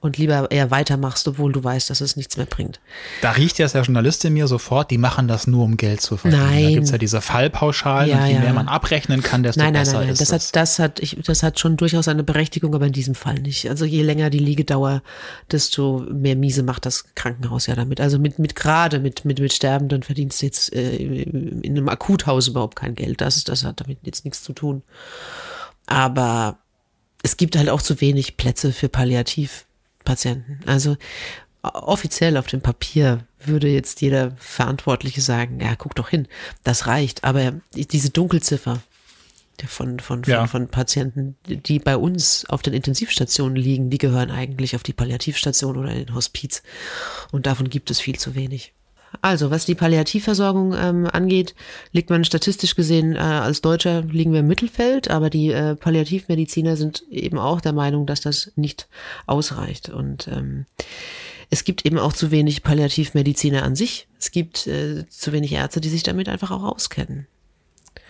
und 0.00 0.16
lieber 0.16 0.50
eher 0.50 0.70
weitermachst, 0.70 1.26
obwohl 1.26 1.52
du 1.52 1.62
weißt, 1.62 1.90
dass 1.90 2.00
es 2.00 2.16
nichts 2.16 2.36
mehr 2.36 2.46
bringt. 2.46 2.80
Da 3.20 3.32
riecht 3.32 3.58
ja 3.58 3.66
der 3.66 3.82
Journalist 3.82 4.24
in 4.24 4.34
mir 4.34 4.46
sofort, 4.46 4.90
die 4.92 4.98
machen 4.98 5.26
das 5.26 5.48
nur, 5.48 5.64
um 5.64 5.76
Geld 5.76 6.00
zu 6.00 6.16
verdienen. 6.16 6.42
Nein. 6.42 6.64
Da 6.64 6.70
gibt's 6.70 6.90
ja 6.90 6.98
diese 6.98 7.20
Fallpauschalen 7.20 8.08
ja, 8.08 8.20
und 8.20 8.26
je 8.28 8.34
ja. 8.34 8.40
mehr 8.40 8.52
man 8.52 8.68
abrechnen 8.68 9.22
kann, 9.22 9.42
desto 9.42 9.60
nein, 9.60 9.72
nein, 9.72 9.82
besser 9.82 9.98
nein, 9.98 10.06
nein. 10.06 10.12
ist 10.12 10.20
das. 10.20 10.32
Hat, 10.32 10.56
das, 10.56 10.78
hat, 10.78 11.00
ich, 11.00 11.18
das 11.24 11.42
hat 11.42 11.58
schon 11.58 11.76
durchaus 11.76 12.06
eine 12.06 12.22
Berechtigung, 12.22 12.74
aber 12.74 12.86
in 12.86 12.92
diesem 12.92 13.16
Fall 13.16 13.40
nicht. 13.40 13.68
Also 13.68 13.84
je 13.84 14.02
länger 14.02 14.30
die 14.30 14.38
Liegedauer, 14.38 15.02
desto 15.50 16.06
mehr 16.12 16.36
Miese 16.36 16.62
macht 16.62 16.86
das 16.86 17.14
Krankenhaus 17.16 17.66
ja 17.66 17.74
damit. 17.74 18.00
Also 18.00 18.20
mit, 18.20 18.38
mit 18.38 18.54
gerade 18.54 19.00
mit, 19.00 19.24
mit, 19.24 19.40
mit 19.40 19.52
Sterbenden 19.52 20.04
verdienst 20.04 20.42
du 20.42 20.46
jetzt 20.46 20.72
äh, 20.72 20.96
in 20.96 21.76
einem 21.76 21.88
Akuthaus 21.88 22.46
überhaupt 22.46 22.76
kein 22.76 22.94
Geld. 22.94 23.20
Das, 23.20 23.36
ist, 23.36 23.48
das 23.48 23.64
hat 23.64 23.80
damit 23.80 23.98
jetzt 24.04 24.24
nichts 24.24 24.44
zu 24.44 24.52
tun. 24.52 24.82
Aber 25.86 26.58
es 27.22 27.36
gibt 27.36 27.56
halt 27.56 27.68
auch 27.68 27.82
zu 27.82 28.00
wenig 28.00 28.36
Plätze 28.36 28.72
für 28.72 28.88
Palliativ. 28.88 29.66
Patienten. 30.08 30.60
Also 30.64 30.96
offiziell 31.62 32.38
auf 32.38 32.46
dem 32.46 32.62
Papier 32.62 33.26
würde 33.44 33.68
jetzt 33.68 34.00
jeder 34.00 34.32
Verantwortliche 34.38 35.20
sagen, 35.20 35.60
ja, 35.60 35.76
guck 35.76 35.94
doch 35.94 36.08
hin, 36.08 36.26
das 36.64 36.86
reicht. 36.86 37.24
Aber 37.24 37.52
diese 37.74 38.08
Dunkelziffer 38.08 38.80
von, 39.66 40.00
von, 40.00 40.24
von, 40.24 40.32
ja. 40.32 40.46
von 40.46 40.68
Patienten, 40.68 41.36
die 41.46 41.78
bei 41.78 41.96
uns 41.98 42.46
auf 42.48 42.62
den 42.62 42.72
Intensivstationen 42.72 43.56
liegen, 43.56 43.90
die 43.90 43.98
gehören 43.98 44.30
eigentlich 44.30 44.74
auf 44.76 44.82
die 44.82 44.94
Palliativstation 44.94 45.76
oder 45.76 45.90
in 45.90 46.06
den 46.06 46.14
Hospiz. 46.14 46.62
Und 47.30 47.44
davon 47.44 47.68
gibt 47.68 47.90
es 47.90 48.00
viel 48.00 48.18
zu 48.18 48.34
wenig. 48.34 48.72
Also, 49.22 49.50
was 49.50 49.64
die 49.64 49.74
Palliativversorgung 49.74 50.74
ähm, 50.74 51.06
angeht, 51.06 51.54
liegt 51.92 52.10
man 52.10 52.24
statistisch 52.24 52.74
gesehen 52.74 53.16
äh, 53.16 53.18
als 53.18 53.60
Deutscher 53.60 54.02
liegen 54.02 54.32
wir 54.32 54.40
im 54.40 54.46
Mittelfeld, 54.46 55.10
aber 55.10 55.30
die 55.30 55.50
äh, 55.50 55.74
Palliativmediziner 55.74 56.76
sind 56.76 57.04
eben 57.10 57.38
auch 57.38 57.60
der 57.60 57.72
Meinung, 57.72 58.06
dass 58.06 58.20
das 58.20 58.52
nicht 58.56 58.88
ausreicht. 59.26 59.88
Und 59.88 60.28
ähm, 60.28 60.66
es 61.50 61.64
gibt 61.64 61.86
eben 61.86 61.98
auch 61.98 62.12
zu 62.12 62.30
wenig 62.30 62.62
Palliativmediziner 62.62 63.62
an 63.62 63.74
sich. 63.74 64.08
Es 64.18 64.30
gibt 64.30 64.66
äh, 64.66 65.08
zu 65.08 65.32
wenig 65.32 65.52
Ärzte, 65.52 65.80
die 65.80 65.88
sich 65.88 66.02
damit 66.02 66.28
einfach 66.28 66.50
auch 66.50 66.64
auskennen. 66.64 67.26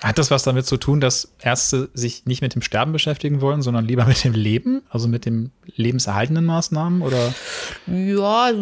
Hat 0.00 0.16
das 0.16 0.30
was 0.30 0.44
damit 0.44 0.64
zu 0.64 0.76
tun, 0.76 1.00
dass 1.00 1.32
Ärzte 1.40 1.90
sich 1.92 2.24
nicht 2.24 2.40
mit 2.40 2.54
dem 2.54 2.62
Sterben 2.62 2.92
beschäftigen 2.92 3.40
wollen, 3.40 3.62
sondern 3.62 3.84
lieber 3.84 4.04
mit 4.06 4.22
dem 4.22 4.32
Leben, 4.32 4.82
also 4.90 5.08
mit 5.08 5.26
den 5.26 5.50
lebenserhaltenden 5.74 6.44
Maßnahmen? 6.44 7.02
Oder? 7.02 7.34
Ja, 7.86 8.52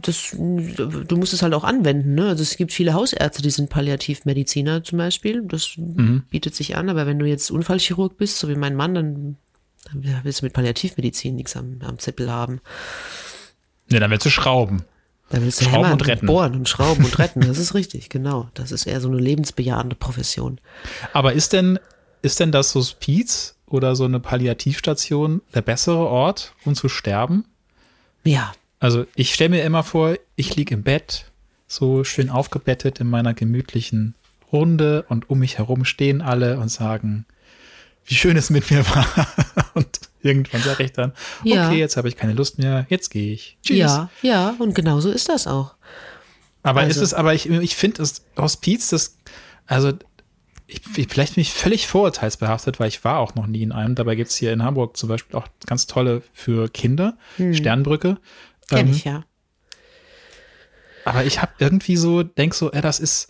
das, 0.00 0.30
du 0.32 1.16
musst 1.16 1.34
es 1.34 1.42
halt 1.42 1.52
auch 1.52 1.64
anwenden. 1.64 2.14
Ne? 2.14 2.28
Also 2.28 2.42
es 2.42 2.56
gibt 2.56 2.72
viele 2.72 2.94
Hausärzte, 2.94 3.42
die 3.42 3.50
sind 3.50 3.68
Palliativmediziner 3.68 4.84
zum 4.84 4.96
Beispiel. 4.96 5.42
Das 5.46 5.74
mhm. 5.76 6.22
bietet 6.30 6.54
sich 6.54 6.76
an. 6.76 6.88
Aber 6.88 7.06
wenn 7.06 7.18
du 7.18 7.26
jetzt 7.26 7.50
Unfallchirurg 7.50 8.16
bist, 8.16 8.38
so 8.38 8.48
wie 8.48 8.56
mein 8.56 8.74
Mann, 8.74 8.94
dann, 8.94 9.36
willst 9.92 10.40
du 10.40 10.46
mit 10.46 10.54
Palliativmedizin 10.54 11.36
nichts 11.36 11.56
am, 11.56 11.78
am 11.82 11.98
Zippel 11.98 12.30
haben. 12.30 12.60
Ja, 13.90 14.00
dann 14.00 14.10
willst 14.10 14.24
du 14.24 14.30
schrauben. 14.30 14.82
Da 15.28 15.42
willst 15.42 15.60
du 15.60 15.64
schrauben 15.64 15.76
hämmern 15.76 15.92
und 15.92 16.06
retten. 16.06 16.26
bohren 16.26 16.54
und 16.54 16.68
schrauben 16.68 17.04
und 17.04 17.18
retten. 17.18 17.40
Das 17.46 17.58
ist 17.58 17.74
richtig, 17.74 18.08
genau. 18.08 18.48
Das 18.54 18.72
ist 18.72 18.86
eher 18.86 19.00
so 19.00 19.08
eine 19.08 19.18
lebensbejahende 19.18 19.96
Profession. 19.96 20.58
Aber 21.12 21.32
ist 21.32 21.52
denn, 21.52 21.78
ist 22.22 22.40
denn 22.40 22.52
das 22.52 22.74
Hospiz 22.74 23.56
oder 23.66 23.96
so 23.96 24.04
eine 24.04 24.20
Palliativstation 24.20 25.42
der 25.54 25.62
bessere 25.62 26.06
Ort, 26.06 26.54
um 26.64 26.74
zu 26.74 26.88
sterben? 26.88 27.44
Ja. 28.24 28.52
Also 28.78 29.06
ich 29.14 29.34
stelle 29.34 29.50
mir 29.50 29.64
immer 29.64 29.82
vor, 29.82 30.16
ich 30.36 30.54
liege 30.54 30.74
im 30.74 30.82
Bett, 30.82 31.30
so 31.66 32.04
schön 32.04 32.30
aufgebettet 32.30 33.00
in 33.00 33.08
meiner 33.08 33.34
gemütlichen 33.34 34.14
Runde 34.52 35.04
und 35.08 35.28
um 35.28 35.40
mich 35.40 35.58
herum 35.58 35.84
stehen 35.84 36.22
alle 36.22 36.58
und 36.58 36.68
sagen, 36.68 37.26
wie 38.06 38.14
schön 38.14 38.36
es 38.36 38.50
mit 38.50 38.70
mir 38.70 38.86
war. 38.88 39.06
und 39.74 40.00
irgendwann 40.22 40.62
sage 40.62 40.84
ich 40.84 40.92
dann, 40.92 41.12
ja. 41.44 41.68
okay, 41.68 41.78
jetzt 41.78 41.96
habe 41.96 42.08
ich 42.08 42.16
keine 42.16 42.32
Lust 42.32 42.58
mehr, 42.58 42.86
jetzt 42.88 43.10
gehe 43.10 43.32
ich. 43.32 43.58
Tschüss. 43.62 43.78
Ja, 43.78 44.10
ja, 44.22 44.54
und 44.58 44.74
genau 44.74 45.00
so 45.00 45.10
ist 45.10 45.28
das 45.28 45.46
auch. 45.46 45.74
Aber 46.62 46.80
also. 46.80 46.90
ist 46.90 47.06
es, 47.08 47.14
aber 47.14 47.34
ich, 47.34 47.48
ich 47.48 47.76
finde 47.76 47.98
das 47.98 48.24
Hospiz, 48.36 48.90
das, 48.90 49.18
also 49.66 49.92
ich, 50.66 50.80
ich, 50.96 51.06
vielleicht 51.08 51.36
bin 51.36 51.42
ich 51.42 51.52
völlig 51.52 51.86
vorurteilsbehaftet, 51.86 52.80
weil 52.80 52.88
ich 52.88 53.04
war 53.04 53.18
auch 53.18 53.34
noch 53.36 53.46
nie 53.46 53.62
in 53.62 53.72
einem. 53.72 53.94
Dabei 53.94 54.16
gibt 54.16 54.30
es 54.30 54.36
hier 54.36 54.52
in 54.52 54.62
Hamburg 54.62 54.96
zum 54.96 55.08
Beispiel 55.08 55.36
auch 55.36 55.46
ganz 55.64 55.86
tolle 55.86 56.22
für 56.32 56.68
Kinder, 56.68 57.16
hm. 57.36 57.54
Sternbrücke. 57.54 58.18
Kenn 58.68 58.88
ähm, 58.88 58.92
ich 58.92 59.04
ja. 59.04 59.24
Aber 61.04 61.24
ich 61.24 61.40
habe 61.40 61.52
irgendwie 61.60 61.96
so, 61.96 62.24
denk 62.24 62.52
so, 62.52 62.72
ey, 62.72 62.80
das 62.80 62.98
ist, 62.98 63.28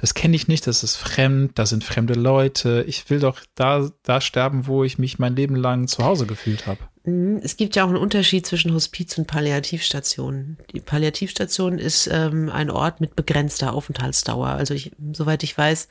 das 0.00 0.14
kenne 0.14 0.34
ich 0.34 0.48
nicht, 0.48 0.66
das 0.66 0.82
ist 0.82 0.96
fremd, 0.96 1.58
da 1.58 1.66
sind 1.66 1.84
fremde 1.84 2.14
Leute. 2.14 2.84
Ich 2.88 3.10
will 3.10 3.20
doch 3.20 3.40
da, 3.54 3.90
da 4.02 4.22
sterben, 4.22 4.66
wo 4.66 4.82
ich 4.82 4.98
mich 4.98 5.18
mein 5.18 5.36
Leben 5.36 5.56
lang 5.56 5.88
zu 5.88 6.04
Hause 6.04 6.26
gefühlt 6.26 6.66
habe. 6.66 6.78
Mhm, 7.04 7.40
es 7.42 7.58
gibt 7.58 7.76
ja 7.76 7.84
auch 7.84 7.88
einen 7.88 7.98
Unterschied 7.98 8.46
zwischen 8.46 8.72
Hospiz 8.72 9.18
und 9.18 9.26
Palliativstation. 9.26 10.56
Die 10.72 10.80
Palliativstation 10.80 11.78
ist 11.78 12.08
ähm, 12.10 12.48
ein 12.48 12.70
Ort 12.70 13.02
mit 13.02 13.14
begrenzter 13.14 13.74
Aufenthaltsdauer. 13.74 14.48
Also 14.48 14.72
ich, 14.72 14.92
soweit 15.12 15.42
ich 15.42 15.56
weiß, 15.56 15.88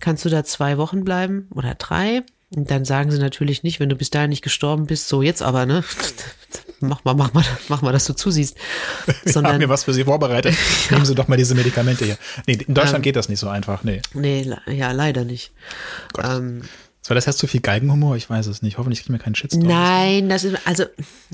kannst 0.00 0.24
du 0.24 0.30
da 0.30 0.44
zwei 0.44 0.78
Wochen 0.78 1.04
bleiben 1.04 1.48
oder 1.54 1.74
drei. 1.74 2.22
Und 2.54 2.70
dann 2.70 2.86
sagen 2.86 3.10
sie 3.10 3.18
natürlich 3.18 3.62
nicht, 3.62 3.80
wenn 3.80 3.88
du 3.90 3.96
bis 3.96 4.10
dahin 4.10 4.30
nicht 4.30 4.42
gestorben 4.42 4.86
bist, 4.86 5.08
so 5.08 5.20
jetzt 5.20 5.42
aber, 5.42 5.66
ne? 5.66 5.84
Mach 6.82 7.04
mal, 7.04 7.14
mach 7.14 7.32
mal, 7.32 7.44
mach 7.68 7.82
mal, 7.82 7.92
dass 7.92 8.04
du 8.04 8.14
zusiehst. 8.14 8.56
Sondern, 9.24 9.44
Wir 9.44 9.54
haben 9.54 9.58
mir 9.60 9.68
was 9.68 9.84
für 9.84 9.94
Sie 9.94 10.04
vorbereitet. 10.04 10.54
ja. 10.90 10.92
Nehmen 10.92 11.06
Sie 11.06 11.14
doch 11.14 11.28
mal 11.28 11.36
diese 11.36 11.54
Medikamente 11.54 12.04
hier. 12.04 12.18
Nee, 12.46 12.54
in 12.66 12.74
Deutschland 12.74 12.96
ähm, 12.96 13.02
geht 13.02 13.16
das 13.16 13.28
nicht 13.28 13.38
so 13.38 13.48
einfach, 13.48 13.84
nee. 13.84 14.02
Nee, 14.14 14.50
ja, 14.66 14.92
leider 14.92 15.24
nicht. 15.24 15.52
Ähm, 16.22 16.62
so, 17.04 17.14
das 17.14 17.26
heißt 17.26 17.38
zu 17.38 17.48
viel 17.48 17.60
Galgenhumor? 17.60 18.14
Ich 18.14 18.30
weiß 18.30 18.46
es 18.46 18.62
nicht. 18.62 18.78
Hoffentlich 18.78 19.02
kriegen 19.02 19.14
wir 19.14 19.18
keinen 19.18 19.34
Shitstorm. 19.34 19.66
Nein, 19.66 20.28
das 20.28 20.44
ist, 20.44 20.56
also, 20.64 20.84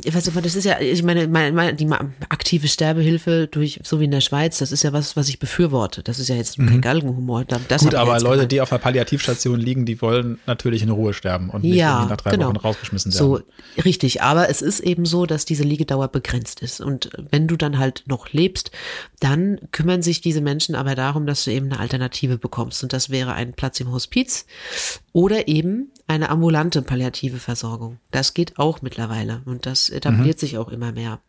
ich 0.03 0.15
weiß 0.15 0.25
nicht, 0.25 0.45
das 0.45 0.55
ist 0.55 0.65
ja, 0.65 0.81
ich 0.81 1.03
meine, 1.03 1.29
meine, 1.29 1.75
die 1.75 1.87
aktive 2.31 2.69
Sterbehilfe 2.69 3.49
durch, 3.49 3.79
so 3.85 4.01
wie 4.01 4.07
in 4.07 4.11
der 4.11 4.23
Schweiz, 4.23 4.57
das 4.57 4.73
ist 4.73 4.83
ja 4.83 4.95
was, 4.95 5.15
was 5.15 5.29
ich 5.29 5.39
befürworte. 5.39 6.03
Das 6.03 6.19
ist 6.19 6.29
ja 6.29 6.37
jetzt 6.37 6.59
mhm. 6.59 6.69
kein 6.69 6.81
Galgenhumor. 6.81 7.45
Das 7.45 7.83
Gut, 7.83 7.95
aber 7.95 8.19
Leute, 8.19 8.47
die 8.47 8.63
auf 8.63 8.73
einer 8.73 8.79
Palliativstation 8.79 9.61
liegen, 9.61 9.85
die 9.85 10.01
wollen 10.01 10.39
natürlich 10.47 10.83
in 10.83 10.89
Ruhe 10.89 11.13
sterben 11.13 11.51
und 11.51 11.65
nicht 11.65 11.75
ja, 11.75 12.07
nach 12.07 12.17
drei 12.17 12.31
genau. 12.31 12.49
Wochen 12.49 12.57
rausgeschmissen 12.57 13.13
werden. 13.13 13.19
So, 13.19 13.41
richtig. 13.85 14.23
Aber 14.23 14.49
es 14.49 14.63
ist 14.63 14.81
eben 14.81 15.05
so, 15.05 15.27
dass 15.27 15.45
diese 15.45 15.65
Liegedauer 15.65 16.09
begrenzt 16.09 16.63
ist. 16.63 16.81
Und 16.81 17.11
wenn 17.31 17.47
du 17.47 17.57
dann 17.57 17.79
halt 17.79 18.05
noch 18.07 18.33
lebst, 18.33 18.71
dann 19.21 19.59
kümmern 19.71 20.01
sich 20.01 20.23
diese 20.23 20.41
Menschen 20.41 20.75
aber 20.75 20.95
darum, 20.95 21.27
dass 21.27 21.45
du 21.45 21.51
eben 21.51 21.67
eine 21.67 21.79
Alternative 21.79 22.39
bekommst. 22.39 22.83
Und 22.83 22.95
das 22.95 23.11
wäre 23.11 23.35
ein 23.35 23.53
Platz 23.53 23.81
im 23.81 23.93
Hospiz 23.93 24.47
oder 25.13 25.49
eben 25.49 25.58
eine 26.07 26.31
ambulante 26.31 26.83
palliative 26.83 27.39
Versorgung. 27.39 27.99
Das 28.11 28.35
geht 28.35 28.59
auch 28.59 28.83
mittlerweile 28.83 29.43
und 29.45 29.67
das 29.67 29.89
etabliert 29.89 30.37
mhm. 30.37 30.41
sich 30.41 30.59
auch 30.59 30.69
immer 30.69 30.93
mehr. 30.93 31.21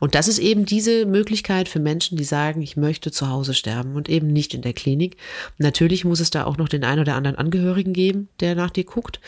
Und 0.00 0.14
das 0.14 0.28
ist 0.28 0.38
eben 0.38 0.66
diese 0.66 1.06
Möglichkeit 1.06 1.68
für 1.68 1.80
Menschen, 1.80 2.16
die 2.16 2.24
sagen, 2.24 2.62
ich 2.62 2.76
möchte 2.76 3.10
zu 3.10 3.28
Hause 3.28 3.54
sterben 3.54 3.94
und 3.94 4.08
eben 4.08 4.28
nicht 4.28 4.54
in 4.54 4.62
der 4.62 4.72
Klinik. 4.72 5.16
Natürlich 5.58 6.04
muss 6.04 6.20
es 6.20 6.30
da 6.30 6.44
auch 6.44 6.56
noch 6.56 6.68
den 6.68 6.84
einen 6.84 7.00
oder 7.00 7.14
anderen 7.14 7.38
Angehörigen 7.38 7.92
geben, 7.92 8.28
der 8.40 8.54
nach 8.54 8.70
dir 8.70 8.84
guckt. 8.84 9.20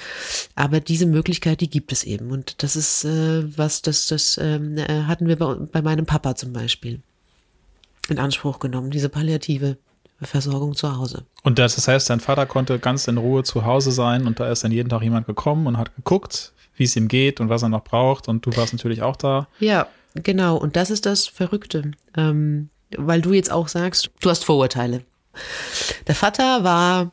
Aber 0.54 0.80
diese 0.80 1.06
Möglichkeit, 1.06 1.60
die 1.60 1.70
gibt 1.70 1.92
es 1.92 2.04
eben. 2.04 2.30
Und 2.30 2.62
das 2.62 2.76
ist 2.76 3.04
äh, 3.04 3.56
was, 3.56 3.82
das, 3.82 4.06
das 4.06 4.38
ähm, 4.38 4.76
äh, 4.76 5.04
hatten 5.04 5.28
wir 5.28 5.36
bei, 5.36 5.54
bei 5.54 5.82
meinem 5.82 6.06
Papa 6.06 6.34
zum 6.36 6.52
Beispiel 6.52 7.00
in 8.08 8.18
Anspruch 8.18 8.58
genommen, 8.58 8.90
diese 8.90 9.08
palliative 9.08 9.76
Versorgung 10.26 10.74
zu 10.74 10.96
Hause. 10.96 11.24
Und 11.42 11.58
das, 11.58 11.86
heißt, 11.86 12.10
dein 12.10 12.20
Vater 12.20 12.46
konnte 12.46 12.78
ganz 12.78 13.06
in 13.06 13.18
Ruhe 13.18 13.44
zu 13.44 13.64
Hause 13.64 13.92
sein 13.92 14.26
und 14.26 14.40
da 14.40 14.50
ist 14.50 14.64
dann 14.64 14.72
jeden 14.72 14.88
Tag 14.88 15.02
jemand 15.02 15.26
gekommen 15.26 15.66
und 15.66 15.78
hat 15.78 15.94
geguckt, 15.94 16.52
wie 16.76 16.84
es 16.84 16.96
ihm 16.96 17.08
geht 17.08 17.40
und 17.40 17.48
was 17.48 17.62
er 17.62 17.68
noch 17.68 17.84
braucht 17.84 18.28
und 18.28 18.44
du 18.44 18.56
warst 18.56 18.72
natürlich 18.72 19.02
auch 19.02 19.16
da. 19.16 19.48
Ja, 19.60 19.86
genau. 20.14 20.56
Und 20.56 20.76
das 20.76 20.90
ist 20.90 21.06
das 21.06 21.26
Verrückte, 21.26 21.92
ähm, 22.16 22.70
weil 22.96 23.20
du 23.20 23.32
jetzt 23.32 23.52
auch 23.52 23.68
sagst, 23.68 24.10
du 24.20 24.30
hast 24.30 24.44
Vorurteile. 24.44 25.04
Der 26.06 26.14
Vater 26.14 26.64
war, 26.64 27.12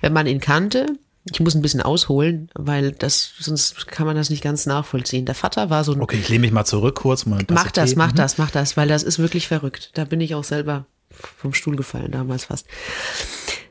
wenn 0.00 0.12
man 0.12 0.26
ihn 0.26 0.40
kannte, 0.40 0.86
ich 1.30 1.40
muss 1.40 1.54
ein 1.54 1.62
bisschen 1.62 1.82
ausholen, 1.82 2.50
weil 2.54 2.92
das, 2.92 3.32
sonst 3.40 3.88
kann 3.88 4.06
man 4.06 4.14
das 4.14 4.30
nicht 4.30 4.42
ganz 4.42 4.64
nachvollziehen. 4.64 5.26
Der 5.26 5.34
Vater 5.34 5.70
war 5.70 5.82
so 5.82 5.92
ein. 5.92 6.00
Okay, 6.00 6.18
ich 6.20 6.28
lehne 6.28 6.42
mich 6.42 6.52
mal 6.52 6.64
zurück 6.64 6.96
kurz. 6.96 7.26
Mal 7.26 7.44
mach 7.50 7.72
das, 7.72 7.96
mach 7.96 8.12
mhm. 8.12 8.16
das, 8.16 8.38
mach 8.38 8.50
das, 8.50 8.76
weil 8.76 8.86
das 8.86 9.02
ist 9.02 9.18
wirklich 9.18 9.48
verrückt. 9.48 9.90
Da 9.94 10.04
bin 10.04 10.20
ich 10.20 10.34
auch 10.36 10.44
selber 10.44 10.86
vom 11.36 11.54
Stuhl 11.54 11.76
gefallen 11.76 12.12
damals 12.12 12.46
fast. 12.46 12.66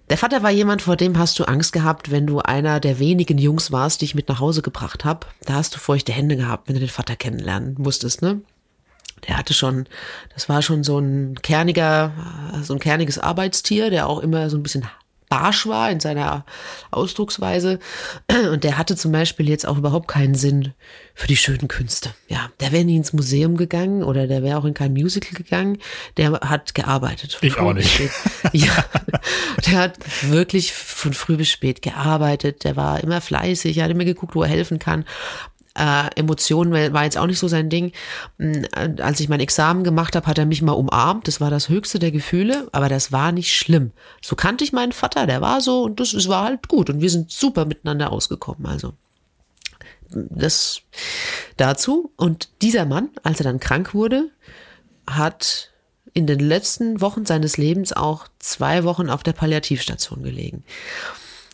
Der 0.10 0.18
Vater 0.18 0.44
war 0.44 0.52
jemand, 0.52 0.84
vor 0.84 0.96
dem 0.96 1.18
hast 1.18 1.40
du 1.40 1.46
Angst 1.46 1.74
gehabt, 1.74 2.12
wenn 2.12 2.28
du 2.28 2.40
einer 2.40 2.80
der 2.80 3.00
wenigen 3.00 3.40
Jungs 3.40 3.72
warst, 3.72 4.02
die 4.02 4.06
ich 4.06 4.16
mit 4.16 4.30
nach 4.30 4.40
Hause 4.40 4.62
gebracht 4.62 5.04
habe. 5.04 5.26
Da 5.46 5.56
hast 5.56 5.74
du 5.76 5.80
feuchte 5.80 6.12
Hände 6.12 6.36
gehabt, 6.36 6.68
wenn 6.68 6.76
du 6.76 6.80
den 6.80 6.90
Vater 6.90 7.16
kennenlernen 7.16 7.76
musstest, 7.80 8.22
ne? 8.22 8.42
Der 9.28 9.38
hatte 9.38 9.56
schon, 9.56 9.88
das 10.34 10.50
war 10.50 10.62
schon 10.62 10.84
so 10.84 11.00
ein 11.00 11.42
kerniger, 11.42 12.12
so 12.62 12.74
ein 12.74 12.80
kerniges 12.80 13.18
Arbeitstier, 13.18 13.90
der 13.90 14.08
auch 14.08 14.20
immer 14.20 14.50
so 14.52 14.58
ein 14.58 14.64
bisschen 14.64 14.86
barsch 15.30 15.68
war 15.68 15.92
in 15.92 16.00
seiner 16.00 16.46
Ausdrucksweise. 16.92 17.80
Und 18.52 18.64
der 18.64 18.78
hatte 18.78 18.96
zum 18.96 19.12
Beispiel 19.12 19.50
jetzt 19.50 19.68
auch 19.68 19.78
überhaupt 19.78 20.08
keinen 20.08 20.36
Sinn 20.36 20.74
für 21.14 21.28
die 21.28 21.38
schönen 21.38 21.68
Künste. 21.68 22.14
Ja, 22.28 22.50
der 22.60 22.72
wäre 22.72 22.84
nie 22.84 22.98
ins 22.98 23.14
Museum 23.14 23.58
gegangen 23.58 24.04
oder 24.04 24.28
der 24.28 24.44
wäre 24.44 24.58
auch 24.58 24.66
in 24.66 24.74
kein 24.74 24.94
Musical 24.94 25.34
gegangen. 25.34 25.78
Der 26.18 26.32
hat 26.32 26.76
gearbeitet. 26.76 27.38
Ich 27.42 27.58
auch 27.58 27.74
nicht. 27.74 28.02
ja, 28.52 28.86
der 29.66 29.78
hat 29.78 29.98
wirklich 30.24 30.74
von 30.74 31.14
früh 31.14 31.38
bis 31.38 31.50
spät 31.50 31.82
gearbeitet. 31.82 32.64
Der 32.64 32.76
war 32.76 33.02
immer 33.02 33.22
fleißig, 33.22 33.78
er 33.78 33.86
hat 33.86 33.92
immer 33.92 34.06
geguckt, 34.06 34.36
wo 34.36 34.44
er 34.44 34.50
helfen 34.50 34.80
kann. 34.80 35.06
Äh, 35.78 36.10
Emotionen 36.16 36.72
war 36.94 37.04
jetzt 37.04 37.18
auch 37.18 37.28
nicht 37.28 37.40
so 37.40 37.48
sein 37.48 37.70
Ding. 37.70 37.92
Mm, 38.38 38.64
als 39.00 39.20
ich 39.20 39.30
mein 39.30 39.40
Examen 39.40 39.84
gemacht 39.84 40.16
habe, 40.16 40.28
hat 40.28 40.38
er 40.38 40.46
mich 40.46 40.62
mal 40.62 40.72
umarmt. 40.72 41.28
Das 41.28 41.42
war 41.42 41.50
das 41.50 41.70
höchste 41.70 42.00
der 42.00 42.12
Gefühle, 42.12 42.68
aber 42.72 42.90
das 42.90 43.12
war 43.12 43.32
nicht 43.32 43.54
schlimm. 43.54 43.92
So 44.22 44.36
kannte 44.36 44.64
ich 44.64 44.74
meinen 44.74 44.94
Vater, 44.94 45.28
der 45.28 45.42
war 45.42 45.62
so 45.62 45.84
und 45.84 46.00
das, 46.00 46.12
das 46.12 46.28
war 46.28 46.46
halt 46.46 46.68
gut 46.68 46.90
und 46.90 47.02
wir 47.02 47.10
sind 47.10 47.32
super 47.32 47.66
miteinander 47.66 48.12
ausgekommen. 48.12 48.66
Also 48.66 48.94
das 50.10 50.82
dazu. 51.58 52.12
Und 52.16 52.50
dieser 52.62 52.86
Mann, 52.86 53.10
als 53.24 53.40
er 53.40 53.46
dann 53.46 53.60
krank 53.60 53.94
wurde, 53.94 54.30
hat 55.08 55.72
in 56.14 56.28
den 56.28 56.40
letzten 56.40 57.02
Wochen 57.02 57.26
seines 57.26 57.58
Lebens 57.58 57.92
auch 57.92 58.28
zwei 58.40 58.84
Wochen 58.86 59.10
auf 59.10 59.24
der 59.24 59.34
Palliativstation 59.34 60.24
gelegen. 60.24 60.64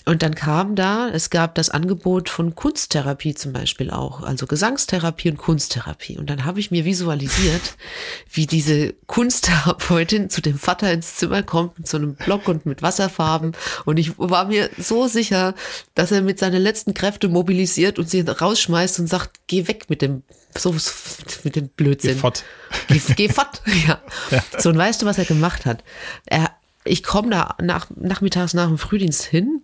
Und 0.05 0.23
dann 0.23 0.33
kam 0.33 0.75
da, 0.75 1.09
es 1.09 1.29
gab 1.29 1.53
das 1.55 1.69
Angebot 1.69 2.29
von 2.29 2.55
Kunsttherapie 2.55 3.35
zum 3.35 3.53
Beispiel 3.53 3.91
auch, 3.91 4.23
also 4.23 4.47
Gesangstherapie 4.47 5.29
und 5.29 5.37
Kunsttherapie. 5.37 6.17
Und 6.17 6.29
dann 6.29 6.43
habe 6.43 6.59
ich 6.59 6.71
mir 6.71 6.85
visualisiert, 6.85 7.61
wie 8.31 8.47
diese 8.47 8.93
Kunsttherapeutin 9.05 10.29
zu 10.29 10.41
dem 10.41 10.57
Vater 10.57 10.91
ins 10.91 11.17
Zimmer 11.17 11.43
kommt 11.43 11.77
mit 11.77 11.87
so 11.87 11.97
einem 11.97 12.15
Block 12.15 12.47
und 12.47 12.65
mit 12.65 12.81
Wasserfarben. 12.81 13.51
Und 13.85 13.97
ich 13.97 14.17
war 14.17 14.45
mir 14.45 14.71
so 14.77 15.07
sicher, 15.07 15.53
dass 15.93 16.11
er 16.11 16.21
mit 16.21 16.39
seinen 16.39 16.61
letzten 16.61 16.95
Kräften 16.95 17.31
mobilisiert 17.31 17.99
und 17.99 18.09
sie 18.09 18.21
rausschmeißt 18.21 18.99
und 18.99 19.07
sagt, 19.07 19.41
geh 19.45 19.67
weg 19.67 19.85
mit 19.89 20.01
dem, 20.01 20.23
so, 20.57 20.75
mit 21.43 21.55
dem 21.55 21.69
Blödsinn. 21.69 22.15
Geh 22.15 22.19
fort. 22.19 22.43
Geh, 22.87 23.01
geh 23.15 23.29
fort, 23.29 23.61
ja. 23.87 24.01
ja. 24.31 24.43
So, 24.57 24.69
und 24.69 24.77
weißt 24.77 25.03
du, 25.03 25.05
was 25.05 25.19
er 25.19 25.25
gemacht 25.25 25.67
hat? 25.67 25.83
Er, 26.25 26.49
ich 26.85 27.03
komme 27.03 27.29
da 27.29 27.55
nach, 27.61 27.91
nachmittags 27.95 28.55
nach 28.55 28.67
dem 28.67 28.79
Frühdienst 28.79 29.23
hin 29.23 29.61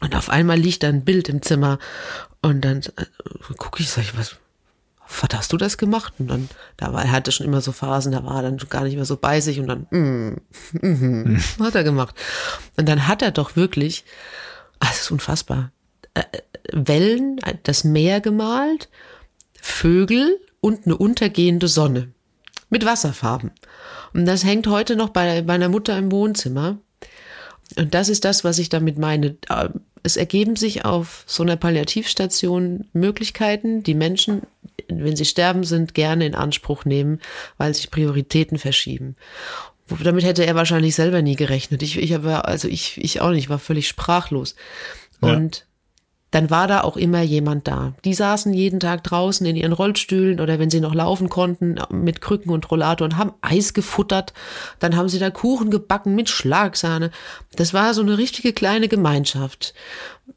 und 0.00 0.14
auf 0.14 0.30
einmal 0.30 0.58
liegt 0.58 0.82
da 0.82 0.88
ein 0.88 1.04
Bild 1.04 1.28
im 1.28 1.42
Zimmer 1.42 1.78
und 2.42 2.62
dann 2.64 2.82
äh, 2.96 3.54
gucke 3.56 3.82
ich, 3.82 3.90
sag 3.90 4.02
ich, 4.02 4.16
was, 4.18 4.36
was 5.20 5.28
hast 5.32 5.52
du 5.52 5.56
das 5.56 5.78
gemacht? 5.78 6.14
Und 6.18 6.28
dann, 6.28 6.48
da 6.76 6.92
war, 6.92 7.04
er 7.04 7.12
hatte 7.12 7.32
schon 7.32 7.46
immer 7.46 7.60
so 7.60 7.72
Phasen, 7.72 8.12
da 8.12 8.24
war 8.24 8.36
er 8.36 8.50
dann 8.50 8.56
gar 8.68 8.84
nicht 8.84 8.96
mehr 8.96 9.04
so 9.04 9.16
bei 9.16 9.40
sich 9.40 9.60
und 9.60 9.66
dann, 9.68 9.86
mm, 9.90 10.40
mm, 10.86 11.38
hat 11.60 11.74
er 11.74 11.84
gemacht. 11.84 12.14
Und 12.76 12.88
dann 12.88 13.06
hat 13.06 13.22
er 13.22 13.30
doch 13.30 13.56
wirklich 13.56 14.04
das 14.88 15.02
ist 15.02 15.10
unfassbar. 15.10 15.70
Äh, 16.14 16.22
Wellen, 16.72 17.40
das 17.62 17.84
Meer 17.84 18.20
gemalt, 18.20 18.88
Vögel 19.60 20.40
und 20.60 20.86
eine 20.86 20.96
untergehende 20.96 21.68
Sonne 21.68 22.12
mit 22.70 22.84
Wasserfarben. 22.84 23.50
Und 24.12 24.26
das 24.26 24.44
hängt 24.44 24.66
heute 24.66 24.96
noch 24.96 25.10
bei 25.10 25.42
meiner 25.42 25.68
Mutter 25.68 25.96
im 25.98 26.10
Wohnzimmer. 26.10 26.78
Und 27.76 27.94
das 27.94 28.08
ist 28.08 28.24
das, 28.24 28.44
was 28.44 28.58
ich 28.58 28.68
damit 28.68 28.98
meine. 28.98 29.36
Äh, 29.48 29.68
es 30.02 30.16
ergeben 30.18 30.54
sich 30.54 30.84
auf 30.84 31.24
so 31.26 31.42
einer 31.42 31.56
Palliativstation 31.56 32.86
Möglichkeiten, 32.92 33.82
die 33.82 33.94
Menschen, 33.94 34.42
wenn 34.88 35.16
sie 35.16 35.24
sterben 35.24 35.64
sind, 35.64 35.94
gerne 35.94 36.26
in 36.26 36.34
Anspruch 36.34 36.84
nehmen, 36.84 37.20
weil 37.56 37.74
sich 37.74 37.90
Prioritäten 37.90 38.58
verschieben. 38.58 39.16
Damit 40.02 40.24
hätte 40.24 40.44
er 40.44 40.54
wahrscheinlich 40.54 40.94
selber 40.94 41.22
nie 41.22 41.36
gerechnet. 41.36 41.82
Ich, 41.82 41.98
ich 41.98 42.12
habe, 42.12 42.44
also 42.44 42.68
ich, 42.68 43.02
ich 43.02 43.22
auch 43.22 43.30
nicht, 43.30 43.48
war 43.48 43.58
völlig 43.58 43.88
sprachlos. 43.88 44.56
Und 45.20 45.66
dann 46.34 46.50
war 46.50 46.66
da 46.66 46.80
auch 46.80 46.96
immer 46.96 47.22
jemand 47.22 47.68
da. 47.68 47.94
Die 48.04 48.12
saßen 48.12 48.52
jeden 48.52 48.80
Tag 48.80 49.04
draußen 49.04 49.46
in 49.46 49.54
ihren 49.54 49.72
Rollstühlen 49.72 50.40
oder 50.40 50.58
wenn 50.58 50.68
sie 50.68 50.80
noch 50.80 50.92
laufen 50.92 51.28
konnten 51.28 51.76
mit 51.90 52.20
Krücken 52.20 52.50
und 52.50 52.68
Rollator 52.68 53.04
und 53.04 53.16
haben 53.16 53.34
Eis 53.40 53.72
gefuttert. 53.72 54.32
Dann 54.80 54.96
haben 54.96 55.08
sie 55.08 55.20
da 55.20 55.30
Kuchen 55.30 55.70
gebacken 55.70 56.16
mit 56.16 56.28
Schlagsahne. 56.28 57.12
Das 57.54 57.72
war 57.72 57.94
so 57.94 58.02
eine 58.02 58.18
richtige 58.18 58.52
kleine 58.52 58.88
Gemeinschaft. 58.88 59.74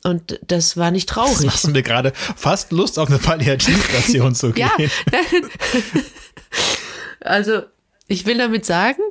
Und 0.03 0.39
das 0.45 0.77
war 0.77 0.91
nicht 0.91 1.09
traurig. 1.09 1.33
Das 1.37 1.45
machst 1.45 1.67
mir 1.67 1.81
gerade 1.81 2.13
fast 2.13 2.71
Lust 2.71 2.99
auf 2.99 3.09
eine 3.09 3.17
Palliativstation 3.17 4.35
zu 4.35 4.51
gehen. 4.51 4.69
ja. 4.77 5.19
also 7.21 7.63
ich 8.07 8.27
will 8.27 8.37
damit 8.37 8.67
sagen, 8.67 9.01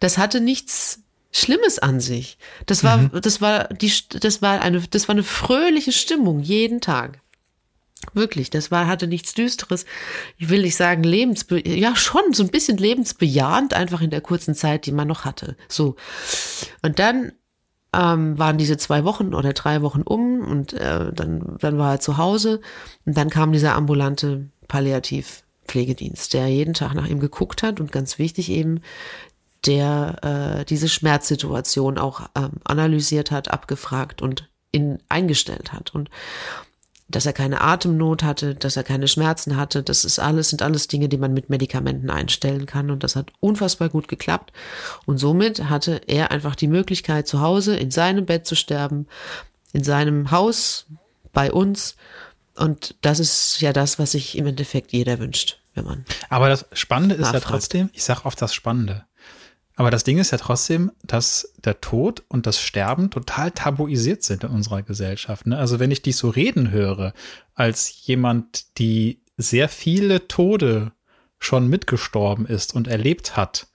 das 0.00 0.18
hatte 0.18 0.42
nichts 0.42 1.00
Schlimmes 1.36 1.78
an 1.78 2.00
sich. 2.00 2.38
Das 2.64 2.82
war, 2.82 2.96
mhm. 2.96 3.10
das 3.20 3.42
war 3.42 3.68
die, 3.68 3.92
das 4.20 4.40
war 4.40 4.62
eine, 4.62 4.80
das 4.80 5.06
war 5.06 5.14
eine 5.14 5.22
fröhliche 5.22 5.92
Stimmung 5.92 6.40
jeden 6.40 6.80
Tag. 6.80 7.20
Wirklich, 8.14 8.48
das 8.48 8.70
war, 8.70 8.86
hatte 8.86 9.06
nichts 9.06 9.34
Düsteres. 9.34 9.84
Ich 10.38 10.48
will 10.48 10.62
nicht 10.62 10.76
sagen 10.76 11.02
lebensbe, 11.02 11.66
ja 11.68 11.94
schon 11.94 12.32
so 12.32 12.42
ein 12.42 12.48
bisschen 12.48 12.78
lebensbejahend 12.78 13.74
einfach 13.74 14.00
in 14.00 14.10
der 14.10 14.22
kurzen 14.22 14.54
Zeit, 14.54 14.86
die 14.86 14.92
man 14.92 15.08
noch 15.08 15.26
hatte. 15.26 15.56
So. 15.68 15.96
Und 16.80 16.98
dann 16.98 17.32
ähm, 17.92 18.38
waren 18.38 18.56
diese 18.56 18.78
zwei 18.78 19.04
Wochen 19.04 19.34
oder 19.34 19.52
drei 19.52 19.82
Wochen 19.82 20.02
um 20.02 20.40
und 20.40 20.72
äh, 20.72 21.12
dann, 21.12 21.56
dann 21.60 21.76
war 21.76 21.94
er 21.94 22.00
zu 22.00 22.16
Hause 22.16 22.62
und 23.04 23.16
dann 23.16 23.28
kam 23.28 23.52
dieser 23.52 23.74
ambulante 23.74 24.48
Palliativpflegedienst, 24.68 26.32
der 26.32 26.46
jeden 26.48 26.72
Tag 26.72 26.94
nach 26.94 27.06
ihm 27.06 27.20
geguckt 27.20 27.62
hat 27.62 27.78
und 27.78 27.92
ganz 27.92 28.18
wichtig 28.18 28.50
eben 28.50 28.80
der 29.66 30.58
äh, 30.60 30.64
diese 30.64 30.88
Schmerzsituation 30.88 31.98
auch 31.98 32.28
ähm, 32.34 32.52
analysiert 32.64 33.30
hat, 33.30 33.50
abgefragt 33.50 34.22
und 34.22 34.48
in, 34.72 34.98
eingestellt 35.08 35.72
hat. 35.72 35.94
Und 35.94 36.10
dass 37.08 37.24
er 37.24 37.32
keine 37.32 37.60
Atemnot 37.60 38.24
hatte, 38.24 38.54
dass 38.54 38.76
er 38.76 38.82
keine 38.82 39.06
Schmerzen 39.06 39.56
hatte, 39.56 39.82
das 39.82 40.04
ist 40.04 40.18
alles, 40.18 40.50
sind 40.50 40.62
alles 40.62 40.88
Dinge, 40.88 41.08
die 41.08 41.18
man 41.18 41.32
mit 41.32 41.50
Medikamenten 41.50 42.10
einstellen 42.10 42.66
kann. 42.66 42.90
Und 42.90 43.04
das 43.04 43.14
hat 43.14 43.30
unfassbar 43.40 43.88
gut 43.88 44.08
geklappt. 44.08 44.52
Und 45.04 45.18
somit 45.18 45.64
hatte 45.70 46.00
er 46.06 46.32
einfach 46.32 46.56
die 46.56 46.66
Möglichkeit, 46.66 47.28
zu 47.28 47.40
Hause 47.40 47.76
in 47.76 47.90
seinem 47.90 48.26
Bett 48.26 48.46
zu 48.46 48.56
sterben, 48.56 49.06
in 49.72 49.84
seinem 49.84 50.30
Haus, 50.30 50.86
bei 51.32 51.52
uns. 51.52 51.96
Und 52.56 52.96
das 53.02 53.20
ist 53.20 53.60
ja 53.60 53.72
das, 53.72 53.98
was 53.98 54.12
sich 54.12 54.36
im 54.36 54.46
Endeffekt 54.46 54.92
jeder 54.92 55.18
wünscht, 55.20 55.60
wenn 55.74 55.84
man. 55.84 56.04
Aber 56.28 56.48
das 56.48 56.66
Spannende 56.72 57.14
ist 57.14 57.20
nachfragt. 57.20 57.44
ja 57.44 57.50
trotzdem, 57.50 57.90
ich 57.92 58.02
sage 58.02 58.24
oft 58.24 58.40
das 58.42 58.52
Spannende. 58.52 59.04
Aber 59.76 59.90
das 59.90 60.04
Ding 60.04 60.16
ist 60.16 60.32
ja 60.32 60.38
trotzdem, 60.38 60.90
dass 61.02 61.52
der 61.62 61.82
Tod 61.82 62.24
und 62.28 62.46
das 62.46 62.60
Sterben 62.60 63.10
total 63.10 63.50
tabuisiert 63.50 64.22
sind 64.22 64.42
in 64.42 64.50
unserer 64.50 64.82
Gesellschaft. 64.82 65.46
Ne? 65.46 65.58
Also 65.58 65.78
wenn 65.78 65.90
ich 65.90 66.00
dich 66.00 66.16
so 66.16 66.30
reden 66.30 66.70
höre, 66.70 67.12
als 67.54 68.06
jemand, 68.06 68.78
die 68.78 69.20
sehr 69.36 69.68
viele 69.68 70.28
Tode 70.28 70.92
schon 71.38 71.68
mitgestorben 71.68 72.46
ist 72.46 72.74
und 72.74 72.88
erlebt 72.88 73.36
hat, 73.36 73.68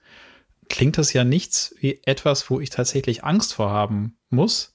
klingt 0.68 0.98
das 0.98 1.12
ja 1.12 1.22
nichts 1.22 1.74
wie 1.78 2.00
etwas, 2.04 2.50
wo 2.50 2.58
ich 2.58 2.70
tatsächlich 2.70 3.22
Angst 3.22 3.54
vor 3.54 3.70
haben 3.70 4.16
muss. 4.28 4.74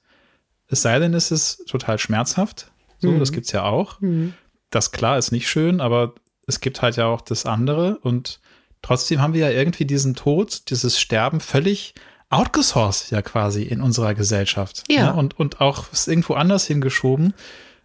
Es 0.68 0.82
sei 0.82 0.98
denn, 1.00 1.14
es 1.14 1.32
ist 1.32 1.66
total 1.68 2.00
schmerzhaft. 2.00 2.72
So, 3.00 3.12
mhm. 3.12 3.20
das 3.20 3.34
gibt's 3.34 3.52
ja 3.52 3.64
auch. 3.64 4.00
Mhm. 4.00 4.34
Das 4.70 4.92
klar 4.94 5.18
ist 5.18 5.32
nicht 5.32 5.50
schön, 5.50 5.82
aber 5.82 6.16
es 6.46 6.62
gibt 6.62 6.82
halt 6.82 6.96
ja 6.96 7.08
auch 7.08 7.22
das 7.22 7.46
andere 7.46 7.98
und 7.98 8.40
Trotzdem 8.88 9.22
haben 9.22 9.34
wir 9.34 9.42
ja 9.42 9.52
irgendwie 9.52 9.84
diesen 9.84 10.16
Tod, 10.16 10.70
dieses 10.70 10.98
Sterben 10.98 11.42
völlig 11.42 11.94
outgesourced 12.30 13.12
ja 13.12 13.22
quasi 13.22 13.64
in 13.64 13.82
unserer 13.82 14.14
Gesellschaft. 14.16 14.84
Ja. 14.90 15.08
Ne? 15.08 15.14
Und, 15.14 15.38
und 15.38 15.60
auch 15.60 15.88
irgendwo 16.06 16.36
anders 16.36 16.68
hingeschoben 16.68 17.34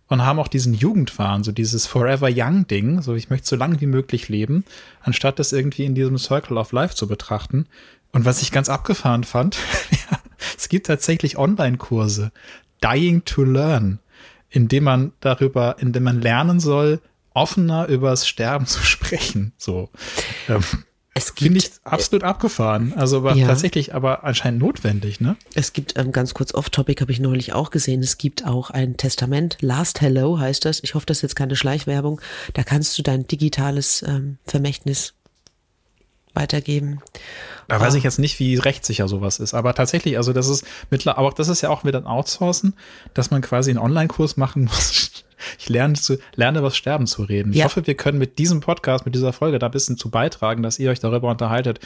und 0.06 0.24
haben 0.24 0.38
auch 0.38 0.46
diesen 0.46 0.74
Jugendwahn, 0.74 1.42
so 1.42 1.50
dieses 1.50 1.88
Forever 1.88 2.28
Young 2.32 2.68
Ding, 2.68 3.02
so 3.02 3.16
ich 3.16 3.30
möchte 3.30 3.48
so 3.48 3.56
lange 3.56 3.80
wie 3.80 3.86
möglich 3.86 4.28
leben, 4.28 4.64
anstatt 5.00 5.40
das 5.40 5.52
irgendwie 5.52 5.86
in 5.86 5.96
diesem 5.96 6.18
Circle 6.18 6.56
of 6.56 6.70
Life 6.70 6.94
zu 6.94 7.08
betrachten. 7.08 7.66
Und 8.12 8.24
was 8.24 8.40
ich 8.40 8.52
ganz 8.52 8.68
abgefahren 8.68 9.24
fand, 9.24 9.56
ja, 9.90 10.20
es 10.56 10.68
gibt 10.68 10.86
tatsächlich 10.86 11.36
Online-Kurse, 11.36 12.30
Dying 12.80 13.24
to 13.24 13.42
Learn, 13.42 13.98
indem 14.50 14.84
man 14.84 15.12
darüber, 15.18 15.78
indem 15.80 16.04
man 16.04 16.20
lernen 16.20 16.60
soll, 16.60 17.00
offener 17.34 17.88
übers 17.88 18.28
Sterben 18.28 18.66
zu 18.68 18.84
sprechen. 18.84 19.52
So. 19.58 19.90
Ähm, 20.48 20.62
es 21.14 21.30
Finde 21.30 21.58
ich 21.58 21.70
absolut 21.84 22.24
abgefahren. 22.24 22.94
Also 22.96 23.18
aber 23.18 23.34
ja. 23.34 23.46
tatsächlich 23.46 23.94
aber 23.94 24.24
anscheinend 24.24 24.60
notwendig, 24.60 25.20
ne? 25.20 25.36
Es 25.54 25.72
gibt, 25.72 25.98
ähm, 25.98 26.10
ganz 26.10 26.32
kurz 26.32 26.54
off-topic, 26.54 27.02
habe 27.02 27.12
ich 27.12 27.20
neulich 27.20 27.52
auch 27.52 27.70
gesehen, 27.70 28.02
es 28.02 28.16
gibt 28.16 28.46
auch 28.46 28.70
ein 28.70 28.96
Testament, 28.96 29.58
Last 29.60 30.00
Hello 30.00 30.38
heißt 30.38 30.64
das. 30.64 30.80
Ich 30.82 30.94
hoffe, 30.94 31.04
das 31.06 31.18
ist 31.18 31.22
jetzt 31.22 31.36
keine 31.36 31.56
Schleichwerbung. 31.56 32.20
Da 32.54 32.62
kannst 32.62 32.96
du 32.98 33.02
dein 33.02 33.26
digitales 33.26 34.02
ähm, 34.02 34.38
Vermächtnis 34.46 35.14
weitergeben. 36.34 37.00
Da 37.68 37.80
weiß 37.80 37.94
ich 37.94 38.04
jetzt 38.04 38.18
nicht, 38.18 38.38
wie 38.38 38.56
rechtssicher 38.56 39.08
sowas 39.08 39.38
ist. 39.38 39.54
Aber 39.54 39.74
tatsächlich, 39.74 40.16
also 40.16 40.32
das 40.32 40.48
ist 40.48 40.66
mittlerweile, 40.90 41.18
aber 41.18 41.34
das 41.34 41.48
ist 41.48 41.60
ja 41.60 41.70
auch 41.70 41.84
wieder 41.84 41.98
ein 41.98 42.06
Outsourcen, 42.06 42.74
dass 43.14 43.30
man 43.30 43.42
quasi 43.42 43.70
einen 43.70 43.78
Online-Kurs 43.78 44.36
machen 44.36 44.64
muss 44.72 45.24
ich 45.58 45.68
lerne, 45.68 45.94
zu, 45.94 46.18
lerne 46.34 46.62
was 46.62 46.76
Sterben 46.76 47.06
zu 47.06 47.22
reden. 47.22 47.52
Ja. 47.52 47.58
Ich 47.58 47.64
hoffe, 47.64 47.86
wir 47.86 47.94
können 47.94 48.18
mit 48.18 48.38
diesem 48.38 48.60
Podcast, 48.60 49.04
mit 49.04 49.14
dieser 49.14 49.32
Folge 49.32 49.58
da 49.58 49.66
ein 49.66 49.72
bisschen 49.72 49.96
zu 49.96 50.10
beitragen, 50.10 50.62
dass 50.62 50.78
ihr 50.78 50.90
euch 50.90 51.00
darüber 51.00 51.30
unterhaltet, 51.30 51.80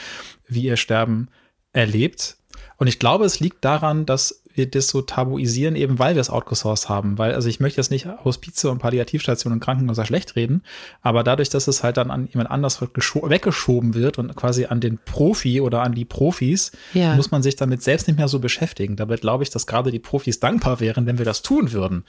wie 0.46 0.64
ihr 0.64 0.76
Sterben 0.76 1.28
erlebt. 1.72 2.36
Und 2.76 2.86
ich 2.86 2.98
glaube, 2.98 3.24
es 3.24 3.40
liegt 3.40 3.64
daran, 3.64 4.06
dass 4.06 4.42
wir 4.56 4.70
das 4.70 4.88
so 4.88 5.02
tabuisieren, 5.02 5.76
eben 5.76 5.98
weil 5.98 6.14
wir 6.14 6.20
es 6.20 6.30
outgesourced 6.30 6.88
haben. 6.88 7.18
Weil, 7.18 7.34
also 7.34 7.48
ich 7.48 7.60
möchte 7.60 7.80
jetzt 7.80 7.90
nicht 7.90 8.06
Hospize 8.24 8.70
und 8.70 8.78
Palliativstationen 8.78 9.56
und 9.56 9.60
Krankenhäuser 9.64 10.04
schlecht 10.04 10.36
reden, 10.36 10.62
aber 11.02 11.24
dadurch, 11.24 11.48
dass 11.48 11.68
es 11.68 11.82
halt 11.82 11.96
dann 11.96 12.10
an 12.10 12.28
jemand 12.32 12.50
anders 12.50 12.80
weggeschoben 12.80 13.94
wird 13.94 14.18
und 14.18 14.34
quasi 14.36 14.66
an 14.66 14.80
den 14.80 14.98
Profi 15.04 15.60
oder 15.60 15.82
an 15.82 15.94
die 15.94 16.04
Profis, 16.04 16.72
ja. 16.94 17.14
muss 17.14 17.30
man 17.30 17.42
sich 17.42 17.56
damit 17.56 17.82
selbst 17.82 18.08
nicht 18.08 18.16
mehr 18.16 18.28
so 18.28 18.38
beschäftigen. 18.38 18.96
Dabei 18.96 19.16
glaube 19.16 19.44
ich, 19.44 19.50
dass 19.50 19.66
gerade 19.66 19.90
die 19.90 19.98
Profis 19.98 20.40
dankbar 20.40 20.80
wären, 20.80 21.06
wenn 21.06 21.18
wir 21.18 21.24
das 21.24 21.42
tun 21.42 21.72
würden. 21.72 22.04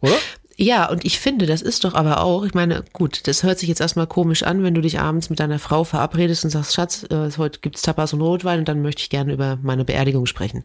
Oder? 0.00 0.16
Ja, 0.56 0.88
und 0.90 1.04
ich 1.04 1.18
finde, 1.18 1.46
das 1.46 1.62
ist 1.62 1.84
doch 1.84 1.94
aber 1.94 2.22
auch, 2.22 2.44
ich 2.44 2.54
meine, 2.54 2.84
gut, 2.92 3.26
das 3.26 3.42
hört 3.42 3.58
sich 3.58 3.68
jetzt 3.68 3.80
erstmal 3.80 4.06
komisch 4.06 4.42
an, 4.42 4.62
wenn 4.62 4.74
du 4.74 4.80
dich 4.80 5.00
abends 5.00 5.30
mit 5.30 5.40
deiner 5.40 5.58
Frau 5.58 5.84
verabredest 5.84 6.44
und 6.44 6.50
sagst, 6.50 6.74
Schatz, 6.74 7.06
äh, 7.10 7.30
heute 7.38 7.60
gibt's 7.60 7.82
Tapas 7.82 8.12
und 8.12 8.20
Rotwein 8.20 8.60
und 8.60 8.68
dann 8.68 8.82
möchte 8.82 9.02
ich 9.02 9.10
gerne 9.10 9.32
über 9.32 9.58
meine 9.62 9.84
Beerdigung 9.84 10.26
sprechen. 10.26 10.64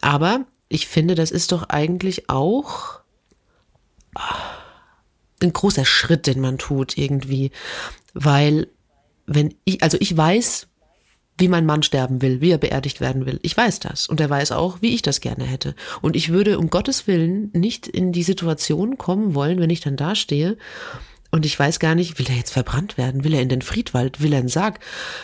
Aber 0.00 0.46
ich 0.68 0.86
finde, 0.86 1.14
das 1.14 1.30
ist 1.30 1.52
doch 1.52 1.68
eigentlich 1.68 2.28
auch 2.28 3.00
ah, 4.14 4.34
ein 5.42 5.52
großer 5.52 5.84
Schritt, 5.84 6.26
den 6.26 6.40
man 6.40 6.58
tut 6.58 6.96
irgendwie, 6.96 7.50
weil 8.14 8.68
wenn 9.26 9.54
ich, 9.64 9.82
also 9.82 9.96
ich 10.00 10.16
weiß, 10.16 10.66
wie 11.38 11.48
mein 11.48 11.66
Mann 11.66 11.82
sterben 11.82 12.20
will, 12.20 12.40
wie 12.40 12.50
er 12.50 12.58
beerdigt 12.58 13.00
werden 13.00 13.24
will. 13.24 13.40
Ich 13.42 13.56
weiß 13.56 13.80
das. 13.80 14.06
Und 14.06 14.20
er 14.20 14.28
weiß 14.28 14.52
auch, 14.52 14.82
wie 14.82 14.94
ich 14.94 15.00
das 15.02 15.20
gerne 15.20 15.44
hätte. 15.44 15.74
Und 16.02 16.14
ich 16.14 16.30
würde 16.30 16.58
um 16.58 16.68
Gottes 16.68 17.06
Willen 17.06 17.50
nicht 17.54 17.88
in 17.88 18.12
die 18.12 18.22
Situation 18.22 18.98
kommen 18.98 19.34
wollen, 19.34 19.58
wenn 19.58 19.70
ich 19.70 19.80
dann 19.80 19.96
dastehe 19.96 20.58
und 21.30 21.46
ich 21.46 21.56
weiß 21.56 21.78
gar 21.78 21.94
nicht, 21.94 22.18
will 22.18 22.26
er 22.28 22.34
jetzt 22.34 22.52
verbrannt 22.52 22.98
werden? 22.98 23.22
Will 23.22 23.34
er 23.34 23.40
in 23.40 23.48
den 23.48 23.62
Friedwald? 23.62 24.20
Will 24.20 24.32
er 24.32 24.40
einen 24.40 24.48
Sarg? 24.48 24.80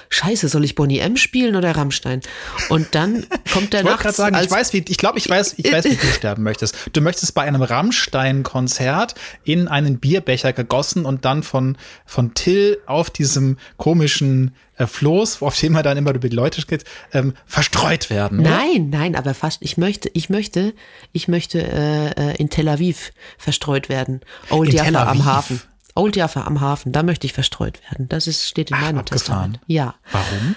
Scheiße, 0.09 0.49
soll 0.49 0.65
ich 0.65 0.77
Bonnie 0.77 1.01
M 1.01 1.17
spielen 1.17 1.57
oder 1.57 1.75
Rammstein? 1.75 2.21
Und 2.69 2.95
dann 2.95 3.27
kommt 3.53 3.73
der 3.73 3.81
ich 3.81 3.87
nachts. 3.87 4.11
Ich 4.11 4.17
sagen, 4.17 4.39
ich 4.41 4.51
weiß, 4.51 4.73
wie, 4.73 4.85
ich 4.87 4.99
glaube, 4.99 5.19
ich 5.19 5.29
weiß, 5.29 5.55
ich 5.57 5.73
weiß, 5.73 5.85
wie 5.85 5.97
du 5.97 6.07
sterben 6.07 6.45
möchtest. 6.45 6.77
Du 6.93 7.01
möchtest 7.01 7.35
bei 7.35 7.43
einem 7.43 7.63
Rammstein-Konzert 7.63 9.17
in 9.43 9.67
einen 9.67 9.99
Bierbecher 9.99 10.53
gegossen 10.53 11.05
und 11.05 11.25
dann 11.25 11.43
von, 11.43 11.77
von 12.05 12.35
Till 12.35 12.79
auf 12.87 13.11
diesem 13.11 13.59
komischen 13.77 14.55
äh, 14.77 14.87
Floß, 14.87 15.43
auf 15.43 15.59
dem 15.59 15.75
er 15.75 15.83
dann 15.83 15.97
immer 15.97 16.15
über 16.15 16.29
die 16.29 16.37
Leute 16.37 16.63
geht, 16.63 16.85
ähm, 17.13 17.35
verstreut 17.47 18.11
werden. 18.11 18.41
Oder? 18.41 18.51
Nein, 18.51 18.91
nein, 18.91 19.17
aber 19.17 19.35
fast. 19.35 19.61
Ich 19.63 19.77
möchte, 19.77 20.09
ich 20.13 20.31
möchte, 20.31 20.73
ich 21.13 21.27
möchte 21.27 21.61
äh, 21.61 22.11
äh 22.11 22.37
in 22.37 22.49
Tel 22.49 22.69
Aviv 22.69 23.11
verstreut 23.39 23.89
werden. 23.89 24.21
Old 24.51 24.73
Jaffa 24.73 25.09
am 25.09 25.25
Hafen. 25.25 25.61
Old 25.97 26.15
Jaffa 26.17 26.45
am 26.45 26.61
Hafen, 26.61 26.93
da 26.93 27.03
möchte 27.03 27.27
ich 27.27 27.33
verstreut 27.33 27.81
werden. 27.91 28.09
Das 28.09 28.27
ist, 28.27 28.47
steht 28.47 28.71
in 28.71 28.77
Ach, 28.77 28.83
meinem 28.83 28.99
abgefahren. 28.99 29.55
Testament. 29.55 29.61
Ja. 29.67 29.95
Warum? 30.13 30.55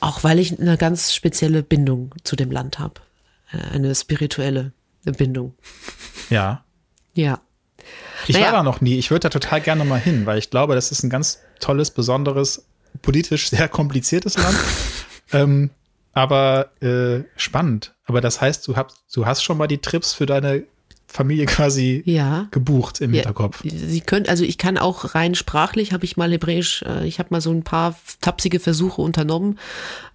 Auch 0.00 0.24
weil 0.24 0.38
ich 0.38 0.58
eine 0.58 0.76
ganz 0.78 1.12
spezielle 1.12 1.62
Bindung 1.62 2.14
zu 2.24 2.36
dem 2.36 2.50
Land 2.50 2.78
habe. 2.78 2.94
Äh, 3.52 3.74
eine 3.74 3.94
spirituelle. 3.94 4.72
Bindung. 5.16 5.54
Ja. 6.28 6.64
Ja. 7.14 7.40
Ich 8.26 8.34
Naja. 8.34 8.46
war 8.46 8.52
da 8.52 8.62
noch 8.62 8.80
nie. 8.82 8.98
Ich 8.98 9.10
würde 9.10 9.20
da 9.20 9.28
total 9.30 9.60
gerne 9.62 9.84
mal 9.84 9.98
hin, 10.00 10.26
weil 10.26 10.38
ich 10.38 10.50
glaube, 10.50 10.74
das 10.74 10.90
ist 10.90 11.02
ein 11.02 11.08
ganz 11.08 11.38
tolles, 11.60 11.90
besonderes, 11.90 12.66
politisch 13.00 13.48
sehr 13.48 13.68
kompliziertes 13.68 14.36
Land. 14.36 14.56
ähm, 15.32 15.70
aber 16.12 16.72
äh, 16.82 17.24
spannend. 17.36 17.94
Aber 18.04 18.20
das 18.20 18.40
heißt, 18.40 18.66
du 18.68 18.76
hast, 18.76 19.02
du 19.14 19.24
hast 19.24 19.42
schon 19.42 19.56
mal 19.56 19.66
die 19.68 19.78
Trips 19.78 20.12
für 20.12 20.26
deine 20.26 20.64
Familie 21.10 21.46
quasi 21.46 22.02
Ja. 22.04 22.48
gebucht 22.50 23.00
im 23.00 23.12
Ja, 23.14 23.22
Hinterkopf. 23.22 23.62
Sie 23.64 24.00
können, 24.02 24.26
also 24.28 24.44
ich 24.44 24.58
kann 24.58 24.76
auch 24.76 25.14
rein 25.14 25.34
sprachlich, 25.34 25.92
habe 25.92 26.04
ich 26.04 26.16
mal 26.18 26.30
Hebräisch, 26.30 26.82
äh, 26.82 27.06
ich 27.06 27.18
habe 27.18 27.28
mal 27.30 27.40
so 27.40 27.50
ein 27.50 27.62
paar 27.64 27.98
tapsige 28.20 28.60
Versuche 28.60 29.00
unternommen. 29.00 29.58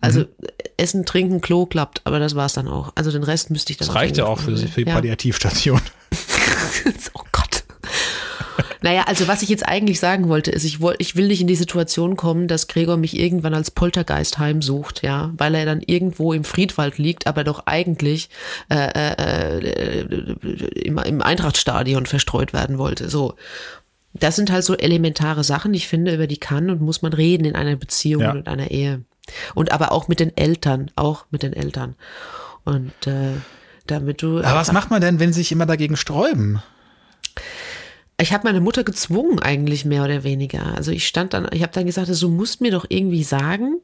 Also 0.02 0.22
Mhm. 0.22 0.26
Essen, 0.78 1.06
Trinken, 1.06 1.41
Klo 1.41 1.66
klappt, 1.66 2.02
aber 2.06 2.20
das 2.20 2.36
war's 2.36 2.54
dann 2.54 2.68
auch. 2.68 2.91
Also 2.96 3.12
den 3.12 3.24
Rest 3.24 3.50
müsste 3.50 3.72
ich 3.72 3.78
dann 3.78 3.88
Das 3.88 3.96
reicht 3.96 4.18
ja 4.18 4.26
auch 4.26 4.39
für, 4.39 4.56
für 4.56 4.84
die 4.84 4.88
ja. 4.89 4.94
Palliativstation. 4.96 5.82
oh 7.14 7.20
Gott. 7.20 7.22
Naja, 8.84 9.03
also 9.07 9.29
was 9.29 9.41
ich 9.41 9.47
jetzt 9.47 9.65
eigentlich 9.65 10.01
sagen 10.01 10.27
wollte, 10.27 10.51
ist, 10.51 10.65
ich, 10.65 10.81
woll, 10.81 10.95
ich 10.97 11.15
will 11.15 11.29
nicht 11.29 11.39
in 11.39 11.47
die 11.47 11.55
Situation 11.55 12.17
kommen, 12.17 12.49
dass 12.49 12.67
Gregor 12.67 12.97
mich 12.97 13.17
irgendwann 13.17 13.53
als 13.53 13.71
Poltergeist 13.71 14.39
heimsucht, 14.39 15.03
ja, 15.03 15.31
weil 15.38 15.55
er 15.55 15.65
dann 15.65 15.81
irgendwo 15.81 16.34
im 16.34 16.43
Friedwald 16.43 16.97
liegt, 16.97 17.25
aber 17.25 17.45
doch 17.45 17.65
eigentlich 17.65 18.29
äh, 18.69 18.89
äh, 18.93 19.59
äh, 19.59 20.01
im, 20.81 20.97
im 20.97 21.21
Eintrachtstadion 21.21 22.05
verstreut 22.05 22.51
werden 22.51 22.77
wollte. 22.77 23.09
So. 23.09 23.36
Das 24.13 24.36
sind 24.36 24.51
halt 24.51 24.65
so 24.65 24.75
elementare 24.75 25.45
Sachen, 25.45 25.73
ich 25.73 25.88
finde, 25.88 26.13
über 26.13 26.27
die 26.27 26.38
kann 26.38 26.69
und 26.69 26.81
muss 26.81 27.01
man 27.01 27.13
reden 27.13 27.45
in 27.45 27.55
einer 27.55 27.77
Beziehung 27.77 28.21
Ja. 28.23 28.31
und 28.31 28.49
einer 28.49 28.69
Ehe. 28.69 29.05
Und 29.55 29.71
aber 29.71 29.93
auch 29.93 30.09
mit 30.09 30.19
den 30.19 30.36
Eltern, 30.36 30.91
auch 30.97 31.25
mit 31.31 31.41
den 31.41 31.53
Eltern. 31.53 31.95
Und 32.65 32.91
äh, 33.07 33.31
damit 33.88 34.21
du. 34.21 34.39
Aber 34.39 34.59
was 34.59 34.73
macht 34.73 34.91
man 34.91 34.99
denn, 34.99 35.21
wenn 35.21 35.31
sie 35.31 35.39
sich 35.39 35.53
immer 35.53 35.65
dagegen 35.65 35.95
sträuben? 35.95 36.61
Ich 38.24 38.32
habe 38.32 38.47
meine 38.47 38.61
Mutter 38.61 38.86
gezwungen 38.86 39.39
eigentlich 39.39 39.84
mehr 39.84 40.05
oder 40.05 40.24
weniger. 40.24 40.78
Also 40.78 40.91
ich 40.91 41.05
stand 41.05 41.34
dann, 41.34 41.49
ich 41.51 41.61
habe 41.61 41.74
dann 41.74 41.86
gesagt, 41.86 42.07
du 42.09 42.30
musst 42.30 42.61
mir 42.61 42.71
doch 42.71 42.86
irgendwie 42.88 43.21
sagen, 43.21 43.82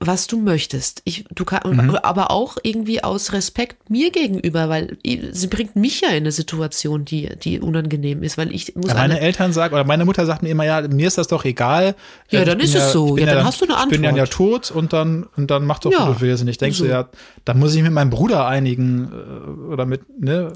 was 0.00 0.26
du 0.26 0.38
möchtest. 0.40 1.02
Ich, 1.04 1.24
du 1.34 1.44
kann, 1.44 1.60
Mhm. 1.76 1.96
aber 1.96 2.30
auch 2.30 2.56
irgendwie 2.62 3.02
aus 3.02 3.32
Respekt 3.32 3.90
mir 3.90 4.10
gegenüber, 4.10 4.68
weil 4.68 4.96
sie 5.32 5.46
bringt 5.48 5.76
mich 5.76 6.00
ja 6.02 6.08
in 6.10 6.16
eine 6.18 6.32
Situation, 6.32 7.04
die, 7.04 7.30
die 7.42 7.60
unangenehm 7.60 8.22
ist, 8.22 8.38
weil 8.38 8.54
ich 8.54 8.74
muss 8.76 8.88
Ja, 8.88 8.94
meine 8.94 9.14
eine, 9.14 9.20
Eltern 9.20 9.52
sagen, 9.52 9.74
oder 9.74 9.84
meine 9.84 10.04
Mutter 10.04 10.24
sagt 10.26 10.42
mir 10.42 10.50
immer, 10.50 10.64
ja, 10.64 10.82
mir 10.82 11.06
ist 11.08 11.18
das 11.18 11.26
doch 11.28 11.44
egal. 11.44 11.94
Ja, 12.30 12.42
Äh, 12.42 12.44
dann 12.44 12.60
ist 12.60 12.74
es 12.74 12.92
so. 12.92 13.16
Ja, 13.16 13.26
dann 13.26 13.44
hast 13.44 13.60
du 13.60 13.64
eine 13.64 13.74
Ich 13.82 13.88
bin 13.88 14.02
dann 14.02 14.16
ja 14.16 14.22
Antwort. 14.24 14.64
tot 14.66 14.70
und 14.70 14.92
dann, 14.92 15.26
und 15.36 15.50
dann 15.50 15.64
mach 15.64 15.78
doch, 15.80 15.90
Ja, 15.92 16.08
wie 16.08 16.14
du 16.14 16.20
willst. 16.20 16.42
Und 16.42 16.48
ich 16.48 16.58
denke 16.58 16.76
so. 16.76 16.84
so. 16.84 16.90
ja, 16.90 17.08
dann 17.44 17.58
muss 17.58 17.74
ich 17.74 17.82
mit 17.82 17.92
meinem 17.92 18.10
Bruder 18.10 18.46
einigen 18.46 19.10
äh, 19.12 19.72
oder 19.72 19.84
mit, 19.86 20.02
ne, 20.20 20.52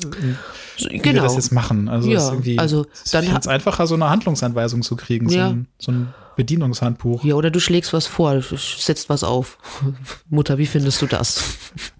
wie 0.78 0.90
wir 0.92 0.98
genau. 1.00 1.22
das 1.22 1.34
jetzt 1.36 1.52
machen. 1.52 1.88
Also, 1.88 2.10
Ja, 2.10 2.18
ist 2.32 2.58
also 2.58 2.86
dann 3.12 3.24
es 3.36 3.46
einfacher, 3.48 3.86
so 3.86 3.94
eine 3.94 4.08
Handlungsanweisung 4.10 4.82
zu 4.82 4.96
kriegen, 4.96 5.28
so, 5.28 5.36
Ja. 5.36 5.48
ein, 5.48 5.66
so 5.78 5.92
ein 5.92 6.14
Bedienungshandbuch. 6.36 7.24
Ja, 7.24 7.34
oder 7.34 7.50
du 7.50 7.60
schlägst 7.60 7.92
was 7.92 8.06
vor, 8.06 8.34
du 8.34 8.56
setzt 8.56 9.08
was 9.08 9.24
auf. 9.24 9.58
Mutter, 10.28 10.58
wie 10.58 10.66
findest 10.66 11.02
du 11.02 11.06
das? 11.06 11.42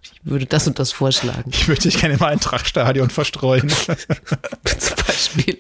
Ich 0.03 0.13
würde 0.25 0.47
das 0.47 0.67
und 0.67 0.79
das 0.79 0.93
vorschlagen. 0.93 1.51
Ich 1.53 1.69
würde 1.69 1.83
dich 1.83 1.99
gerne 1.99 2.15
im 2.15 2.23
Eintrachtstadion 2.23 3.11
verstreuen. 3.11 3.69
Zum 4.79 4.97
Beispiel. 5.07 5.59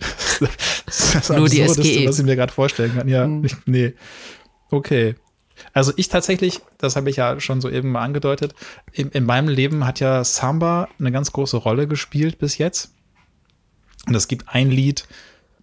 Das 0.86 1.00
ist 1.00 1.14
das 1.14 1.28
Nur 1.30 1.48
die 1.48 1.66
SGE. 1.66 2.08
was 2.08 2.18
ich 2.18 2.24
mir 2.24 2.36
gerade 2.36 2.52
vorstellen 2.52 2.94
kann. 2.94 3.08
Ja, 3.08 3.28
ich, 3.42 3.56
nee. 3.66 3.94
Okay. 4.70 5.16
Also 5.72 5.92
ich 5.96 6.08
tatsächlich, 6.08 6.60
das 6.78 6.96
habe 6.96 7.10
ich 7.10 7.16
ja 7.16 7.40
schon 7.40 7.60
so 7.60 7.68
eben 7.70 7.92
mal 7.92 8.02
angedeutet, 8.02 8.54
in, 8.92 9.10
in 9.10 9.24
meinem 9.24 9.48
Leben 9.48 9.86
hat 9.86 10.00
ja 10.00 10.24
Samba 10.24 10.88
eine 10.98 11.12
ganz 11.12 11.32
große 11.32 11.56
Rolle 11.56 11.86
gespielt 11.86 12.38
bis 12.38 12.58
jetzt. 12.58 12.92
Und 14.06 14.14
es 14.14 14.28
gibt 14.28 14.48
ein 14.48 14.70
Lied, 14.70 15.06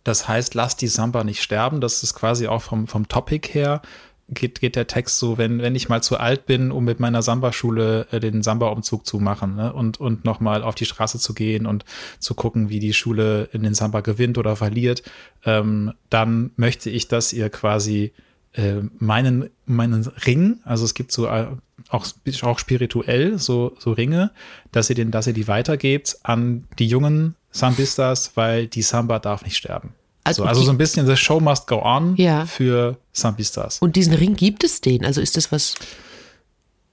das 0.04 0.28
heißt 0.28 0.56
Lass 0.56 0.76
die 0.76 0.88
Samba 0.88 1.24
nicht 1.24 1.42
sterben. 1.42 1.82
Das 1.82 2.04
ist 2.04 2.14
quasi 2.14 2.48
auch 2.48 2.62
vom, 2.62 2.88
vom 2.88 3.08
Topic 3.08 3.50
her, 3.54 3.82
geht, 4.30 4.60
geht 4.60 4.76
der 4.76 4.88
Text 4.88 5.18
so, 5.18 5.38
wenn, 5.38 5.62
wenn 5.62 5.76
ich 5.76 5.90
mal 5.90 6.02
zu 6.02 6.18
alt 6.18 6.46
bin, 6.46 6.72
um 6.72 6.86
mit 6.86 7.00
meiner 7.00 7.22
Samba-Schule 7.22 8.08
äh, 8.12 8.20
den 8.20 8.44
Samba-Umzug 8.44 9.06
zu 9.06 9.20
machen 9.20 9.56
ne? 9.56 9.74
und, 9.74 10.00
und 10.00 10.26
nochmal 10.26 10.64
auf 10.64 10.76
die 10.76 10.86
Straße 10.86 11.20
zu 11.20 11.34
gehen 11.34 11.66
und 11.66 11.86
zu 12.20 12.34
gucken, 12.34 12.70
wie 12.70 12.80
die 12.80 12.94
Schule 12.94 13.50
in 13.52 13.64
den 13.64 13.74
Samba 13.74 14.02
gewinnt 14.02 14.38
oder 14.38 14.56
verliert, 14.56 15.04
ähm, 15.46 15.94
dann 16.10 16.52
möchte 16.56 16.90
ich, 16.90 17.08
dass 17.08 17.34
ihr 17.34 17.50
quasi 17.50 18.14
äh, 18.54 18.82
meinen, 18.98 19.50
meinen 19.66 20.06
Ring, 20.26 20.60
also 20.64 20.86
es 20.86 20.94
gibt 20.94 21.12
so 21.12 21.28
äh, 21.28 21.48
auch, 21.90 22.06
auch 22.42 22.60
spirituell 22.60 23.38
so, 23.38 23.76
so 23.80 23.92
Ringe, 23.92 24.32
dass 24.72 24.90
ihr 24.90 24.96
den, 24.96 25.12
dass 25.12 25.28
ihr 25.28 25.34
die 25.34 25.48
weitergebt 25.48 26.18
an 26.24 26.68
die 26.78 26.88
jungen 26.88 27.36
Sambistas, 27.52 28.32
weil 28.36 28.68
die 28.68 28.82
Samba 28.82 29.20
darf 29.20 29.44
nicht 29.44 29.58
sterben. 29.58 29.94
Also 30.24 30.44
Also, 30.44 30.50
also 30.50 30.64
so 30.64 30.72
ein 30.72 30.78
bisschen 30.78 31.08
The 31.08 31.16
Show 31.16 31.40
must 31.40 31.68
go 31.68 31.82
on 31.82 32.16
Ja. 32.18 32.46
für 32.46 32.98
Sambistas. 33.14 33.80
Und 33.80 33.96
diesen 33.96 34.14
Ring 34.14 34.36
gibt 34.36 34.64
es 34.64 34.82
den? 34.82 35.06
Also 35.06 35.22
ist 35.22 35.38
das 35.38 35.52
was. 35.52 35.76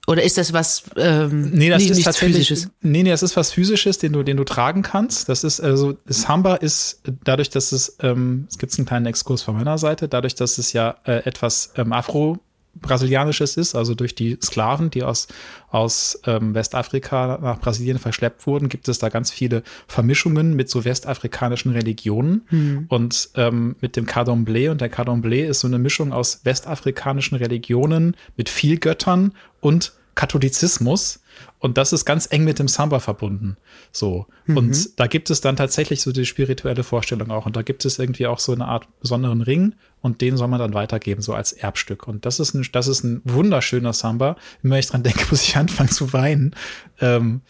Oder 0.08 0.22
ist 0.22 0.38
das 0.38 0.52
was 0.52 0.84
ähm, 0.96 1.50
Nee, 1.50 1.68
das 1.68 1.82
nicht, 1.82 1.90
ist 1.90 1.96
nichts 1.96 2.16
physisches? 2.18 2.68
nee, 2.80 3.02
nee, 3.02 3.10
das 3.10 3.24
ist 3.24 3.36
was 3.36 3.50
physisches, 3.50 3.98
den 3.98 4.12
du, 4.12 4.22
den 4.22 4.36
du 4.36 4.44
tragen 4.44 4.82
kannst. 4.82 5.28
Das 5.28 5.42
ist 5.42 5.60
also 5.60 5.96
Samba 6.06 6.54
ist 6.54 7.02
dadurch, 7.24 7.50
dass 7.50 7.72
es 7.72 7.96
ähm, 8.00 8.46
es 8.48 8.56
gibt 8.58 8.78
einen 8.78 8.86
kleinen 8.86 9.06
Exkurs 9.06 9.42
von 9.42 9.56
meiner 9.56 9.78
Seite, 9.78 10.08
dadurch, 10.08 10.36
dass 10.36 10.58
es 10.58 10.72
ja 10.72 10.94
äh, 11.04 11.24
etwas 11.26 11.72
ähm, 11.76 11.92
Afro 11.92 12.38
brasilianisches 12.80 13.56
ist, 13.56 13.74
also 13.74 13.94
durch 13.94 14.14
die 14.14 14.38
Sklaven, 14.42 14.90
die 14.90 15.02
aus 15.02 15.28
aus 15.68 16.18
ähm, 16.26 16.54
Westafrika 16.54 17.38
nach 17.42 17.60
Brasilien 17.60 17.98
verschleppt 17.98 18.46
wurden, 18.46 18.68
gibt 18.68 18.88
es 18.88 18.98
da 18.98 19.08
ganz 19.08 19.30
viele 19.30 19.62
Vermischungen 19.88 20.54
mit 20.54 20.70
so 20.70 20.84
westafrikanischen 20.84 21.72
Religionen. 21.72 22.46
Und 22.88 23.30
ähm, 23.34 23.76
mit 23.80 23.96
dem 23.96 24.06
Candomblé. 24.06 24.70
Und 24.70 24.80
der 24.80 24.90
Candomblé 24.90 25.44
ist 25.44 25.60
so 25.60 25.66
eine 25.66 25.78
Mischung 25.78 26.12
aus 26.12 26.40
westafrikanischen 26.44 27.36
Religionen 27.36 28.16
mit 28.36 28.48
viel 28.48 28.78
Göttern 28.78 29.32
und 29.60 29.92
Katholizismus 30.14 31.20
und 31.58 31.78
das 31.78 31.92
ist 31.92 32.04
ganz 32.04 32.30
eng 32.30 32.44
mit 32.44 32.58
dem 32.58 32.68
Samba 32.68 33.00
verbunden. 33.00 33.56
So. 33.90 34.26
Und 34.46 35.00
da 35.00 35.06
gibt 35.06 35.30
es 35.30 35.40
dann 35.40 35.56
tatsächlich 35.56 36.02
so 36.02 36.12
die 36.12 36.26
spirituelle 36.26 36.84
Vorstellung 36.84 37.30
auch. 37.30 37.46
Und 37.46 37.56
da 37.56 37.62
gibt 37.62 37.84
es 37.84 37.98
irgendwie 37.98 38.26
auch 38.26 38.38
so 38.38 38.52
eine 38.52 38.66
Art 38.66 38.86
besonderen 39.00 39.40
Ring 39.40 39.74
und 40.02 40.20
den 40.20 40.36
soll 40.36 40.48
man 40.48 40.60
dann 40.60 40.74
weitergeben, 40.74 41.22
so 41.22 41.32
als 41.32 41.52
Erbstück. 41.52 42.06
Und 42.06 42.26
das 42.26 42.40
ist 42.40 42.54
ein, 42.54 42.66
das 42.72 42.88
ist 42.88 43.04
ein 43.04 43.22
wunderschöner 43.24 43.94
Samba. 43.94 44.36
Immer 44.62 44.74
wenn 44.74 44.80
ich 44.80 44.86
dran 44.88 45.02
denke, 45.02 45.26
muss 45.30 45.42
ich 45.42 45.56
anfangen 45.56 45.88
zu 45.88 46.12
weinen. 46.12 46.54
Ähm, 47.00 47.40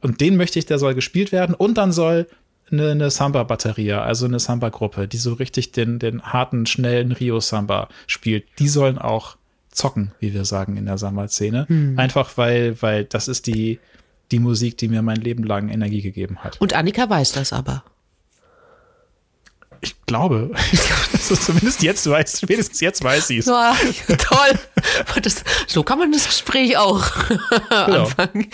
und 0.00 0.20
den 0.20 0.36
möchte 0.36 0.58
ich, 0.58 0.66
der 0.66 0.78
soll 0.78 0.94
gespielt 0.94 1.30
werden. 1.30 1.54
Und 1.54 1.76
dann 1.76 1.92
soll 1.92 2.26
eine, 2.70 2.90
eine 2.90 3.10
Samba-Batteria, 3.10 4.02
also 4.02 4.24
eine 4.24 4.40
Samba-Gruppe, 4.40 5.08
die 5.08 5.18
so 5.18 5.34
richtig 5.34 5.72
den, 5.72 5.98
den 5.98 6.22
harten, 6.22 6.64
schnellen 6.66 7.12
Rio-Samba 7.12 7.88
spielt, 8.06 8.44
die 8.58 8.68
sollen 8.68 8.98
auch 8.98 9.36
zocken, 9.72 10.12
wie 10.20 10.32
wir 10.34 10.44
sagen 10.44 10.76
in 10.76 10.86
der 10.86 10.98
Samba-Szene. 10.98 11.66
Einfach 11.96 12.36
weil, 12.36 12.80
weil 12.82 13.04
das 13.04 13.26
ist 13.28 13.46
die, 13.46 13.80
die 14.30 14.38
Musik, 14.38 14.76
die 14.78 14.88
mir 14.88 15.02
mein 15.02 15.16
Leben 15.20 15.42
lang 15.44 15.68
Energie 15.68 16.02
gegeben 16.02 16.38
hat. 16.38 16.60
Und 16.60 16.74
Annika 16.74 17.08
weiß 17.08 17.32
das 17.32 17.52
aber. 17.52 17.82
Ich 19.80 19.96
glaube, 20.06 20.50
also 21.12 21.34
zumindest 21.34 21.82
jetzt 21.82 22.08
weiß, 22.08 22.40
spätestens 22.40 22.80
jetzt 22.80 23.02
weiß 23.02 23.26
sie 23.26 23.38
es. 23.38 23.46
Ja, 23.46 23.74
toll. 24.18 24.58
Das, 25.20 25.42
so 25.66 25.82
kann 25.82 25.98
man 25.98 26.12
das 26.12 26.26
Gespräch 26.26 26.76
auch 26.76 27.04
Genau. 27.68 28.04
anfangen. 28.04 28.48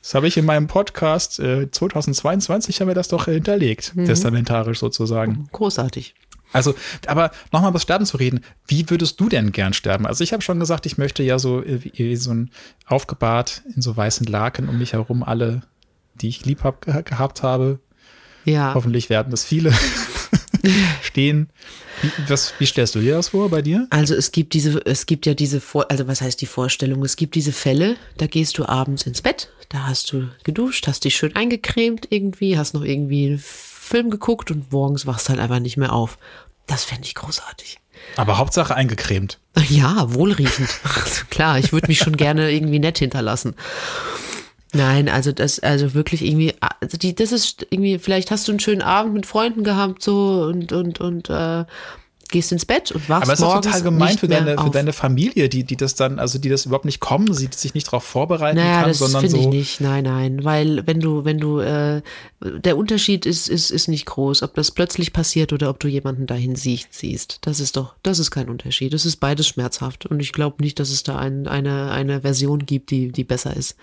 Das 0.00 0.14
habe 0.14 0.26
ich 0.28 0.36
in 0.36 0.44
meinem 0.46 0.66
Podcast 0.66 1.40
äh, 1.40 1.70
2022 1.70 2.80
haben 2.80 2.88
wir 2.88 2.94
das 2.94 3.08
doch 3.08 3.26
hinterlegt, 3.26 3.92
testamentarisch 3.96 4.78
sozusagen. 4.78 5.48
Großartig. 5.52 6.14
Also, 6.54 6.74
aber 7.06 7.32
nochmal 7.52 7.70
über 7.70 7.76
das 7.76 7.82
Sterben 7.82 8.06
zu 8.06 8.16
reden. 8.16 8.40
Wie 8.66 8.88
würdest 8.88 9.20
du 9.20 9.28
denn 9.28 9.50
gern 9.50 9.74
sterben? 9.74 10.06
Also 10.06 10.22
ich 10.22 10.32
habe 10.32 10.40
schon 10.40 10.60
gesagt, 10.60 10.86
ich 10.86 10.96
möchte 10.96 11.22
ja 11.24 11.38
so 11.38 11.62
äh, 11.62 12.16
so 12.16 12.32
ein 12.32 12.50
aufgebahrt 12.86 13.62
in 13.74 13.82
so 13.82 13.96
weißen 13.96 14.24
Laken 14.26 14.68
um 14.68 14.78
mich 14.78 14.92
herum 14.92 15.24
alle, 15.24 15.62
die 16.14 16.28
ich 16.28 16.44
lieb 16.46 16.62
hab, 16.62 16.82
ge 16.82 17.02
gehabt 17.02 17.42
habe. 17.42 17.80
Ja. 18.44 18.72
Hoffentlich 18.74 19.10
werden 19.10 19.30
das 19.30 19.44
viele 19.44 19.72
stehen. 21.02 21.48
Wie, 22.02 22.10
was, 22.28 22.54
wie 22.58 22.66
stellst 22.66 22.94
du 22.94 23.00
dir 23.00 23.16
das 23.16 23.28
vor 23.30 23.48
bei 23.50 23.60
dir? 23.60 23.88
Also 23.90 24.14
es 24.14 24.30
gibt 24.30 24.52
diese, 24.52 24.80
es 24.86 25.06
gibt 25.06 25.26
ja 25.26 25.34
diese 25.34 25.60
Vor, 25.60 25.90
also 25.90 26.06
was 26.06 26.20
heißt 26.20 26.40
die 26.40 26.46
Vorstellung? 26.46 27.04
Es 27.04 27.16
gibt 27.16 27.34
diese 27.34 27.52
Fälle, 27.52 27.96
da 28.16 28.26
gehst 28.26 28.58
du 28.58 28.66
abends 28.66 29.06
ins 29.06 29.22
Bett, 29.22 29.48
da 29.70 29.86
hast 29.86 30.12
du 30.12 30.28
geduscht, 30.44 30.86
hast 30.86 31.04
dich 31.04 31.16
schön 31.16 31.34
eingecremt 31.34 32.06
irgendwie, 32.10 32.58
hast 32.58 32.74
noch 32.74 32.84
irgendwie 32.84 33.26
einen 33.26 33.38
Film 33.84 34.10
geguckt 34.10 34.50
und 34.50 34.72
morgens 34.72 35.06
wachst 35.06 35.28
halt 35.28 35.38
einfach 35.38 35.60
nicht 35.60 35.76
mehr 35.76 35.92
auf. 35.92 36.18
Das 36.66 36.84
fände 36.84 37.04
ich 37.04 37.14
großartig. 37.14 37.78
Aber 38.16 38.38
Hauptsache 38.38 38.74
eingecremt. 38.74 39.38
Ja, 39.68 40.12
wohlriechend. 40.14 40.68
Also 40.84 41.24
klar, 41.30 41.58
ich 41.58 41.72
würde 41.72 41.88
mich 41.88 41.98
schon 41.98 42.16
gerne 42.16 42.50
irgendwie 42.50 42.78
nett 42.78 42.98
hinterlassen. 42.98 43.54
Nein, 44.72 45.08
also 45.08 45.30
das, 45.30 45.60
also 45.60 45.94
wirklich 45.94 46.24
irgendwie, 46.24 46.54
also 46.80 46.98
die, 46.98 47.14
das 47.14 47.30
ist 47.30 47.66
irgendwie, 47.70 47.98
vielleicht 47.98 48.30
hast 48.30 48.48
du 48.48 48.52
einen 48.52 48.60
schönen 48.60 48.82
Abend 48.82 49.14
mit 49.14 49.26
Freunden 49.26 49.62
gehabt, 49.62 50.02
so 50.02 50.46
und 50.52 50.72
und 50.72 51.00
und 51.00 51.30
äh, 51.30 51.64
gehst 52.28 52.52
ins 52.52 52.64
Bett 52.64 52.90
und 52.92 53.08
wachst 53.08 53.22
Aber 53.22 53.32
es 53.32 53.40
ist 53.40 53.44
morgens 53.44 53.66
total 53.66 53.82
gemein 53.82 54.18
für 54.18 54.28
deine, 54.28 54.58
für 54.58 54.70
deine 54.70 54.92
Familie, 54.92 55.48
die, 55.48 55.64
die 55.64 55.76
das 55.76 55.94
dann, 55.94 56.18
also 56.18 56.38
die 56.38 56.48
das 56.48 56.66
überhaupt 56.66 56.84
nicht 56.84 57.00
kommen, 57.00 57.32
sie 57.32 57.48
sich 57.54 57.74
nicht 57.74 57.86
darauf 57.86 58.04
vorbereiten 58.04 58.56
Naja, 58.56 58.80
kann, 58.80 58.88
das 58.88 58.98
sondern 58.98 59.22
finde 59.22 59.36
ich 59.38 59.42
so. 59.44 59.50
nicht. 59.50 59.80
Nein, 59.80 60.04
nein, 60.04 60.44
weil 60.44 60.86
wenn 60.86 61.00
du, 61.00 61.24
wenn 61.24 61.38
du, 61.38 61.60
äh, 61.60 62.02
der 62.40 62.76
Unterschied 62.76 63.26
ist, 63.26 63.48
ist, 63.48 63.70
ist 63.70 63.88
nicht 63.88 64.06
groß, 64.06 64.42
ob 64.42 64.54
das 64.54 64.70
plötzlich 64.70 65.12
passiert 65.12 65.52
oder 65.52 65.70
ob 65.70 65.80
du 65.80 65.88
jemanden 65.88 66.26
dahin 66.26 66.56
siehst, 66.56 66.88
siehst. 66.92 67.38
Das 67.42 67.60
ist 67.60 67.76
doch, 67.76 67.94
das 68.02 68.18
ist 68.18 68.30
kein 68.30 68.48
Unterschied. 68.48 68.92
Das 68.92 69.06
ist 69.06 69.16
beides 69.16 69.46
schmerzhaft 69.46 70.06
und 70.06 70.20
ich 70.20 70.32
glaube 70.32 70.62
nicht, 70.62 70.78
dass 70.80 70.90
es 70.90 71.02
da 71.02 71.16
ein, 71.16 71.46
eine, 71.48 71.90
eine 71.90 72.20
Version 72.22 72.66
gibt, 72.66 72.90
die, 72.90 73.12
die 73.12 73.24
besser 73.24 73.56
ist. 73.56 73.76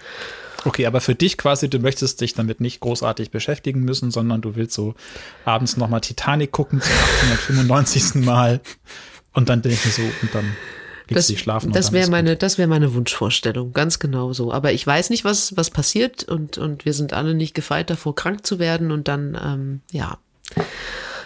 Okay, 0.64 0.86
aber 0.86 1.02
für 1.02 1.16
dich 1.16 1.38
quasi, 1.38 1.70
du 1.70 1.80
möchtest 1.80 2.22
dich 2.22 2.34
damit 2.36 2.62
nicht 2.62 2.80
großartig 2.82 3.32
beschäftigen 3.32 3.82
müssen, 3.82 4.12
sondern 4.12 4.42
du 4.42 4.56
willst 4.56 4.74
so 4.74 4.94
abends 5.44 5.78
nochmal 5.78 6.02
Titanic 6.02 6.52
gucken 6.52 6.82
zum 6.82 6.94
895. 7.58 8.26
Mal 8.26 8.41
und 9.34 9.50
dann 9.50 9.62
denke 9.62 9.80
ich 9.88 9.94
so, 9.94 10.02
und 10.02 10.34
dann 10.34 10.56
Das, 11.08 11.28
du 11.28 11.34
dich 11.34 11.42
schlafen. 11.42 11.72
das 11.72 11.92
wäre 11.92 12.02
ist 12.04 12.08
gut. 12.08 12.12
meine, 12.12 12.36
das 12.38 12.58
wäre 12.58 12.68
meine 12.68 12.94
Wunschvorstellung, 12.94 13.74
ganz 13.74 14.00
genau 14.00 14.34
so. 14.34 14.52
Aber 14.54 14.72
ich 14.72 14.86
weiß 14.86 15.10
nicht, 15.10 15.24
was, 15.26 15.56
was 15.58 15.70
passiert 15.70 16.24
und, 16.24 16.58
und 16.58 16.86
wir 16.86 16.94
sind 16.94 17.14
alle 17.14 17.34
nicht 17.34 17.54
gefeit 17.54 17.89
davor, 17.89 18.16
krank 18.16 18.46
zu 18.46 18.60
werden 18.60 18.92
und 18.92 19.08
dann, 19.08 19.38
ähm, 19.44 19.82
ja, 19.92 20.18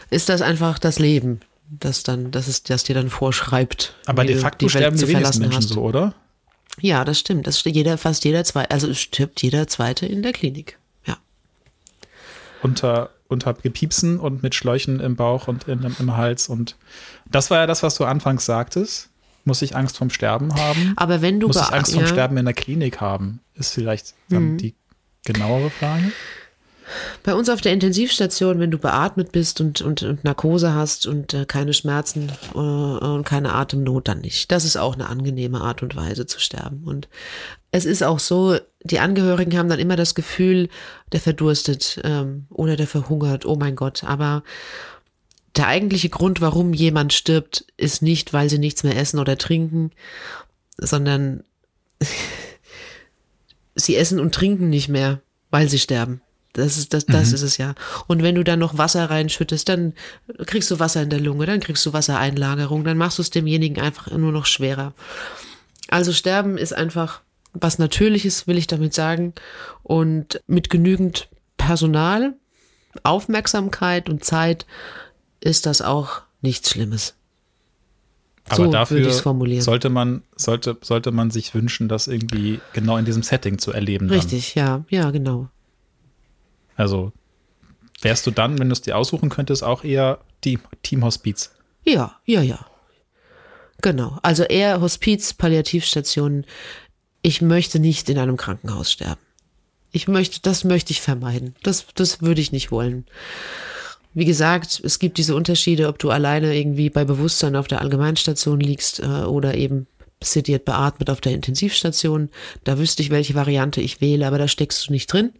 ist 0.09 0.29
das 0.29 0.41
einfach 0.41 0.79
das 0.79 0.99
Leben, 0.99 1.41
das 1.69 2.03
dann, 2.03 2.31
das 2.31 2.47
ist, 2.47 2.69
das 2.69 2.83
dir 2.83 2.95
dann 2.95 3.09
vorschreibt. 3.09 3.95
Aber 4.05 4.23
de 4.25 4.35
facto 4.37 4.67
sterben 4.69 4.97
die 4.97 5.03
wenigsten 5.07 5.17
verlassen 5.17 5.41
Menschen 5.41 5.57
hast. 5.57 5.69
so, 5.69 5.81
oder? 5.81 6.13
Ja, 6.81 7.05
das 7.05 7.19
stimmt. 7.19 7.47
Das 7.47 7.63
jeder, 7.63 7.97
fast 7.97 8.25
jeder 8.25 8.43
zweite, 8.43 8.71
also 8.71 8.93
stirbt 8.93 9.41
jeder 9.41 9.67
zweite 9.67 10.05
in 10.05 10.21
der 10.21 10.33
Klinik. 10.33 10.77
Ja. 11.05 11.17
Unter, 12.61 13.11
unter 13.27 13.53
Gepiepsen 13.53 14.19
und 14.19 14.43
mit 14.43 14.55
Schläuchen 14.55 14.99
im 14.99 15.15
Bauch 15.15 15.47
und 15.47 15.67
in, 15.67 15.95
im 15.99 16.17
Hals. 16.17 16.47
Und 16.47 16.75
das 17.29 17.49
war 17.49 17.59
ja 17.59 17.67
das, 17.67 17.83
was 17.83 17.95
du 17.95 18.05
anfangs 18.05 18.45
sagtest. 18.45 19.09
Muss 19.43 19.61
ich 19.61 19.75
Angst 19.75 19.97
vom 19.97 20.09
Sterben 20.09 20.53
haben? 20.55 20.93
Aber 20.95 21.21
wenn 21.21 21.39
du 21.39 21.47
Muss 21.47 21.57
ich 21.57 21.71
Angst 21.71 21.93
vom 21.93 22.01
ja. 22.01 22.07
Sterben 22.07 22.37
in 22.37 22.45
der 22.45 22.53
Klinik 22.55 22.99
haben? 22.99 23.41
Ist 23.53 23.73
vielleicht 23.73 24.15
dann 24.29 24.53
Mhm. 24.53 24.57
die 24.57 24.75
genauere 25.23 25.69
Frage. 25.69 26.11
Bei 27.23 27.33
uns 27.33 27.49
auf 27.49 27.61
der 27.61 27.73
Intensivstation, 27.73 28.59
wenn 28.59 28.69
du 28.71 28.77
beatmet 28.77 29.31
bist 29.31 29.59
und, 29.59 29.81
und, 29.81 30.03
und 30.03 30.23
Narkose 30.23 30.73
hast 30.73 31.07
und 31.07 31.33
äh, 31.33 31.45
keine 31.45 31.73
Schmerzen 31.73 32.31
äh, 32.53 32.57
und 32.57 33.23
keine 33.23 33.53
Atemnot, 33.53 34.07
dann 34.07 34.21
nicht. 34.21 34.51
Das 34.51 34.65
ist 34.65 34.77
auch 34.77 34.93
eine 34.93 35.09
angenehme 35.09 35.61
Art 35.61 35.81
und 35.81 35.95
Weise 35.95 36.27
zu 36.27 36.39
sterben. 36.39 36.83
Und 36.85 37.07
es 37.71 37.85
ist 37.85 38.03
auch 38.03 38.19
so, 38.19 38.57
die 38.85 38.99
Angehörigen 38.99 39.57
haben 39.57 39.67
dann 39.67 39.79
immer 39.79 39.95
das 39.95 40.13
Gefühl, 40.13 40.69
der 41.11 41.19
verdurstet 41.19 41.99
ähm, 42.03 42.45
oder 42.49 42.75
der 42.75 42.87
verhungert, 42.87 43.45
oh 43.45 43.55
mein 43.55 43.75
Gott. 43.75 44.03
Aber 44.03 44.43
der 45.55 45.67
eigentliche 45.67 46.09
Grund, 46.09 46.39
warum 46.39 46.71
jemand 46.73 47.11
stirbt, 47.11 47.65
ist 47.77 48.03
nicht, 48.03 48.31
weil 48.31 48.49
sie 48.49 48.59
nichts 48.59 48.83
mehr 48.83 48.95
essen 48.95 49.19
oder 49.19 49.37
trinken, 49.37 49.89
sondern 50.77 51.43
sie 53.75 53.95
essen 53.95 54.19
und 54.19 54.35
trinken 54.35 54.69
nicht 54.69 54.87
mehr, 54.87 55.19
weil 55.49 55.67
sie 55.67 55.79
sterben. 55.79 56.21
Das 56.53 56.77
ist, 56.77 56.93
das, 56.93 57.05
das 57.05 57.33
ist 57.33 57.41
es 57.41 57.57
ja. 57.57 57.75
Und 58.07 58.23
wenn 58.23 58.35
du 58.35 58.43
dann 58.43 58.59
noch 58.59 58.77
Wasser 58.77 59.09
reinschüttest, 59.09 59.67
dann 59.67 59.93
kriegst 60.45 60.71
du 60.71 60.79
Wasser 60.79 61.01
in 61.01 61.09
der 61.09 61.19
Lunge, 61.19 61.47
dann 61.47 61.59
kriegst 61.59 61.85
du 61.85 61.91
Wassereinlagerung, 61.91 62.85
dann 62.85 62.97
machst 62.97 63.17
du 63.17 63.23
es 63.23 63.29
demjenigen 63.29 63.81
einfach 63.81 64.09
nur 64.11 64.31
noch 64.31 64.45
schwerer. 64.45 64.93
Also 65.89 66.13
Sterben 66.13 66.57
ist 66.57 66.73
einfach 66.73 67.23
was 67.55 67.79
Natürliches, 67.79 68.47
will 68.47 68.57
ich 68.57 68.67
damit 68.67 68.93
sagen. 68.93 69.33
Und 69.83 70.41
mit 70.47 70.69
genügend 70.69 71.29
Personal, 71.57 72.35
Aufmerksamkeit 73.03 74.09
und 74.09 74.23
Zeit 74.23 74.65
ist 75.39 75.65
das 75.65 75.81
auch 75.81 76.21
nichts 76.41 76.71
Schlimmes. 76.71 77.15
Aber 78.47 78.65
So 78.65 78.71
dafür 78.71 79.11
sollte 79.61 79.89
man, 79.89 80.21
sollte, 80.35 80.77
sollte 80.81 81.11
man 81.11 81.31
sich 81.31 81.53
wünschen, 81.55 81.89
das 81.89 82.07
irgendwie 82.07 82.59
genau 82.73 82.97
in 82.97 83.05
diesem 83.05 83.23
Setting 83.23 83.57
zu 83.57 83.71
erleben. 83.71 84.07
Dann. 84.07 84.17
Richtig, 84.17 84.53
ja, 84.53 84.85
ja, 84.89 85.09
genau. 85.09 85.49
Also 86.75 87.11
wärst 88.01 88.27
du 88.27 88.31
dann, 88.31 88.59
wenn 88.59 88.69
du 88.69 88.73
es 88.73 88.81
dir 88.81 88.97
aussuchen 88.97 89.29
könntest, 89.29 89.63
auch 89.63 89.83
eher 89.83 90.19
Team, 90.41 90.59
Team 90.83 91.03
Hospiz. 91.03 91.55
Ja, 91.83 92.19
ja, 92.25 92.41
ja. 92.41 92.65
Genau. 93.81 94.19
Also 94.21 94.43
eher 94.43 94.79
Hospiz, 94.81 95.33
Palliativstationen. 95.33 96.45
Ich 97.25 97.41
möchte 97.41 97.79
nicht 97.79 98.07
in 98.11 98.19
einem 98.19 98.37
Krankenhaus 98.37 98.91
sterben. 98.91 99.19
Ich 99.91 100.07
möchte, 100.07 100.41
das 100.43 100.63
möchte 100.63 100.91
ich 100.91 101.01
vermeiden. 101.01 101.55
Das, 101.63 101.87
das 101.95 102.21
würde 102.21 102.39
ich 102.39 102.51
nicht 102.51 102.69
wollen. 102.69 103.07
Wie 104.13 104.25
gesagt, 104.25 104.79
es 104.83 104.99
gibt 104.99 105.17
diese 105.17 105.33
Unterschiede, 105.35 105.87
ob 105.87 105.97
du 105.97 106.11
alleine 106.11 106.55
irgendwie 106.55 106.91
bei 106.91 107.03
Bewusstsein 107.03 107.55
auf 107.55 107.67
der 107.67 107.81
Allgemeinstation 107.81 108.59
liegst 108.59 108.99
äh, 108.99 109.23
oder 109.23 109.55
eben 109.55 109.87
sediert 110.23 110.65
beatmet 110.65 111.09
auf 111.09 111.19
der 111.19 111.31
Intensivstation. 111.31 112.29
Da 112.63 112.77
wüsste 112.77 113.01
ich, 113.01 113.09
welche 113.09 113.33
Variante 113.33 113.81
ich 113.81 114.01
wähle, 114.01 114.27
aber 114.27 114.37
da 114.37 114.47
steckst 114.47 114.87
du 114.87 114.91
nicht 114.91 115.11
drin. 115.11 115.33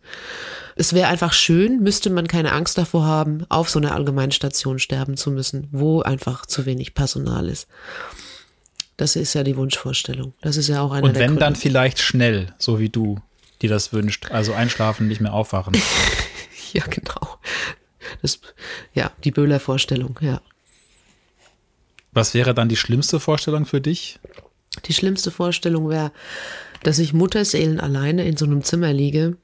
Es 0.75 0.93
wäre 0.93 1.09
einfach 1.09 1.33
schön, 1.33 1.83
müsste 1.83 2.09
man 2.09 2.27
keine 2.27 2.53
Angst 2.53 2.79
davor 2.79 3.05
haben, 3.05 3.45
auf 3.49 3.69
so 3.69 3.77
einer 3.77 3.93
Allgemeinstation 3.93 4.79
sterben 4.79 5.17
zu 5.17 5.29
müssen, 5.29 5.67
wo 5.71 6.01
einfach 6.01 6.47
zu 6.47 6.65
wenig 6.65 6.95
Personal 6.95 7.47
ist. 7.47 7.67
Das 8.97 9.15
ist 9.15 9.33
ja 9.33 9.43
die 9.43 9.57
Wunschvorstellung. 9.57 10.33
Das 10.41 10.57
ist 10.57 10.69
ja 10.69 10.81
auch 10.81 10.91
einer 10.91 11.07
Und 11.07 11.15
wenn 11.15 11.37
dann 11.37 11.55
vielleicht 11.55 11.99
schnell, 11.99 12.53
so 12.57 12.79
wie 12.79 12.89
du 12.89 13.19
dir 13.61 13.69
das 13.69 13.93
wünscht. 13.93 14.31
Also 14.31 14.53
einschlafen, 14.53 15.07
nicht 15.07 15.21
mehr 15.21 15.33
aufwachen. 15.33 15.75
Ja, 16.73 16.83
genau. 16.89 17.39
Das, 18.21 18.41
ja, 18.93 19.09
die 19.23 19.31
Böhler-Vorstellung, 19.31 20.19
ja. 20.19 20.41
Was 22.11 22.33
wäre 22.33 22.53
dann 22.53 22.67
die 22.67 22.75
schlimmste 22.75 23.21
Vorstellung 23.21 23.65
für 23.65 23.79
dich? 23.79 24.19
Die 24.83 24.93
schlimmste 24.93 25.31
Vorstellung 25.31 25.87
wäre, 25.87 26.11
dass 26.83 26.99
ich 26.99 27.13
Mutterseelen 27.13 27.79
alleine 27.79 28.25
in 28.25 28.35
so 28.35 28.43
einem 28.43 28.61
Zimmer 28.61 28.91
liege, 28.91 29.37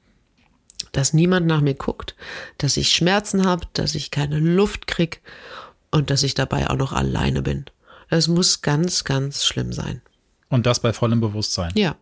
dass 0.92 1.14
niemand 1.14 1.46
nach 1.46 1.62
mir 1.62 1.74
guckt, 1.74 2.16
dass 2.58 2.76
ich 2.76 2.92
Schmerzen 2.92 3.46
habe, 3.46 3.66
dass 3.72 3.94
ich 3.94 4.10
keine 4.10 4.38
Luft 4.38 4.86
krieg 4.86 5.22
und 5.90 6.10
dass 6.10 6.22
ich 6.22 6.34
dabei 6.34 6.68
auch 6.68 6.76
noch 6.76 6.92
alleine 6.92 7.40
bin. 7.40 7.64
Das 8.12 8.28
muss 8.28 8.60
ganz, 8.60 9.04
ganz 9.04 9.42
schlimm 9.42 9.72
sein. 9.72 10.02
Und 10.50 10.66
das 10.66 10.80
bei 10.80 10.92
vollem 10.92 11.22
Bewusstsein. 11.22 11.72
Ja. 11.76 11.96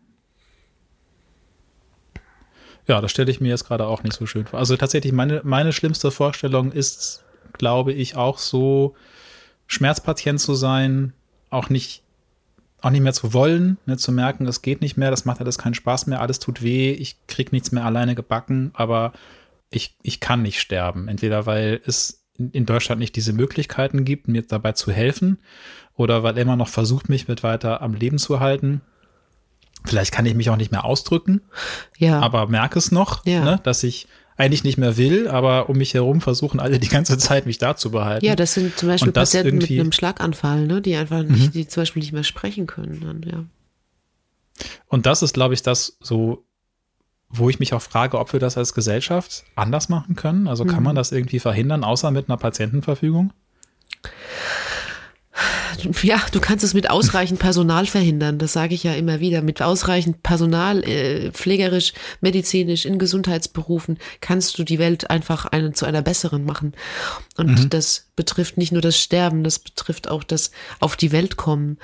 Ja, 2.89 3.01
das 3.01 3.13
stelle 3.13 3.31
ich 3.31 3.41
mir 3.41 3.51
jetzt 3.51 3.65
gerade 3.65 3.87
auch 3.87 4.03
nicht 4.03 4.17
so 4.17 4.27
schön 4.27 4.45
vor. 4.45 4.59
Also 4.59 4.77
tatsächlich, 4.77 5.13
meine, 5.13 5.41
meine 5.45 5.73
schlimmste 5.73 6.11
Vorstellung 6.11 6.73
ist, 6.73 7.23
glaube 7.53 7.93
ich, 7.93 8.17
auch 8.17 8.39
so, 8.39 8.97
Schmerzpatient 9.69 10.41
zu 10.41 10.57
sein, 10.57 11.13
auch 11.49 11.69
nicht, 11.69 12.03
auch 12.81 12.91
nicht 12.91 13.03
mehr 13.03 13.13
zu 13.13 13.33
wollen, 13.33 13.79
ne, 13.87 13.97
zu 13.97 14.11
merken, 14.11 14.49
es 14.49 14.63
geht 14.63 14.81
nicht 14.81 14.97
mehr, 14.97 15.13
das 15.13 15.27
macht 15.27 15.39
alles 15.39 15.59
keinen 15.59 15.75
Spaß 15.75 16.09
mehr, 16.09 16.21
alles 16.21 16.41
tut 16.41 16.61
weh, 16.61 16.91
ich 16.91 17.25
krieg 17.29 17.53
nichts 17.53 17.71
mehr 17.71 17.85
alleine 17.85 18.17
gebacken, 18.17 18.73
aber 18.75 19.13
ich, 19.71 19.95
ich 20.03 20.19
kann 20.19 20.43
nicht 20.43 20.59
sterben. 20.59 21.07
Entweder 21.07 21.47
weil 21.47 21.81
es 21.87 22.20
in 22.53 22.67
Deutschland 22.67 23.01
nicht 23.01 23.15
diese 23.17 23.33
Möglichkeiten 23.33 24.05
gibt, 24.05 24.29
mir 24.29 24.43
dabei 24.43 24.73
zu 24.73 24.91
helfen, 24.93 25.39
oder 25.97 26.23
weil 26.23 26.37
er 26.37 26.43
immer 26.43 26.57
noch 26.57 26.69
versucht, 26.69 27.09
mich 27.09 27.29
mit 27.29 27.43
weiter 27.43 27.83
am 27.83 27.95
Leben 27.95 28.19
zu 28.19 28.41
halten. 28.41 28.81
Vielleicht 29.85 30.13
kann 30.13 30.27
ich 30.27 30.35
mich 30.35 30.51
auch 30.51 30.57
nicht 30.57 30.73
mehr 30.73 30.85
ausdrücken, 30.85 31.41
Ja. 31.99 32.21
aber 32.21 32.47
merke 32.49 32.79
es 32.79 32.91
noch, 32.93 33.25
Ja. 33.27 33.45
ne, 33.45 33.61
dass 33.63 33.83
ich 33.83 34.09
eigentlich 34.37 34.65
nicht 34.65 34.79
mehr 34.79 34.97
will, 34.97 35.29
aber 35.29 35.69
um 35.69 35.77
mich 35.77 35.93
herum 35.93 36.23
versuchen 36.23 36.61
alle 36.61 36.79
die 36.79 36.89
ganze 36.89 37.19
Zeit, 37.19 37.45
mich 37.45 37.59
da 37.59 37.77
zu 37.77 37.91
behalten. 37.91 38.25
ja, 38.25 38.37
das 38.37 38.55
sind 38.55 38.77
zum 38.79 38.89
Beispiel 38.89 39.13
Patienten 39.13 39.59
mit 39.59 39.69
Mhm. 39.71 39.81
einem 39.81 39.93
Schlaganfall, 39.93 40.67
ne, 40.67 40.81
die 40.81 40.97
einfach 40.97 41.23
nicht, 41.23 41.55
die 41.55 41.69
zum 41.69 41.83
Beispiel 41.83 42.01
nicht 42.01 42.13
mehr 42.13 42.25
sprechen 42.25 42.67
können. 42.67 43.01
Dann, 43.01 43.23
ja. 43.31 43.45
Und 44.87 45.05
das 45.07 45.23
ist, 45.23 45.35
glaube 45.35 45.55
ich, 45.55 45.63
das 45.63 45.97
so, 46.01 46.45
wo 47.31 47.49
ich 47.49 47.61
mich 47.61 47.73
auch 47.75 47.83
frage, 47.83 48.19
ob 48.19 48.33
wir 48.33 48.41
das 48.41 48.57
als 48.59 48.75
Gesellschaft 48.75 49.45
anders 49.55 49.89
machen 49.89 50.17
können. 50.17 50.49
Also 50.49 50.65
kann 50.65 50.79
Mhm. 50.79 50.85
man 50.85 50.97
das 50.97 51.13
irgendwie 51.13 51.39
verhindern, 51.39 51.85
außer 51.85 52.11
mit 52.11 52.29
einer 52.29 52.37
Patientenverfügung? 52.37 53.33
Ja, 56.03 56.21
du 56.33 56.41
kannst 56.41 56.65
es 56.65 56.75
mit 56.75 56.91
ausreichend 56.91 57.39
Personal 57.39 57.87
verhindern, 57.87 58.39
das 58.39 58.53
sage 58.53 58.75
ich 58.75 58.83
ja 58.83 58.93
immer 58.95 59.21
wieder. 59.21 59.41
Mit 59.41 59.63
ausreichend 59.63 60.23
Personal, 60.23 60.85
äh, 60.85 61.31
pflegerisch, 61.31 61.95
medizinisch, 62.21 62.85
in 62.85 62.99
Gesundheitsberufen, 62.99 63.99
kannst 64.21 64.59
du 64.59 64.65
die 64.65 64.79
Welt 64.79 65.09
einfach 65.09 65.47
eine, 65.47 65.73
zu 65.73 65.87
einer 65.87 66.03
besseren 66.03 66.45
machen. 66.45 66.75
Und 67.39 67.73
das 67.73 68.09
betrifft 68.17 68.59
nicht 68.59 68.73
nur 68.73 68.83
das 68.83 68.99
Sterben, 68.99 69.43
das 69.43 69.59
betrifft 69.59 70.11
auch 70.11 70.25
das 70.25 70.51
auf 70.81 70.97
die 70.97 71.13
Welt 71.13 71.37
kommen. 71.37 71.79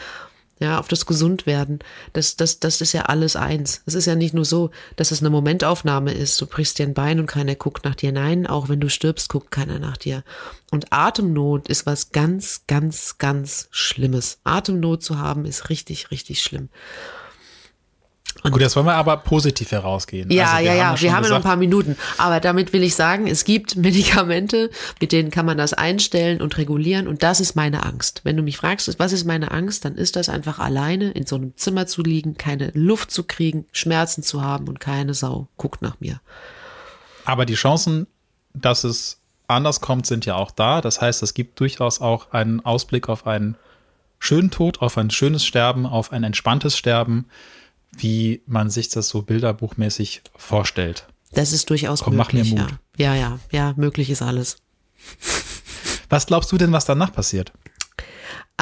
Ja, 0.58 0.78
auf 0.78 0.88
das 0.88 1.04
Gesundwerden. 1.04 1.80
Das, 2.14 2.36
das, 2.36 2.60
das 2.60 2.80
ist 2.80 2.94
ja 2.94 3.02
alles 3.02 3.36
eins. 3.36 3.82
Es 3.84 3.94
ist 3.94 4.06
ja 4.06 4.14
nicht 4.14 4.32
nur 4.32 4.46
so, 4.46 4.70
dass 4.96 5.10
es 5.10 5.20
eine 5.20 5.28
Momentaufnahme 5.28 6.14
ist. 6.14 6.40
Du 6.40 6.46
brichst 6.46 6.78
dir 6.78 6.86
ein 6.86 6.94
Bein 6.94 7.20
und 7.20 7.26
keiner 7.26 7.54
guckt 7.56 7.84
nach 7.84 7.94
dir. 7.94 8.10
Nein, 8.10 8.46
auch 8.46 8.70
wenn 8.70 8.80
du 8.80 8.88
stirbst, 8.88 9.28
guckt 9.28 9.50
keiner 9.50 9.78
nach 9.78 9.98
dir. 9.98 10.24
Und 10.70 10.92
Atemnot 10.92 11.68
ist 11.68 11.84
was 11.84 12.10
ganz, 12.10 12.62
ganz, 12.66 13.18
ganz 13.18 13.68
Schlimmes. 13.70 14.38
Atemnot 14.44 15.02
zu 15.02 15.18
haben 15.18 15.44
ist 15.44 15.68
richtig, 15.68 16.10
richtig 16.10 16.42
schlimm. 16.42 16.70
Gut, 18.42 18.60
jetzt 18.60 18.76
wollen 18.76 18.86
wir 18.86 18.94
aber 18.94 19.16
positiv 19.18 19.72
herausgehen. 19.72 20.30
Ja, 20.30 20.52
also 20.52 20.64
ja, 20.64 20.74
ja, 20.74 20.92
ja 20.92 21.00
wir 21.00 21.14
haben 21.14 21.24
ja 21.24 21.30
noch 21.30 21.36
ein 21.36 21.42
paar 21.42 21.56
Minuten. 21.56 21.96
Aber 22.18 22.40
damit 22.40 22.72
will 22.72 22.82
ich 22.82 22.94
sagen, 22.94 23.26
es 23.26 23.44
gibt 23.44 23.76
Medikamente, 23.76 24.70
mit 25.00 25.12
denen 25.12 25.30
kann 25.30 25.46
man 25.46 25.58
das 25.58 25.72
einstellen 25.72 26.40
und 26.40 26.56
regulieren. 26.58 27.08
Und 27.08 27.22
das 27.22 27.40
ist 27.40 27.56
meine 27.56 27.84
Angst. 27.84 28.20
Wenn 28.24 28.36
du 28.36 28.42
mich 28.42 28.56
fragst, 28.56 28.98
was 28.98 29.12
ist 29.12 29.24
meine 29.24 29.50
Angst, 29.50 29.84
dann 29.84 29.96
ist 29.96 30.16
das 30.16 30.28
einfach 30.28 30.58
alleine 30.58 31.10
in 31.10 31.26
so 31.26 31.36
einem 31.36 31.56
Zimmer 31.56 31.86
zu 31.86 32.02
liegen, 32.02 32.36
keine 32.36 32.70
Luft 32.74 33.10
zu 33.10 33.24
kriegen, 33.24 33.66
Schmerzen 33.72 34.22
zu 34.22 34.42
haben 34.42 34.68
und 34.68 34.80
keine 34.80 35.14
Sau 35.14 35.48
guckt 35.56 35.82
nach 35.82 36.00
mir. 36.00 36.20
Aber 37.24 37.46
die 37.46 37.54
Chancen, 37.54 38.06
dass 38.54 38.84
es 38.84 39.20
anders 39.48 39.80
kommt, 39.80 40.06
sind 40.06 40.26
ja 40.26 40.36
auch 40.36 40.50
da. 40.50 40.80
Das 40.80 41.00
heißt, 41.00 41.22
es 41.22 41.34
gibt 41.34 41.58
durchaus 41.60 42.00
auch 42.00 42.32
einen 42.32 42.64
Ausblick 42.64 43.08
auf 43.08 43.26
einen 43.26 43.56
schönen 44.18 44.50
Tod, 44.50 44.80
auf 44.80 44.96
ein 44.98 45.10
schönes 45.10 45.44
Sterben, 45.44 45.86
auf 45.86 46.12
ein 46.12 46.24
entspanntes 46.24 46.76
Sterben 46.76 47.26
wie 47.98 48.42
man 48.46 48.70
sich 48.70 48.88
das 48.88 49.08
so 49.08 49.22
bilderbuchmäßig 49.22 50.22
vorstellt. 50.36 51.06
Das 51.32 51.52
ist 51.52 51.68
durchaus 51.70 52.02
Komm, 52.02 52.16
möglich. 52.16 52.52
Mach 52.54 52.58
mir 52.58 52.62
Mut. 52.62 52.78
Ja. 52.96 53.14
ja, 53.14 53.20
ja, 53.20 53.38
ja, 53.50 53.74
möglich 53.76 54.10
ist 54.10 54.22
alles. 54.22 54.58
Was 56.08 56.26
glaubst 56.26 56.52
du 56.52 56.56
denn, 56.56 56.72
was 56.72 56.84
danach 56.84 57.12
passiert? 57.12 57.52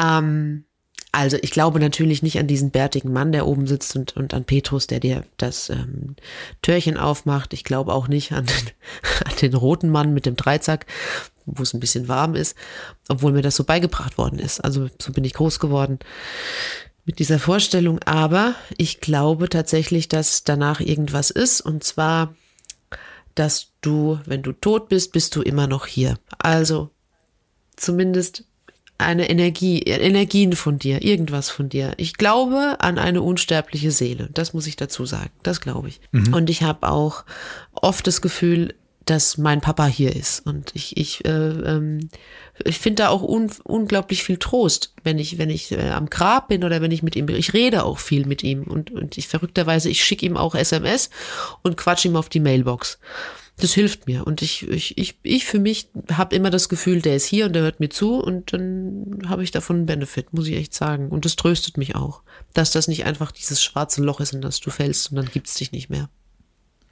Ähm, 0.01 0.65
also 1.13 1.37
ich 1.43 1.51
glaube 1.51 1.79
natürlich 1.79 2.23
nicht 2.23 2.39
an 2.39 2.47
diesen 2.47 2.71
bärtigen 2.71 3.13
Mann, 3.13 3.33
der 3.33 3.47
oben 3.47 3.67
sitzt 3.67 3.95
und, 3.97 4.17
und 4.17 4.35
an 4.35 4.45
Petrus, 4.45 4.87
der 4.87 4.99
dir 4.99 5.25
das 5.37 5.69
ähm, 5.69 6.17
Türchen 6.63 6.97
aufmacht. 6.97 7.53
Ich 7.53 7.63
glaube 7.63 7.93
auch 7.93 8.09
nicht 8.09 8.33
an 8.33 8.47
den, 8.47 8.71
an 9.25 9.37
den 9.43 9.55
roten 9.55 9.91
Mann 9.91 10.15
mit 10.15 10.27
dem 10.27 10.37
Dreizack, 10.37 10.87
wo 11.45 11.63
es 11.63 11.75
ein 11.75 11.81
bisschen 11.81 12.09
warm 12.09 12.35
ist, 12.35 12.57
obwohl 13.09 13.33
mir 13.33 13.43
das 13.43 13.57
so 13.57 13.65
beigebracht 13.65 14.17
worden 14.19 14.39
ist. 14.39 14.61
Also 14.61 14.89
so 15.01 15.13
bin 15.13 15.25
ich 15.25 15.35
groß 15.35 15.61
geworden 15.61 15.99
mit 17.05 17.19
dieser 17.19 17.39
Vorstellung, 17.39 18.01
aber 18.05 18.55
ich 18.77 19.01
glaube 19.01 19.49
tatsächlich, 19.49 20.09
dass 20.09 20.45
danach 20.45 20.81
irgendwas 20.81 21.31
ist 21.31 21.61
und 21.61 21.85
zwar, 21.85 22.35
dass 23.35 23.73
du, 23.81 24.19
wenn 24.25 24.43
du 24.43 24.53
tot 24.53 24.89
bist, 24.89 25.13
bist 25.13 25.37
du 25.37 25.43
immer 25.43 25.67
noch 25.67 25.87
hier. 25.87 26.19
Also 26.39 26.91
zumindest 27.77 28.45
eine 28.97 29.29
Energie, 29.29 29.81
Energien 29.83 30.55
von 30.55 30.79
dir, 30.79 31.03
irgendwas 31.03 31.51
von 31.51 31.69
dir. 31.69 31.95
Ich 31.97 32.15
glaube 32.15 32.77
an 32.79 32.99
eine 32.99 33.23
unsterbliche 33.23 33.91
Seele. 33.91 34.31
Das 34.33 34.55
muss 34.55 34.67
ich 34.67 34.77
dazu 34.77 35.05
sagen. 35.05 35.31
Das 35.43 35.61
glaube 35.61 35.89
ich. 35.89 36.01
Mhm. 36.13 36.33
Und 36.33 36.49
ich 36.49 36.63
habe 36.63 36.89
auch 36.89 37.25
oft 37.73 38.07
das 38.07 38.23
Gefühl, 38.23 38.75
dass 39.05 39.39
mein 39.39 39.61
Papa 39.61 39.87
hier 39.87 40.15
ist. 40.15 40.47
Und 40.47 40.71
ich, 40.75 40.97
ich, 40.97 41.25
äh, 41.25 41.31
ähm, 41.31 42.09
ich 42.65 42.79
finde 42.79 43.05
da 43.05 43.09
auch 43.09 43.23
un, 43.23 43.51
unglaublich 43.65 44.23
viel 44.23 44.39
Trost, 44.39 44.95
wenn 45.03 45.19
ich, 45.19 45.39
wenn 45.39 45.51
ich 45.51 45.73
äh, 45.73 45.91
am 45.91 46.09
Grab 46.09 46.49
bin 46.49 46.65
oder 46.65 46.81
wenn 46.81 46.91
ich 46.91 47.03
mit 47.03 47.17
ihm 47.17 47.27
bin. 47.27 47.37
Ich 47.37 47.53
rede 47.53 47.85
auch 47.85 47.99
viel 47.99 48.27
mit 48.27 48.43
ihm 48.43 48.65
und, 48.65 48.91
und 48.91 49.19
ich 49.19 49.29
verrückterweise, 49.29 49.91
ich 49.91 50.03
schicke 50.03 50.25
ihm 50.25 50.37
auch 50.37 50.55
SMS 50.55 51.11
und 51.63 51.77
quatsch 51.77 52.05
ihm 52.05 52.17
auf 52.17 52.29
die 52.29 52.41
Mailbox. 52.41 52.99
Das 53.59 53.73
hilft 53.73 54.09
mir. 54.09 54.27
Und 54.27 54.43
ich, 54.43 54.69
ich, 54.69 54.99
ich, 54.99 55.17
ich 55.23 55.45
für 55.45 55.61
mich 55.61 55.89
habe 56.13 56.35
immer 56.35 56.51
das 56.51 56.69
Gefühl, 56.69 57.01
der 57.01 57.15
ist 57.15 57.27
hier 57.27 57.47
und 57.47 57.53
der 57.53 57.63
hört 57.63 57.79
mir 57.79 57.89
zu 57.89 58.17
und 58.17 58.53
dann 58.53 59.23
habe 59.29 59.45
ich 59.45 59.53
davon 59.53 59.77
einen 59.77 59.87
Benefit, 59.87 60.33
muss 60.33 60.49
ich 60.49 60.57
echt 60.57 60.75
sagen. 60.75 61.09
Und 61.09 61.25
das 61.25 61.37
tröstet 61.37 61.77
mich 61.77 61.95
auch, 61.95 62.23
dass 62.53 62.73
das 62.73 62.89
nicht 62.89 63.05
einfach 63.05 63.31
dieses 63.31 63.63
schwarze 63.63 64.03
Loch 64.03 64.21
ist, 64.21 64.33
in 64.33 64.41
das 64.41 64.61
du 64.61 64.71
fällst 64.71 65.11
und 65.11 65.17
dann 65.17 65.31
gibt's 65.31 65.55
dich 65.55 65.71
nicht 65.71 65.89
mehr. 65.89 66.09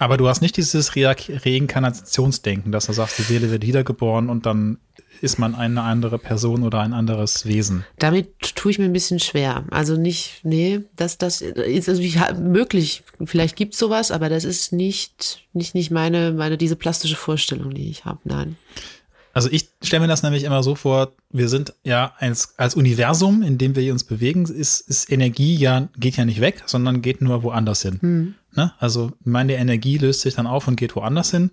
Aber 0.03 0.16
du 0.16 0.28
hast 0.28 0.42
nicht 0.42 0.57
dieses 0.57 0.96
Re 0.96 1.14
Reinkarnationsdenken, 1.28 2.72
dass 2.72 2.86
du 2.86 2.92
sagst, 2.92 3.18
die 3.18 3.22
Seele 3.22 3.50
wird 3.53 3.64
wiedergeboren 3.64 4.30
und 4.30 4.46
dann 4.46 4.78
ist 5.20 5.38
man 5.38 5.55
eine 5.55 5.82
andere 5.82 6.18
Person 6.18 6.64
oder 6.64 6.80
ein 6.80 6.92
anderes 6.92 7.46
Wesen. 7.46 7.84
Damit 8.00 8.57
tue 8.57 8.72
ich 8.72 8.78
mir 8.80 8.86
ein 8.86 8.92
bisschen 8.92 9.20
schwer. 9.20 9.64
Also 9.70 9.96
nicht, 9.96 10.40
nee, 10.42 10.80
das, 10.96 11.18
das 11.18 11.40
ist 11.40 11.88
also 11.88 12.03
ich, 12.03 12.18
möglich. 12.36 13.05
Vielleicht 13.24 13.55
gibt 13.55 13.74
es 13.74 13.78
sowas, 13.78 14.11
aber 14.11 14.28
das 14.28 14.42
ist 14.42 14.72
nicht, 14.72 15.46
nicht, 15.53 15.76
nicht 15.76 15.92
meine, 15.92 16.32
meine, 16.32 16.59
diese 16.59 16.74
plastische 16.74 17.14
Vorstellung, 17.14 17.72
die 17.72 17.88
ich 17.88 18.05
habe. 18.05 18.18
Nein. 18.24 18.57
Also 19.32 19.48
ich 19.50 19.70
stelle 19.82 20.02
mir 20.02 20.08
das 20.08 20.22
nämlich 20.22 20.44
immer 20.44 20.62
so 20.62 20.74
vor, 20.74 21.12
wir 21.30 21.48
sind 21.48 21.74
ja 21.84 22.12
als, 22.18 22.54
als 22.58 22.74
Universum, 22.74 23.42
in 23.42 23.58
dem 23.58 23.74
wir 23.74 23.92
uns 23.92 24.04
bewegen, 24.04 24.44
ist, 24.44 24.80
ist 24.80 25.10
Energie 25.10 25.56
ja, 25.56 25.88
geht 25.96 26.16
ja 26.16 26.24
nicht 26.24 26.40
weg, 26.40 26.62
sondern 26.66 27.02
geht 27.02 27.22
nur 27.22 27.42
woanders 27.42 27.82
hin. 27.82 27.98
Hm. 28.00 28.34
Ne? 28.54 28.72
Also 28.78 29.12
meine 29.24 29.54
Energie 29.54 29.98
löst 29.98 30.20
sich 30.20 30.34
dann 30.34 30.46
auf 30.46 30.68
und 30.68 30.76
geht 30.76 30.94
woanders 30.96 31.30
hin. 31.30 31.50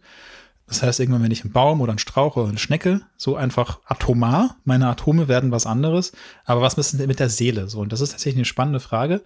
Das 0.67 0.84
heißt, 0.84 0.99
irgendwann, 0.99 1.23
wenn 1.23 1.32
ich 1.32 1.43
einen 1.43 1.53
Baum 1.53 1.82
oder 1.82 1.91
einen 1.91 1.99
Strauch 1.99 2.36
oder 2.36 2.49
eine 2.49 2.59
Schnecke, 2.59 3.01
so 3.17 3.36
einfach 3.36 3.80
atomar, 3.86 4.57
meine 4.65 4.88
Atome 4.88 5.27
werden 5.27 5.51
was 5.51 5.65
anderes. 5.65 6.11
Aber 6.45 6.61
was 6.61 6.75
ist 6.75 6.99
denn 6.99 7.07
mit 7.07 7.19
der 7.19 7.30
Seele? 7.30 7.67
So, 7.67 7.80
und 7.80 7.91
das 7.91 8.01
ist 8.01 8.11
tatsächlich 8.11 8.38
eine 8.38 8.45
spannende 8.45 8.80
Frage 8.80 9.23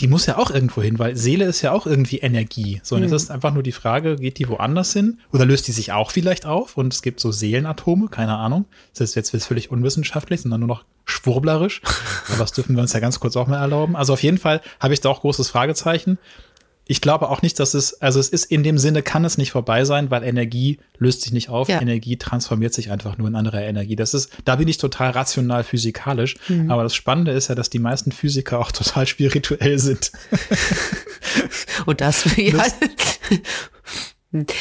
die 0.00 0.08
muss 0.08 0.26
ja 0.26 0.36
auch 0.36 0.50
irgendwo 0.50 0.82
hin, 0.82 0.98
weil 0.98 1.16
Seele 1.16 1.46
ist 1.46 1.62
ja 1.62 1.72
auch 1.72 1.86
irgendwie 1.86 2.18
Energie. 2.18 2.80
So, 2.82 2.96
und 2.96 3.02
mhm. 3.02 3.06
es 3.06 3.22
ist 3.22 3.30
einfach 3.30 3.54
nur 3.54 3.62
die 3.62 3.72
Frage, 3.72 4.16
geht 4.16 4.38
die 4.38 4.48
woanders 4.48 4.92
hin? 4.92 5.20
Oder 5.32 5.46
löst 5.46 5.68
die 5.68 5.72
sich 5.72 5.92
auch 5.92 6.10
vielleicht 6.10 6.44
auf? 6.44 6.76
Und 6.76 6.92
es 6.92 7.00
gibt 7.02 7.20
so 7.20 7.32
Seelenatome, 7.32 8.08
keine 8.08 8.36
Ahnung. 8.36 8.66
Das 8.92 9.00
ist 9.00 9.14
jetzt 9.14 9.34
völlig 9.44 9.70
unwissenschaftlich, 9.70 10.42
sondern 10.42 10.60
nur 10.60 10.68
noch 10.68 10.84
schwurblerisch. 11.06 11.80
Aber 12.28 12.38
das 12.38 12.52
dürfen 12.52 12.76
wir 12.76 12.82
uns 12.82 12.92
ja 12.92 13.00
ganz 13.00 13.20
kurz 13.20 13.36
auch 13.36 13.46
mal 13.46 13.58
erlauben. 13.58 13.96
Also 13.96 14.12
auf 14.12 14.22
jeden 14.22 14.38
Fall 14.38 14.60
habe 14.80 14.92
ich 14.92 15.00
da 15.00 15.08
auch 15.08 15.22
großes 15.22 15.48
Fragezeichen 15.48 16.18
ich 16.88 17.00
glaube 17.00 17.28
auch 17.30 17.42
nicht, 17.42 17.58
dass 17.58 17.74
es, 17.74 18.00
also 18.00 18.20
es 18.20 18.28
ist 18.28 18.44
in 18.44 18.62
dem 18.62 18.78
Sinne, 18.78 19.02
kann 19.02 19.24
es 19.24 19.38
nicht 19.38 19.50
vorbei 19.50 19.84
sein, 19.84 20.10
weil 20.12 20.22
Energie 20.22 20.78
löst 20.98 21.22
sich 21.22 21.32
nicht 21.32 21.48
auf. 21.48 21.68
Ja. 21.68 21.80
Energie 21.80 22.16
transformiert 22.16 22.74
sich 22.74 22.92
einfach 22.92 23.18
nur 23.18 23.26
in 23.26 23.34
andere 23.34 23.60
Energie. 23.64 23.96
Das 23.96 24.14
ist, 24.14 24.30
da 24.44 24.54
bin 24.56 24.68
ich 24.68 24.78
total 24.78 25.10
rational 25.10 25.64
physikalisch. 25.64 26.36
Mhm. 26.48 26.70
Aber 26.70 26.84
das 26.84 26.94
Spannende 26.94 27.32
ist 27.32 27.48
ja, 27.48 27.56
dass 27.56 27.70
die 27.70 27.80
meisten 27.80 28.12
Physiker 28.12 28.60
auch 28.60 28.70
total 28.72 29.06
spirituell 29.06 29.80
sind. 29.80 30.12
Und 31.86 32.00
das, 32.00 32.24
ja. 32.36 32.64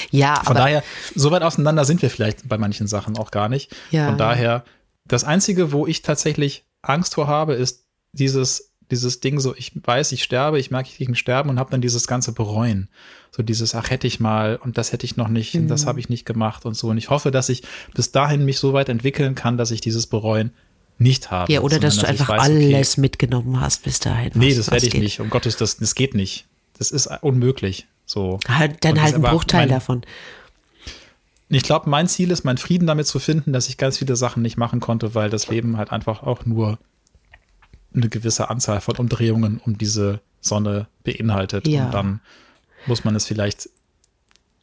Ja, 0.10 0.42
Von 0.44 0.56
daher, 0.56 0.84
so 1.14 1.32
weit 1.32 1.44
auseinander 1.44 1.86
sind 1.86 2.02
wir 2.02 2.10
vielleicht 2.10 2.48
bei 2.48 2.58
manchen 2.58 2.88
Sachen 2.88 3.18
auch 3.18 3.30
gar 3.30 3.50
nicht. 3.50 3.76
Ja. 3.92 4.08
Von 4.08 4.18
daher, 4.18 4.64
das 5.06 5.24
einzige, 5.24 5.72
wo 5.72 5.86
ich 5.86 6.02
tatsächlich 6.02 6.66
Angst 6.82 7.16
vor 7.16 7.28
habe, 7.28 7.54
ist 7.54 7.86
dieses 8.14 8.72
dieses 8.92 9.20
Ding 9.20 9.40
so, 9.40 9.56
ich 9.56 9.72
weiß, 9.76 10.12
ich 10.12 10.24
sterbe, 10.24 10.60
ich 10.60 10.72
merke, 10.72 10.90
ich 10.90 10.98
gegen 10.98 11.16
Sterben 11.16 11.50
und 11.50 11.60
habe 11.60 11.72
dann 11.72 11.82
dieses 11.82 12.08
ganze 12.08 12.32
Bereuen. 12.32 12.90
So 13.32 13.44
dieses, 13.44 13.76
ach, 13.76 13.90
hätte 13.90 14.08
ich 14.08 14.20
mal 14.20 14.58
und 14.58 14.78
das 14.78 14.92
hätte 14.92 15.06
ich 15.06 15.18
noch 15.18 15.28
nicht 15.28 15.56
mhm. 15.56 15.62
und 15.62 15.68
das 15.68 15.84
mhm. 15.84 15.88
habe 15.88 16.00
ich 16.00 16.10
nicht 16.10 16.26
gemacht 16.26 16.66
und 16.66 16.76
so. 16.76 16.90
Und 16.90 16.98
ich 16.98 17.10
hoffe, 17.10 17.32
dass 17.32 17.50
ich 17.50 17.64
bis 17.94 18.12
dahin 18.12 18.46
mich 18.46 18.60
so 18.60 18.74
weit 18.74 18.90
entwickeln 18.90 19.36
kann, 19.36 19.58
dass 19.58 19.72
ich 19.72 19.82
dieses 19.82 20.08
Bereuen 20.08 20.52
nicht 20.98 21.32
habe. 21.32 21.52
Ja, 21.52 21.62
oder 21.62 21.80
dass 21.80 21.98
du 21.98 22.08
einfach 22.08 22.30
weiß, 22.30 22.42
alles 22.42 22.94
okay, 22.94 23.02
mitgenommen 23.02 23.60
hast 23.60 23.84
bis 23.84 24.00
dahin. 24.00 24.32
Nee, 24.36 24.54
das 24.54 24.72
werde 24.72 24.86
ich 24.86 24.94
geht. 24.94 25.02
nicht. 25.02 25.20
Um 25.20 25.30
Gottes, 25.30 25.58
das, 25.58 25.78
das 25.78 25.96
geht 25.96 26.14
nicht. 26.14 26.46
Das 26.78 26.92
ist 26.92 27.08
unmöglich. 27.22 27.88
So. 28.06 28.40
Halt, 28.48 28.84
dann 28.86 29.02
halt 29.02 29.16
ein 29.16 29.22
Bruchteil 29.22 29.62
mein, 29.62 29.70
davon. 29.70 30.02
Ich 31.50 31.64
glaube, 31.64 31.90
mein 31.90 32.08
Ziel 32.08 32.32
ist, 32.32 32.44
meinen 32.44 32.58
Frieden 32.58 32.88
damit 32.88 33.08
zu 33.08 33.20
finden, 33.20 33.54
dass 33.54 33.68
ich 33.70 33.78
ganz 33.78 33.98
viele 33.98 34.16
Sachen 34.16 34.42
nicht 34.42 34.58
machen 34.58 34.80
konnte, 34.80 35.16
weil 35.16 35.30
das 35.30 35.48
Leben 35.48 35.78
halt 35.78 35.92
einfach 35.92 36.24
auch 36.24 36.46
nur 36.46 36.80
eine 37.96 38.10
gewisse 38.10 38.50
Anzahl 38.50 38.82
von 38.82 38.96
Umdrehungen 38.98 39.62
um 39.64 39.78
diese 39.78 40.20
Sonne 40.42 40.88
beinhaltet. 41.04 41.68
Ja. 41.68 41.86
Und 41.86 41.94
dann 41.94 42.22
muss 42.86 43.04
man 43.04 43.16
es 43.16 43.26
vielleicht 43.26 43.70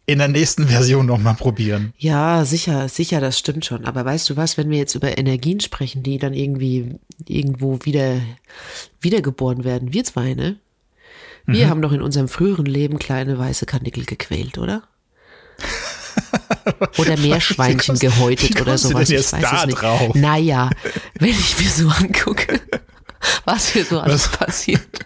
in 0.06 0.18
der 0.18 0.28
nächsten 0.28 0.66
Version 0.68 1.06
nochmal 1.06 1.34
probieren. 1.34 1.92
Ja, 1.98 2.44
sicher, 2.44 2.88
sicher, 2.88 3.20
das 3.20 3.38
stimmt 3.38 3.64
schon. 3.64 3.84
Aber 3.84 4.04
weißt 4.04 4.30
du 4.30 4.36
was, 4.36 4.56
wenn 4.56 4.70
wir 4.70 4.78
jetzt 4.78 4.94
über 4.94 5.16
Energien 5.18 5.60
sprechen, 5.60 6.02
die 6.02 6.18
dann 6.18 6.34
irgendwie 6.34 6.96
irgendwo 7.26 7.78
wieder 7.84 8.20
wiedergeboren 9.00 9.64
werden, 9.64 9.92
wir 9.92 10.04
zwei, 10.04 10.34
ne? 10.34 10.56
Wir 11.44 11.66
mhm. 11.66 11.70
haben 11.70 11.82
doch 11.82 11.92
in 11.92 12.02
unserem 12.02 12.28
früheren 12.28 12.66
Leben 12.66 13.00
kleine 13.00 13.36
weiße 13.36 13.66
Kanickel 13.66 14.04
gequält, 14.04 14.58
oder? 14.58 14.84
oder 16.98 17.16
Meerschweinchen 17.16 17.98
gehäutet 17.98 18.60
oder 18.60 18.78
sowas. 18.78 19.10
Ich 19.10 19.18
weiß 19.18 19.32
es 19.32 19.66
nicht. 19.66 19.80
Drauf? 19.80 20.14
Naja, 20.14 20.70
wenn 21.18 21.30
ich 21.30 21.58
mir 21.58 21.68
so 21.68 21.88
angucke 21.88 22.60
was 23.44 23.68
hier 23.68 23.84
so 23.84 24.00
alles 24.00 24.28
passiert. 24.28 24.82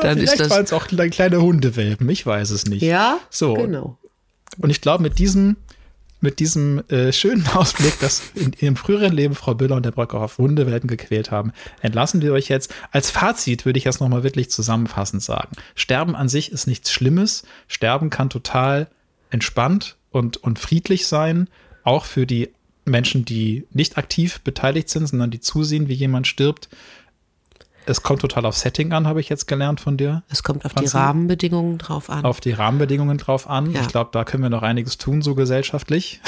Dann 0.00 0.18
Vielleicht 0.18 0.34
ist 0.34 0.40
das 0.40 0.50
waren 0.50 0.64
es 0.64 0.72
auch 0.72 0.86
kleine 0.86 1.40
Hundewelpen, 1.40 2.08
ich 2.08 2.24
weiß 2.24 2.50
es 2.50 2.66
nicht. 2.66 2.82
Ja, 2.82 3.18
so. 3.30 3.54
genau. 3.54 3.98
Und 4.58 4.70
ich 4.70 4.80
glaube, 4.80 5.02
mit 5.02 5.18
diesem, 5.18 5.56
mit 6.20 6.38
diesem 6.38 6.82
äh, 6.88 7.12
schönen 7.12 7.46
Ausblick, 7.54 7.98
dass 8.00 8.22
in 8.34 8.52
ihrem 8.58 8.76
früheren 8.76 9.12
Leben 9.12 9.34
Frau 9.34 9.54
Büller 9.54 9.76
und 9.76 9.84
der 9.84 9.90
Brockerhoff 9.90 10.38
Hundewelpen 10.38 10.88
gequält 10.88 11.30
haben, 11.30 11.52
entlassen 11.80 12.22
wir 12.22 12.32
euch 12.32 12.48
jetzt. 12.48 12.74
Als 12.90 13.10
Fazit 13.10 13.64
würde 13.64 13.78
ich 13.78 13.84
jetzt 13.84 14.00
nochmal 14.00 14.22
wirklich 14.22 14.50
zusammenfassend 14.50 15.22
sagen. 15.22 15.56
Sterben 15.74 16.16
an 16.16 16.28
sich 16.28 16.52
ist 16.52 16.66
nichts 16.66 16.90
Schlimmes. 16.92 17.44
Sterben 17.68 18.10
kann 18.10 18.30
total 18.30 18.88
entspannt 19.30 19.96
und, 20.10 20.36
und 20.38 20.58
friedlich 20.58 21.06
sein, 21.06 21.48
auch 21.84 22.04
für 22.04 22.26
die 22.26 22.50
Menschen, 22.84 23.24
die 23.24 23.66
nicht 23.70 23.98
aktiv 23.98 24.40
beteiligt 24.40 24.88
sind, 24.88 25.06
sondern 25.06 25.30
die 25.30 25.40
zusehen, 25.40 25.88
wie 25.88 25.94
jemand 25.94 26.26
stirbt. 26.26 26.68
Es 27.84 28.02
kommt 28.02 28.20
total 28.20 28.46
auf 28.46 28.56
Setting 28.56 28.92
an, 28.92 29.08
habe 29.08 29.20
ich 29.20 29.28
jetzt 29.28 29.46
gelernt 29.46 29.80
von 29.80 29.96
dir. 29.96 30.22
Es 30.28 30.42
kommt 30.44 30.64
auf 30.64 30.72
Franzi. 30.72 30.92
die 30.92 30.96
Rahmenbedingungen 30.96 31.78
drauf 31.78 32.10
an. 32.10 32.24
Auf 32.24 32.40
die 32.40 32.52
Rahmenbedingungen 32.52 33.18
drauf 33.18 33.48
an. 33.48 33.72
Ja. 33.72 33.80
Ich 33.80 33.88
glaube, 33.88 34.10
da 34.12 34.24
können 34.24 34.42
wir 34.44 34.50
noch 34.50 34.62
einiges 34.62 34.98
tun, 34.98 35.20
so 35.20 35.34
gesellschaftlich. 35.34 36.20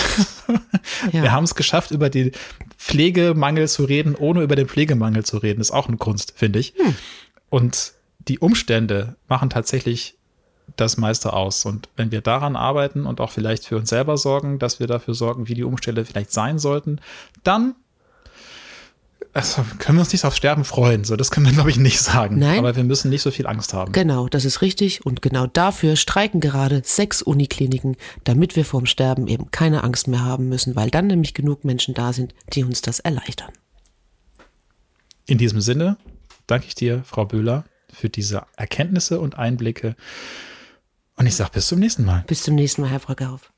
ja. 1.12 1.22
Wir 1.22 1.32
haben 1.32 1.44
es 1.44 1.54
geschafft, 1.54 1.92
über 1.92 2.10
den 2.10 2.32
Pflegemangel 2.76 3.68
zu 3.68 3.84
reden, 3.84 4.16
ohne 4.16 4.42
über 4.42 4.56
den 4.56 4.66
Pflegemangel 4.66 5.24
zu 5.24 5.38
reden. 5.38 5.60
Ist 5.60 5.70
auch 5.70 5.86
eine 5.86 5.96
Kunst, 5.96 6.32
finde 6.36 6.58
ich. 6.58 6.74
Hm. 6.76 6.94
Und 7.50 7.92
die 8.26 8.40
Umstände 8.40 9.16
machen 9.28 9.48
tatsächlich 9.48 10.16
das 10.76 10.96
meiste 10.96 11.32
aus. 11.32 11.64
Und 11.64 11.88
wenn 11.96 12.10
wir 12.10 12.20
daran 12.20 12.56
arbeiten 12.56 13.06
und 13.06 13.20
auch 13.20 13.30
vielleicht 13.30 13.66
für 13.66 13.76
uns 13.76 13.90
selber 13.90 14.16
sorgen, 14.16 14.58
dass 14.58 14.80
wir 14.80 14.86
dafür 14.86 15.14
sorgen, 15.14 15.48
wie 15.48 15.54
die 15.54 15.64
Umstände 15.64 16.04
vielleicht 16.04 16.32
sein 16.32 16.58
sollten, 16.58 17.00
dann 17.42 17.74
also 19.34 19.64
können 19.80 19.98
wir 19.98 20.02
uns 20.02 20.12
nicht 20.12 20.24
aufs 20.24 20.36
Sterben 20.36 20.64
freuen. 20.64 21.02
So, 21.02 21.16
das 21.16 21.32
können 21.32 21.46
wir, 21.46 21.52
glaube 21.52 21.68
ich, 21.68 21.76
nicht 21.76 22.00
sagen. 22.00 22.38
Nein. 22.38 22.60
Aber 22.60 22.76
wir 22.76 22.84
müssen 22.84 23.10
nicht 23.10 23.22
so 23.22 23.32
viel 23.32 23.48
Angst 23.48 23.74
haben. 23.74 23.90
Genau, 23.90 24.28
das 24.28 24.44
ist 24.44 24.62
richtig. 24.62 25.04
Und 25.04 25.22
genau 25.22 25.48
dafür 25.48 25.96
streiken 25.96 26.40
gerade 26.40 26.82
sechs 26.84 27.20
Unikliniken, 27.20 27.96
damit 28.22 28.54
wir 28.54 28.64
vorm 28.64 28.86
Sterben 28.86 29.26
eben 29.26 29.50
keine 29.50 29.82
Angst 29.82 30.06
mehr 30.06 30.24
haben 30.24 30.48
müssen, 30.48 30.76
weil 30.76 30.88
dann 30.88 31.08
nämlich 31.08 31.34
genug 31.34 31.64
Menschen 31.64 31.94
da 31.94 32.12
sind, 32.12 32.32
die 32.52 32.62
uns 32.62 32.80
das 32.80 33.00
erleichtern. 33.00 33.50
In 35.26 35.38
diesem 35.38 35.60
Sinne 35.60 35.96
danke 36.46 36.68
ich 36.68 36.76
dir, 36.76 37.02
Frau 37.04 37.24
Böhler, 37.24 37.64
für 37.92 38.08
diese 38.08 38.42
Erkenntnisse 38.56 39.18
und 39.18 39.36
Einblicke. 39.36 39.96
Und 41.16 41.26
ich 41.26 41.36
sage 41.36 41.50
bis 41.54 41.68
zum 41.68 41.78
nächsten 41.78 42.04
Mal. 42.04 42.24
Bis 42.26 42.42
zum 42.42 42.54
nächsten 42.54 42.82
Mal, 42.82 42.90
Herr 42.90 43.00
Fröckerhoff. 43.00 43.53